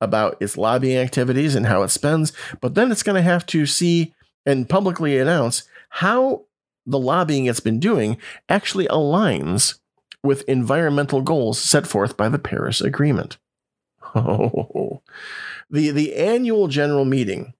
about 0.00 0.36
its 0.40 0.56
lobbying 0.56 0.98
activities 0.98 1.54
and 1.54 1.66
how 1.66 1.82
it 1.82 1.88
spends, 1.88 2.32
but 2.60 2.74
then 2.74 2.90
it's 2.90 3.02
going 3.02 3.16
to 3.16 3.22
have 3.22 3.46
to 3.46 3.64
see 3.66 4.14
and 4.44 4.68
publicly 4.68 5.18
announce 5.18 5.62
how 5.88 6.44
the 6.86 6.98
lobbying 6.98 7.46
it's 7.46 7.60
been 7.60 7.80
doing 7.80 8.18
actually 8.48 8.86
aligns 8.88 9.78
with 10.22 10.42
environmental 10.48 11.22
goals 11.22 11.58
set 11.58 11.86
forth 11.86 12.16
by 12.16 12.28
the 12.28 12.38
Paris 12.38 12.80
Agreement. 12.80 13.38
Oh. 14.16 15.02
The, 15.70 15.90
the 15.90 16.14
annual 16.14 16.68
general 16.68 17.04
meeting 17.04 17.54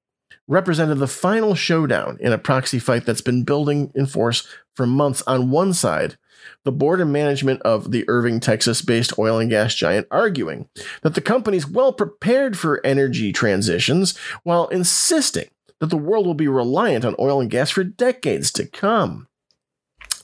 represented 0.46 0.98
the 0.98 1.06
final 1.06 1.54
showdown 1.54 2.18
in 2.20 2.32
a 2.32 2.38
proxy 2.38 2.78
fight 2.78 3.06
that's 3.06 3.20
been 3.20 3.44
building 3.44 3.90
in 3.94 4.06
force 4.06 4.46
for 4.74 4.86
months 4.86 5.22
on 5.26 5.50
one 5.50 5.72
side. 5.72 6.16
The 6.64 6.72
board 6.72 7.00
and 7.00 7.12
management 7.12 7.62
of 7.62 7.90
the 7.90 8.04
Irving, 8.08 8.40
Texas 8.40 8.82
based 8.82 9.18
oil 9.18 9.38
and 9.38 9.48
gas 9.48 9.74
giant 9.74 10.06
arguing 10.10 10.68
that 11.02 11.14
the 11.14 11.20
company's 11.20 11.66
well 11.66 11.92
prepared 11.92 12.58
for 12.58 12.84
energy 12.84 13.32
transitions 13.32 14.16
while 14.42 14.68
insisting 14.68 15.48
that 15.80 15.86
the 15.86 15.96
world 15.96 16.26
will 16.26 16.34
be 16.34 16.48
reliant 16.48 17.04
on 17.04 17.16
oil 17.18 17.40
and 17.40 17.50
gas 17.50 17.70
for 17.70 17.84
decades 17.84 18.50
to 18.52 18.66
come. 18.66 19.28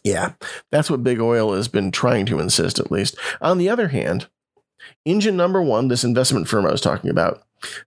Yeah, 0.03 0.33
that's 0.71 0.91
what 0.91 1.05
big 1.05 1.21
oil 1.21 1.55
has 1.55 1.69
been 1.69 1.91
trying 1.91 2.27
to 2.27 2.39
insist, 2.39 2.79
at 2.79 2.91
least. 2.91 3.17
On 3.41 3.59
the 3.59 3.69
other 3.69 3.89
hand, 3.89 4.29
engine 5.05 5.37
number 5.37 5.61
one, 5.61 5.89
this 5.89 6.05
investment 6.05 6.49
firm 6.49 6.67
I 6.67 6.73
was 6.73 6.81
talking 6.81 7.11
about, 7.11 7.43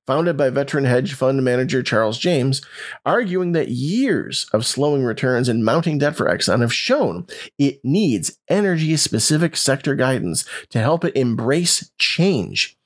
founded 0.06 0.38
by 0.38 0.50
veteran 0.50 0.86
hedge 0.86 1.14
fund 1.14 1.44
manager 1.44 1.84
Charles 1.84 2.18
James, 2.18 2.62
arguing 3.06 3.52
that 3.54 3.70
years 3.70 4.48
of 4.54 4.66
slowing 4.66 5.04
returns 5.04 5.50
and 5.50 5.66
mounting 5.66 5.98
debt 5.98 6.16
for 6.16 6.28
Exxon 6.28 6.62
have 6.62 6.74
shown 6.74 7.26
it 7.58 7.80
needs 7.84 8.38
energy 8.50 8.96
specific 8.98 9.56
sector 9.58 9.96
guidance 9.96 10.46
to 10.70 10.80
help 10.80 11.04
it 11.04 11.16
embrace 11.16 11.92
change 11.98 12.78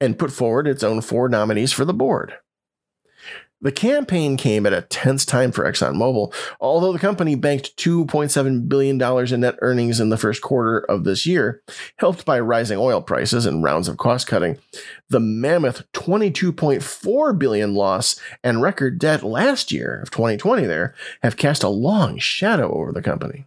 and 0.00 0.18
put 0.18 0.32
forward 0.32 0.66
its 0.66 0.82
own 0.82 1.00
four 1.00 1.28
nominees 1.28 1.72
for 1.72 1.84
the 1.84 1.94
board. 1.94 2.34
The 3.62 3.72
campaign 3.72 4.38
came 4.38 4.64
at 4.64 4.72
a 4.72 4.80
tense 4.80 5.26
time 5.26 5.52
for 5.52 5.64
ExxonMobil. 5.64 6.32
Although 6.60 6.94
the 6.94 6.98
company 6.98 7.34
banked 7.34 7.76
$2.7 7.76 8.68
billion 8.68 9.00
in 9.34 9.40
net 9.40 9.56
earnings 9.60 10.00
in 10.00 10.08
the 10.08 10.16
first 10.16 10.40
quarter 10.40 10.78
of 10.78 11.04
this 11.04 11.26
year, 11.26 11.62
helped 11.96 12.24
by 12.24 12.40
rising 12.40 12.78
oil 12.78 13.02
prices 13.02 13.44
and 13.44 13.62
rounds 13.62 13.86
of 13.86 13.98
cost 13.98 14.26
cutting, 14.26 14.56
the 15.10 15.20
mammoth 15.20 15.82
22.4 15.92 17.38
billion 17.38 17.74
loss 17.74 18.18
and 18.42 18.62
record 18.62 18.98
debt 18.98 19.22
last 19.22 19.70
year 19.70 20.00
of 20.00 20.10
2020 20.10 20.64
there 20.64 20.94
have 21.22 21.36
cast 21.36 21.62
a 21.62 21.68
long 21.68 22.16
shadow 22.16 22.72
over 22.72 22.92
the 22.92 23.02
company. 23.02 23.44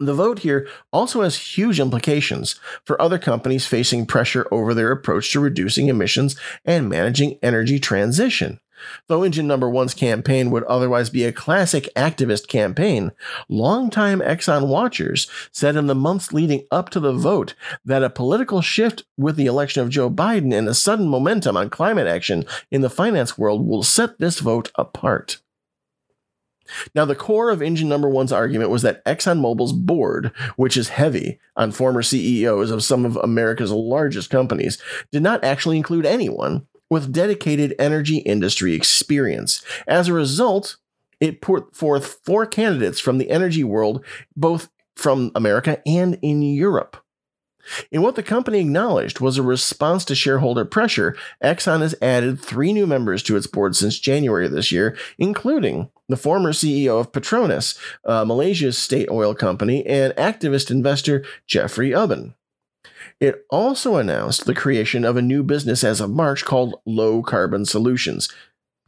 The 0.00 0.14
vote 0.14 0.40
here 0.40 0.66
also 0.92 1.22
has 1.22 1.56
huge 1.56 1.78
implications 1.78 2.58
for 2.84 3.00
other 3.00 3.20
companies 3.20 3.66
facing 3.66 4.06
pressure 4.06 4.48
over 4.50 4.74
their 4.74 4.90
approach 4.90 5.30
to 5.30 5.38
reducing 5.38 5.86
emissions 5.86 6.34
and 6.64 6.88
managing 6.88 7.38
energy 7.40 7.78
transition. 7.78 8.58
Though 9.08 9.22
Engine 9.22 9.46
Number 9.46 9.68
One's 9.68 9.94
campaign 9.94 10.50
would 10.50 10.64
otherwise 10.64 11.10
be 11.10 11.24
a 11.24 11.32
classic 11.32 11.88
activist 11.96 12.48
campaign, 12.48 13.12
longtime 13.48 14.20
Exxon 14.20 14.68
watchers 14.68 15.28
said 15.50 15.76
in 15.76 15.86
the 15.86 15.94
months 15.94 16.32
leading 16.32 16.66
up 16.70 16.90
to 16.90 17.00
the 17.00 17.12
vote 17.12 17.54
that 17.84 18.02
a 18.02 18.10
political 18.10 18.60
shift 18.60 19.04
with 19.16 19.36
the 19.36 19.46
election 19.46 19.82
of 19.82 19.90
Joe 19.90 20.10
Biden 20.10 20.52
and 20.52 20.68
a 20.68 20.74
sudden 20.74 21.08
momentum 21.08 21.56
on 21.56 21.70
climate 21.70 22.06
action 22.06 22.44
in 22.70 22.80
the 22.80 22.90
finance 22.90 23.38
world 23.38 23.66
will 23.66 23.82
set 23.82 24.18
this 24.18 24.40
vote 24.40 24.70
apart. 24.76 25.38
Now, 26.94 27.04
the 27.04 27.14
core 27.14 27.50
of 27.50 27.62
Engine 27.62 27.88
Number 27.88 28.08
One's 28.08 28.32
argument 28.32 28.70
was 28.70 28.82
that 28.82 29.04
ExxonMobil's 29.04 29.72
board, 29.72 30.32
which 30.56 30.76
is 30.76 30.90
heavy 30.90 31.38
on 31.56 31.72
former 31.72 32.02
CEOs 32.02 32.70
of 32.70 32.84
some 32.84 33.04
of 33.04 33.16
America's 33.16 33.72
largest 33.72 34.30
companies, 34.30 34.78
did 35.10 35.22
not 35.22 35.44
actually 35.44 35.76
include 35.76 36.06
anyone 36.06 36.66
with 36.92 37.10
dedicated 37.10 37.74
energy 37.78 38.18
industry 38.18 38.74
experience. 38.74 39.64
As 39.88 40.08
a 40.08 40.12
result, 40.12 40.76
it 41.20 41.40
put 41.40 41.74
forth 41.74 42.20
four 42.22 42.44
candidates 42.44 43.00
from 43.00 43.16
the 43.16 43.30
energy 43.30 43.64
world, 43.64 44.04
both 44.36 44.68
from 44.94 45.32
America 45.34 45.80
and 45.86 46.18
in 46.20 46.42
Europe. 46.42 46.98
In 47.90 48.02
what 48.02 48.14
the 48.14 48.22
company 48.22 48.60
acknowledged 48.60 49.20
was 49.20 49.38
a 49.38 49.42
response 49.42 50.04
to 50.04 50.14
shareholder 50.14 50.66
pressure, 50.66 51.16
Exxon 51.42 51.80
has 51.80 51.94
added 52.02 52.38
three 52.38 52.74
new 52.74 52.86
members 52.86 53.22
to 53.22 53.36
its 53.36 53.46
board 53.46 53.74
since 53.74 53.98
January 53.98 54.44
of 54.44 54.52
this 54.52 54.70
year, 54.70 54.94
including 55.16 55.88
the 56.10 56.16
former 56.18 56.52
CEO 56.52 57.00
of 57.00 57.10
Petronas, 57.10 57.78
uh, 58.04 58.26
Malaysia's 58.26 58.76
state 58.76 59.08
oil 59.10 59.34
company, 59.34 59.86
and 59.86 60.12
activist 60.16 60.70
investor 60.70 61.24
Jeffrey 61.46 61.92
Ubben. 61.92 62.34
It 63.22 63.46
also 63.50 63.98
announced 63.98 64.46
the 64.46 64.54
creation 64.54 65.04
of 65.04 65.16
a 65.16 65.22
new 65.22 65.44
business 65.44 65.84
as 65.84 66.00
of 66.00 66.10
March 66.10 66.44
called 66.44 66.80
Low 66.84 67.22
Carbon 67.22 67.64
Solutions. 67.64 68.28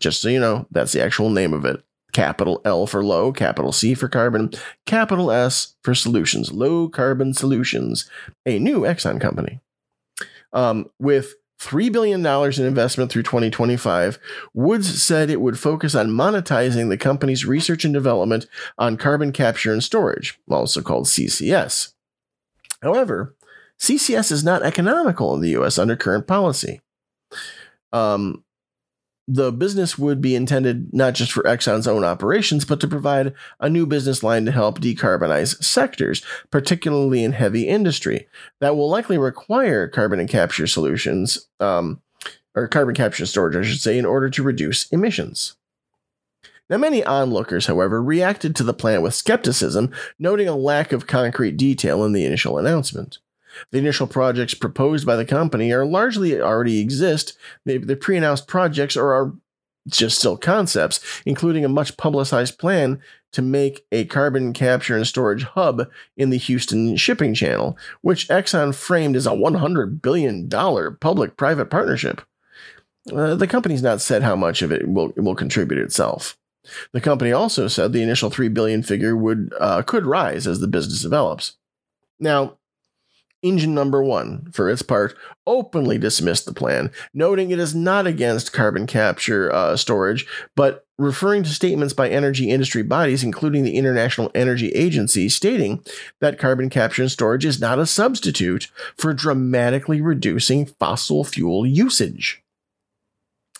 Just 0.00 0.20
so 0.20 0.28
you 0.28 0.40
know, 0.40 0.66
that's 0.72 0.90
the 0.90 1.00
actual 1.00 1.30
name 1.30 1.52
of 1.54 1.64
it. 1.64 1.84
Capital 2.12 2.60
L 2.64 2.88
for 2.88 3.04
low, 3.04 3.32
capital 3.32 3.70
C 3.70 3.94
for 3.94 4.08
carbon, 4.08 4.50
capital 4.86 5.30
S 5.30 5.76
for 5.84 5.94
solutions. 5.94 6.50
Low 6.50 6.88
Carbon 6.88 7.32
Solutions, 7.32 8.10
a 8.44 8.58
new 8.58 8.80
Exxon 8.80 9.20
company. 9.20 9.60
Um, 10.52 10.90
with 10.98 11.34
$3 11.60 11.92
billion 11.92 12.26
in 12.26 12.66
investment 12.66 13.12
through 13.12 13.22
2025, 13.22 14.18
Woods 14.52 15.00
said 15.00 15.30
it 15.30 15.40
would 15.40 15.60
focus 15.60 15.94
on 15.94 16.08
monetizing 16.08 16.88
the 16.88 16.98
company's 16.98 17.46
research 17.46 17.84
and 17.84 17.94
development 17.94 18.46
on 18.78 18.96
carbon 18.96 19.30
capture 19.30 19.72
and 19.72 19.84
storage, 19.84 20.40
also 20.50 20.82
called 20.82 21.06
CCS. 21.06 21.92
However, 22.82 23.36
CCS 23.80 24.32
is 24.32 24.44
not 24.44 24.62
economical 24.62 25.34
in 25.34 25.40
the 25.40 25.50
US 25.50 25.78
under 25.78 25.96
current 25.96 26.26
policy. 26.26 26.80
Um, 27.92 28.44
the 29.26 29.52
business 29.52 29.98
would 29.98 30.20
be 30.20 30.34
intended 30.34 30.92
not 30.92 31.14
just 31.14 31.32
for 31.32 31.42
Exxon's 31.44 31.88
own 31.88 32.04
operations, 32.04 32.64
but 32.64 32.80
to 32.80 32.88
provide 32.88 33.32
a 33.58 33.70
new 33.70 33.86
business 33.86 34.22
line 34.22 34.44
to 34.44 34.52
help 34.52 34.80
decarbonize 34.80 35.62
sectors, 35.62 36.22
particularly 36.50 37.24
in 37.24 37.32
heavy 37.32 37.66
industry, 37.66 38.28
that 38.60 38.76
will 38.76 38.90
likely 38.90 39.16
require 39.16 39.88
carbon 39.88 40.20
and 40.20 40.28
capture 40.28 40.66
solutions, 40.66 41.48
um, 41.58 42.02
or 42.54 42.68
carbon 42.68 42.94
capture 42.94 43.24
storage, 43.24 43.56
I 43.56 43.62
should 43.62 43.80
say, 43.80 43.96
in 43.96 44.04
order 44.04 44.28
to 44.28 44.42
reduce 44.42 44.88
emissions. 44.90 45.56
Now, 46.68 46.78
many 46.78 47.04
onlookers, 47.04 47.66
however, 47.66 48.02
reacted 48.02 48.56
to 48.56 48.62
the 48.62 48.74
plan 48.74 49.02
with 49.02 49.14
skepticism, 49.14 49.90
noting 50.18 50.48
a 50.48 50.56
lack 50.56 50.92
of 50.92 51.06
concrete 51.06 51.56
detail 51.56 52.04
in 52.04 52.12
the 52.12 52.24
initial 52.24 52.58
announcement. 52.58 53.18
The 53.70 53.78
initial 53.78 54.06
projects 54.06 54.54
proposed 54.54 55.06
by 55.06 55.16
the 55.16 55.24
company 55.24 55.72
are 55.72 55.86
largely 55.86 56.40
already 56.40 56.80
exist. 56.80 57.36
The, 57.64 57.78
the 57.78 57.96
pre-announced 57.96 58.46
projects 58.46 58.96
are, 58.96 59.12
are 59.12 59.32
just 59.88 60.18
still 60.18 60.36
concepts, 60.36 61.00
including 61.26 61.64
a 61.64 61.68
much 61.68 61.96
publicized 61.96 62.58
plan 62.58 63.00
to 63.32 63.42
make 63.42 63.84
a 63.92 64.04
carbon 64.06 64.52
capture 64.52 64.96
and 64.96 65.06
storage 65.06 65.42
hub 65.42 65.88
in 66.16 66.30
the 66.30 66.38
Houston 66.38 66.96
shipping 66.96 67.34
channel, 67.34 67.76
which 68.00 68.28
Exxon 68.28 68.74
framed 68.74 69.16
as 69.16 69.26
a 69.26 69.30
$100 69.30 70.00
billion 70.00 70.48
public 70.48 71.36
private 71.36 71.66
partnership. 71.66 72.22
Uh, 73.12 73.34
the 73.34 73.46
company's 73.46 73.82
not 73.82 74.00
said 74.00 74.22
how 74.22 74.36
much 74.36 74.62
of 74.62 74.72
it 74.72 74.88
will, 74.88 75.12
will 75.16 75.34
contribute 75.34 75.80
itself. 75.80 76.38
The 76.92 77.00
company 77.00 77.32
also 77.32 77.68
said 77.68 77.92
the 77.92 78.02
initial 78.02 78.30
3 78.30 78.48
billion 78.48 78.82
figure 78.82 79.14
would 79.14 79.52
uh, 79.60 79.82
could 79.82 80.06
rise 80.06 80.46
as 80.46 80.60
the 80.60 80.66
business 80.66 81.02
develops. 81.02 81.56
Now, 82.18 82.56
Engine 83.44 83.74
number 83.74 84.02
one, 84.02 84.48
for 84.52 84.70
its 84.70 84.80
part, 84.80 85.14
openly 85.46 85.98
dismissed 85.98 86.46
the 86.46 86.54
plan, 86.54 86.90
noting 87.12 87.50
it 87.50 87.58
is 87.58 87.74
not 87.74 88.06
against 88.06 88.54
carbon 88.54 88.86
capture 88.86 89.52
uh, 89.52 89.76
storage, 89.76 90.26
but 90.56 90.86
referring 90.96 91.42
to 91.42 91.50
statements 91.50 91.92
by 91.92 92.08
energy 92.08 92.48
industry 92.48 92.82
bodies, 92.82 93.22
including 93.22 93.62
the 93.62 93.76
International 93.76 94.30
Energy 94.34 94.70
Agency, 94.70 95.28
stating 95.28 95.84
that 96.20 96.38
carbon 96.38 96.70
capture 96.70 97.02
and 97.02 97.12
storage 97.12 97.44
is 97.44 97.60
not 97.60 97.78
a 97.78 97.84
substitute 97.84 98.70
for 98.96 99.12
dramatically 99.12 100.00
reducing 100.00 100.64
fossil 100.64 101.22
fuel 101.22 101.66
usage. 101.66 102.42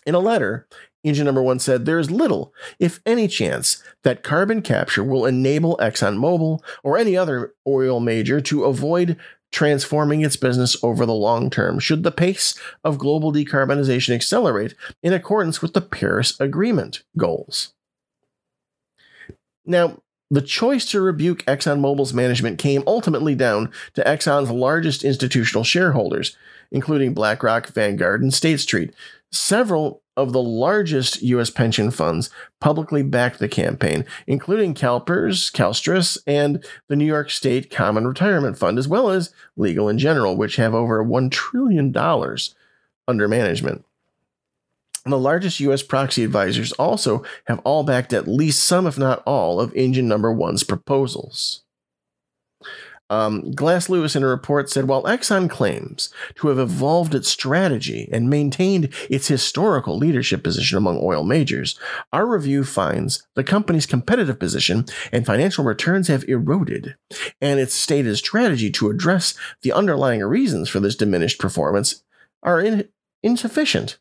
In 0.07 0.15
a 0.15 0.19
letter, 0.19 0.67
Engine 1.03 1.27
number 1.27 1.43
one 1.43 1.59
said 1.59 1.85
there 1.85 1.99
is 1.99 2.11
little, 2.11 2.55
if 2.79 3.01
any, 3.05 3.29
chance 3.29 3.83
that 4.05 4.23
carbon 4.23 4.63
capture 4.63 5.05
will 5.05 5.27
enable 5.27 5.77
ExxonMobil 5.77 6.61
or 6.83 6.97
any 6.97 7.15
other 7.15 7.53
oil 7.67 8.01
major 8.01 8.41
to 8.41 8.65
avoid 8.65 9.19
transforming 9.55 10.23
its 10.23 10.37
business 10.37 10.77
over 10.83 11.07
the 11.07 11.15
long 11.15 11.49
term 11.49 11.79
should 11.79 12.03
the 12.03 12.11
pace 12.11 12.59
of 12.83 12.99
global 12.99 13.33
decarbonization 13.33 14.13
accelerate 14.13 14.75
in 15.01 15.13
accordance 15.13 15.63
with 15.63 15.75
the 15.75 15.81
Paris 15.81 16.39
Agreement 16.41 17.05
goals. 17.17 17.73
Now, 19.65 20.01
the 20.29 20.43
choice 20.43 20.85
to 20.87 21.01
rebuke 21.01 21.45
ExxonMobil's 21.45 22.13
management 22.13 22.59
came 22.59 22.83
ultimately 22.85 23.37
down 23.37 23.71
to 23.95 24.03
Exxon's 24.03 24.51
largest 24.51 25.05
institutional 25.05 25.63
shareholders, 25.63 26.37
including 26.73 27.15
BlackRock, 27.15 27.69
Vanguard, 27.69 28.23
and 28.23 28.35
State 28.35 28.59
Street. 28.59 28.93
Several 29.35 30.01
of 30.17 30.33
the 30.33 30.41
largest 30.41 31.21
U.S. 31.23 31.51
pension 31.51 31.91
funds 31.91 32.31
publicly 32.61 33.03
backed 33.03 33.41
the 33.41 33.49
campaign, 33.49 34.05
including 34.29 34.75
CalPERS, 34.75 35.51
CalSTRS, 35.51 36.19
and 36.25 36.65
the 36.87 36.95
New 36.95 37.05
York 37.05 37.31
State 37.31 37.69
Common 37.69 38.07
Retirement 38.07 38.57
Fund, 38.57 38.79
as 38.79 38.87
well 38.87 39.11
as 39.11 39.35
Legal 39.57 39.89
and 39.89 39.99
General, 39.99 40.37
which 40.37 40.55
have 40.55 40.73
over 40.73 41.05
$1 41.05 41.33
trillion 41.33 41.93
under 43.09 43.27
management. 43.27 43.85
The 45.05 45.19
largest 45.19 45.59
U.S. 45.59 45.83
proxy 45.83 46.23
advisors 46.23 46.71
also 46.73 47.25
have 47.47 47.59
all 47.65 47.83
backed 47.83 48.13
at 48.13 48.29
least 48.29 48.63
some, 48.63 48.87
if 48.87 48.97
not 48.97 49.21
all, 49.27 49.61
of 49.61 49.75
Engine 49.75 50.07
Number 50.07 50.33
One's 50.33 50.63
proposals. 50.63 51.64
Um, 53.11 53.53
Glass 53.53 53.91
Lewis 53.91 54.17
in 54.17 54.23
a 54.23 54.27
report 54.27 54.71
said 54.71 54.89
while 54.89 55.03
Exxon 55.05 55.51
claims 55.51 56.09
to 56.37 56.49
have 56.49 56.59
evolved 56.59 57.15
its 57.15 57.29
strategy 57.29 58.09
and 58.11 58.31
maintained 58.31 58.89
its 59.11 59.29
historical 59.29 59.99
leadership 59.99 60.43
position 60.43 60.79
among 60.79 60.99
oil 61.03 61.23
majors, 61.23 61.79
our 62.13 62.27
review 62.27 62.65
finds 62.65 63.27
the 63.35 63.45
company's 63.45 63.85
competitive 63.85 64.39
position 64.39 64.87
and 65.13 65.27
financial 65.27 65.65
returns 65.65 66.09
have 66.09 66.25
eroded, 66.25 66.97
and 67.43 67.61
its 67.61 67.75
stated 67.75 68.17
strategy 68.17 68.71
to 68.71 68.89
address 68.89 69.35
the 69.61 69.73
underlying 69.73 70.23
reasons 70.23 70.71
for 70.71 70.81
this 70.81 70.97
diminished 70.97 71.39
performance 71.39 72.03
are 72.43 72.61
in- 72.61 72.89
insufficient. 73.23 73.99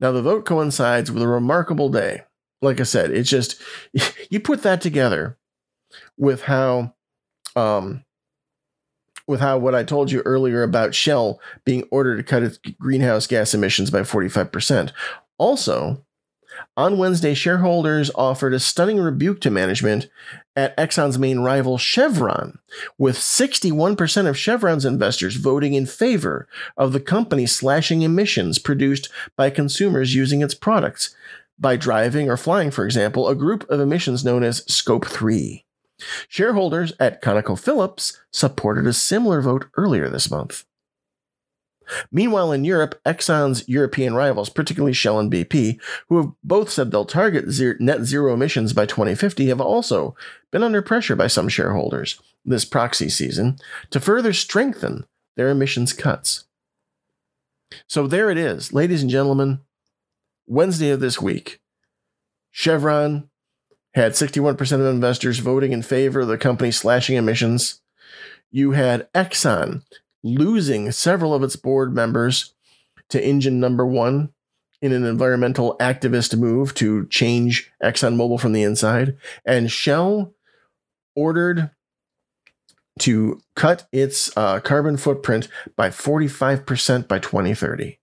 Now, 0.00 0.12
the 0.12 0.22
vote 0.22 0.46
coincides 0.46 1.10
with 1.10 1.22
a 1.22 1.28
remarkable 1.28 1.88
day. 1.88 2.22
Like 2.62 2.80
I 2.80 2.84
said, 2.84 3.10
it's 3.10 3.28
just, 3.28 3.60
you 4.30 4.40
put 4.40 4.62
that 4.62 4.80
together 4.80 5.36
with 6.16 6.42
how 6.42 6.94
um, 7.56 8.04
with 9.26 9.40
how 9.40 9.58
what 9.58 9.74
I 9.74 9.84
told 9.84 10.10
you 10.10 10.22
earlier 10.24 10.62
about 10.62 10.94
Shell 10.94 11.40
being 11.64 11.84
ordered 11.90 12.16
to 12.16 12.22
cut 12.22 12.42
its 12.42 12.58
greenhouse 12.78 13.26
gas 13.26 13.54
emissions 13.54 13.90
by 13.90 14.00
45%. 14.00 14.92
Also, 15.36 16.04
on 16.76 16.98
Wednesday, 16.98 17.34
shareholders 17.34 18.10
offered 18.14 18.54
a 18.54 18.60
stunning 18.60 18.98
rebuke 18.98 19.40
to 19.42 19.50
management 19.50 20.08
at 20.56 20.76
Exxon's 20.76 21.18
main 21.18 21.40
rival, 21.40 21.78
Chevron, 21.78 22.58
with 22.96 23.16
61% 23.16 24.28
of 24.28 24.38
Chevron's 24.38 24.84
investors 24.84 25.36
voting 25.36 25.74
in 25.74 25.86
favor 25.86 26.48
of 26.76 26.92
the 26.92 27.00
company 27.00 27.46
slashing 27.46 28.02
emissions 28.02 28.58
produced 28.58 29.08
by 29.36 29.50
consumers 29.50 30.14
using 30.14 30.42
its 30.42 30.54
products 30.54 31.14
by 31.58 31.76
driving 31.76 32.30
or 32.30 32.36
flying, 32.36 32.70
for 32.70 32.84
example, 32.84 33.28
a 33.28 33.34
group 33.34 33.68
of 33.68 33.80
emissions 33.80 34.24
known 34.24 34.42
as 34.42 34.64
Scope 34.72 35.06
3. 35.06 35.64
Shareholders 36.28 36.92
at 37.00 37.22
ConocoPhillips 37.22 38.16
supported 38.32 38.86
a 38.86 38.92
similar 38.92 39.40
vote 39.40 39.66
earlier 39.76 40.08
this 40.08 40.30
month. 40.30 40.64
Meanwhile, 42.12 42.52
in 42.52 42.64
Europe, 42.64 43.00
Exxon's 43.06 43.66
European 43.68 44.14
rivals, 44.14 44.50
particularly 44.50 44.92
Shell 44.92 45.18
and 45.18 45.32
BP, 45.32 45.80
who 46.08 46.16
have 46.18 46.32
both 46.44 46.70
said 46.70 46.90
they'll 46.90 47.04
target 47.04 47.50
zero, 47.50 47.76
net 47.80 48.02
zero 48.02 48.34
emissions 48.34 48.72
by 48.72 48.86
2050, 48.86 49.46
have 49.46 49.60
also 49.60 50.14
been 50.50 50.62
under 50.62 50.82
pressure 50.82 51.16
by 51.16 51.26
some 51.26 51.48
shareholders 51.48 52.20
this 52.44 52.64
proxy 52.64 53.08
season 53.08 53.58
to 53.90 54.00
further 54.00 54.32
strengthen 54.32 55.06
their 55.36 55.48
emissions 55.48 55.92
cuts. 55.92 56.44
So 57.86 58.06
there 58.06 58.30
it 58.30 58.38
is, 58.38 58.72
ladies 58.72 59.02
and 59.02 59.10
gentlemen. 59.10 59.60
Wednesday 60.46 60.90
of 60.90 61.00
this 61.00 61.20
week, 61.20 61.60
Chevron 62.50 63.28
had 63.98 64.12
61% 64.12 64.72
of 64.72 64.86
investors 64.86 65.40
voting 65.40 65.72
in 65.72 65.82
favor 65.82 66.20
of 66.20 66.28
the 66.28 66.38
company 66.38 66.70
slashing 66.70 67.16
emissions. 67.16 67.80
You 68.50 68.72
had 68.72 69.12
Exxon 69.12 69.82
losing 70.22 70.92
several 70.92 71.34
of 71.34 71.42
its 71.42 71.56
board 71.56 71.94
members 71.94 72.54
to 73.08 73.24
engine 73.24 73.60
number 73.60 73.84
one 73.84 74.30
in 74.80 74.92
an 74.92 75.04
environmental 75.04 75.76
activist 75.80 76.38
move 76.38 76.74
to 76.74 77.06
change 77.08 77.72
ExxonMobil 77.82 78.40
from 78.40 78.52
the 78.52 78.62
inside. 78.62 79.16
And 79.44 79.70
Shell 79.70 80.32
ordered 81.16 81.70
to 83.00 83.40
cut 83.54 83.88
its 83.92 84.36
uh, 84.36 84.60
carbon 84.60 84.96
footprint 84.96 85.48
by 85.76 85.90
45% 85.90 87.08
by 87.08 87.18
2030. 87.18 87.98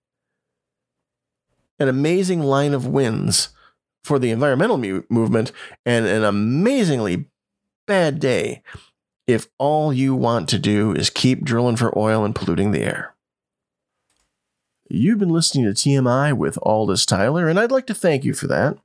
An 1.78 1.88
amazing 1.88 2.42
line 2.42 2.74
of 2.74 2.86
wins 2.86 3.50
for 4.06 4.18
the 4.18 4.30
environmental 4.30 4.78
mu- 4.78 5.02
movement 5.08 5.50
and 5.84 6.06
an 6.06 6.24
amazingly 6.24 7.26
bad 7.86 8.20
day 8.20 8.62
if 9.26 9.48
all 9.58 9.92
you 9.92 10.14
want 10.14 10.48
to 10.48 10.58
do 10.58 10.92
is 10.92 11.10
keep 11.10 11.44
drilling 11.44 11.76
for 11.76 11.96
oil 11.98 12.24
and 12.24 12.34
polluting 12.34 12.70
the 12.70 12.82
air. 12.82 13.14
You've 14.88 15.18
been 15.18 15.30
listening 15.30 15.64
to 15.64 15.72
TMI 15.72 16.32
with 16.32 16.58
Aldous 16.62 17.04
Tyler, 17.04 17.48
and 17.48 17.58
I'd 17.58 17.72
like 17.72 17.88
to 17.88 17.94
thank 17.94 18.24
you 18.24 18.34
for 18.34 18.46
that. 18.46 18.78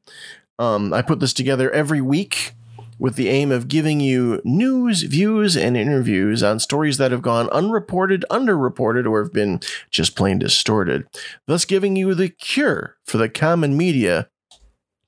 Um, 0.57 0.91
I 0.93 1.03
put 1.03 1.19
this 1.19 1.33
together 1.33 1.69
every 1.69 2.01
week 2.01 2.53
with 2.97 3.15
the 3.15 3.29
aim 3.29 3.51
of 3.51 3.67
giving 3.67 3.99
you 3.99 4.41
news, 4.43 5.03
views, 5.03 5.55
and 5.55 5.77
interviews 5.77 6.41
on 6.41 6.59
stories 6.59 6.97
that 6.97 7.11
have 7.11 7.21
gone 7.21 7.49
unreported, 7.49 8.25
underreported, 8.31 9.07
or 9.07 9.21
have 9.21 9.33
been 9.33 9.59
just 9.91 10.15
plain 10.15 10.39
distorted, 10.39 11.07
thus 11.45 11.65
giving 11.65 11.95
you 11.95 12.15
the 12.15 12.29
cure 12.29 12.97
for 13.05 13.17
the 13.17 13.29
common 13.29 13.77
media 13.77 14.27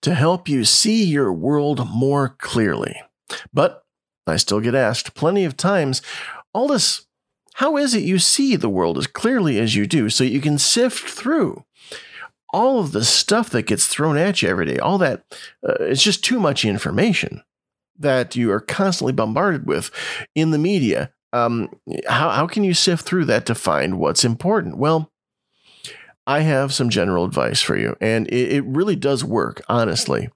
to 0.04 0.14
help 0.14 0.48
you 0.48 0.64
see 0.64 1.04
your 1.04 1.34
world 1.34 1.90
more 1.90 2.36
clearly. 2.38 3.02
But 3.52 3.84
I 4.28 4.38
still 4.38 4.60
get 4.60 4.76
asked 4.76 5.16
plenty 5.16 5.46
of 5.46 5.58
times, 5.58 6.02
Aldous, 6.54 7.08
how 7.56 7.78
is 7.78 7.96
it 7.96 8.04
you 8.04 8.20
see 8.20 8.56
the 8.56 8.70
world 8.70 8.98
as 8.98 9.08
clearly 9.08 9.60
as 9.60 9.76
you 9.76 9.88
do 9.88 10.10
so 10.10 10.24
you 10.24 10.42
can 10.42 10.58
sift 10.58 11.10
through 11.10 11.64
all 12.52 12.80
of 12.80 12.92
the 12.92 13.04
stuff 13.04 13.50
that 13.50 13.64
gets 13.64 13.88
thrown 13.88 14.18
at 14.18 14.42
you 14.42 14.50
every 14.50 14.66
day? 14.66 14.78
All 14.78 14.98
that, 14.98 15.24
uh, 15.68 15.76
it's 15.80 16.04
just 16.04 16.24
too 16.24 16.40
much 16.40 16.66
information 16.66 17.44
that 17.98 18.36
you 18.36 18.52
are 18.52 18.60
constantly 18.60 19.14
bombarded 19.14 19.68
with 19.68 19.92
in 20.36 20.52
the 20.52 20.58
media. 20.58 21.12
Um, 21.32 21.70
how, 22.08 22.30
how 22.32 22.48
can 22.48 22.64
you 22.64 22.74
sift 22.74 23.06
through 23.06 23.26
that 23.26 23.46
to 23.46 23.56
find 23.56 24.00
what's 24.00 24.26
important? 24.26 24.78
Well, 24.78 25.13
I 26.26 26.42
have 26.42 26.74
some 26.74 26.90
general 26.90 27.26
advice 27.26 27.62
for 27.62 27.78
you, 27.78 27.96
and 28.00 28.28
it, 28.28 28.54
it 28.54 28.66
really 28.66 28.96
does 28.96 29.24
work, 29.24 29.62
honestly. 29.68 30.30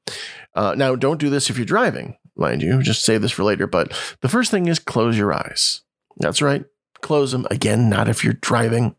Uh, 0.53 0.75
now, 0.75 0.95
don't 0.95 1.19
do 1.19 1.29
this 1.29 1.49
if 1.49 1.57
you're 1.57 1.65
driving, 1.65 2.17
mind 2.35 2.61
you, 2.61 2.81
just 2.81 3.05
save 3.05 3.21
this 3.21 3.31
for 3.31 3.43
later. 3.43 3.67
But 3.67 3.97
the 4.21 4.29
first 4.29 4.51
thing 4.51 4.67
is 4.67 4.79
close 4.79 5.17
your 5.17 5.33
eyes. 5.33 5.81
That's 6.17 6.41
right, 6.41 6.65
close 7.01 7.31
them. 7.31 7.47
Again, 7.49 7.89
not 7.89 8.09
if 8.09 8.23
you're 8.23 8.33
driving. 8.33 8.95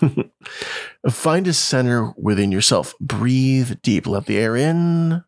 Find 1.10 1.46
a 1.46 1.52
center 1.52 2.12
within 2.16 2.52
yourself. 2.52 2.94
Breathe 3.00 3.80
deep. 3.82 4.06
Let 4.06 4.26
the 4.26 4.38
air 4.38 4.56
in, 4.56 5.24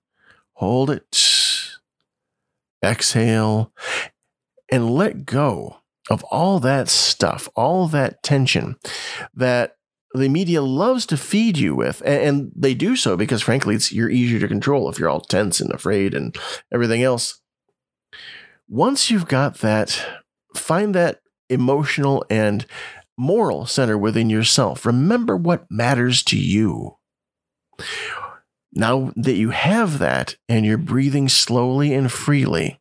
hold 0.55 0.91
it, 0.91 1.71
exhale, 2.85 3.73
and 4.71 4.91
let 4.91 5.25
go 5.25 5.79
of 6.11 6.23
all 6.25 6.61
that 6.61 6.89
stuff, 6.89 7.49
all 7.55 7.87
that 7.89 8.23
tension 8.23 8.77
that 9.35 9.77
the 10.15 10.29
media 10.29 10.63
loves 10.63 11.07
to 11.07 11.17
feed 11.17 11.59
you 11.59 11.75
with. 11.75 12.03
And 12.05 12.53
they 12.55 12.75
do 12.75 12.97
so 12.97 13.17
because, 13.17 13.43
frankly, 13.43 13.75
it's, 13.75 13.93
you're 13.93 14.11
easier 14.11 14.41
to 14.41 14.49
control 14.49 14.89
if 14.89 14.99
you're 14.99 15.09
all 15.09 15.21
tense 15.21 15.61
and 15.61 15.73
afraid 15.73 16.15
and 16.15 16.37
everything 16.73 17.03
else. 17.03 17.41
Once 18.69 19.11
you've 19.11 19.29
got 19.29 19.59
that, 19.59 20.05
find 20.55 20.95
that 20.95 21.21
emotional 21.49 22.25
and 22.31 22.67
moral 23.19 23.67
center 23.67 23.99
within 23.99 24.31
yourself. 24.31 24.87
Remember 24.87 25.37
what 25.37 25.67
matters 25.71 26.23
to 26.25 26.39
you. 26.39 26.97
Now 28.73 29.13
that 29.17 29.35
you 29.35 29.51
have 29.51 29.99
that 29.99 30.37
and 30.49 30.65
you're 30.65 30.79
breathing 30.79 31.29
slowly 31.29 31.93
and 31.93 32.11
freely, 32.11 32.81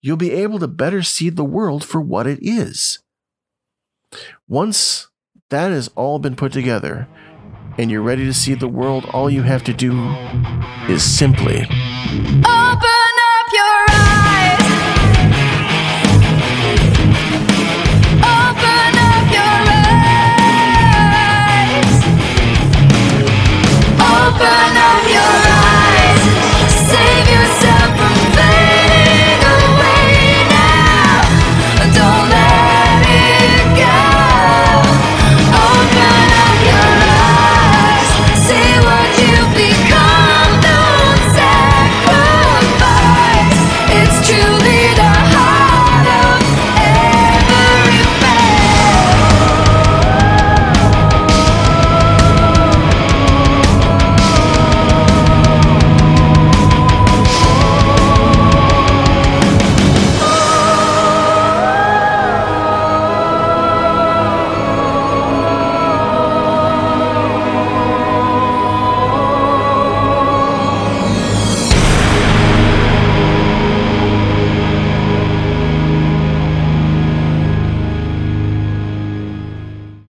you'll 0.00 0.16
be 0.16 0.32
able 0.32 0.58
to 0.60 0.68
better 0.68 1.02
see 1.02 1.28
the 1.28 1.44
world 1.44 1.84
for 1.84 2.00
what 2.00 2.26
it 2.26 2.38
is. 2.40 3.00
Once 4.48 5.08
that 5.50 5.70
has 5.70 5.88
all 5.94 6.18
been 6.18 6.34
put 6.34 6.52
together 6.52 7.06
and 7.78 7.90
you're 7.90 8.02
ready 8.02 8.24
to 8.24 8.32
see 8.32 8.54
the 8.54 8.68
world, 8.68 9.04
all 9.12 9.28
you 9.30 9.42
have 9.42 9.62
to 9.64 9.72
do 9.72 9.92
is 10.88 11.02
simply 11.02 11.66
Oh, 11.68 12.78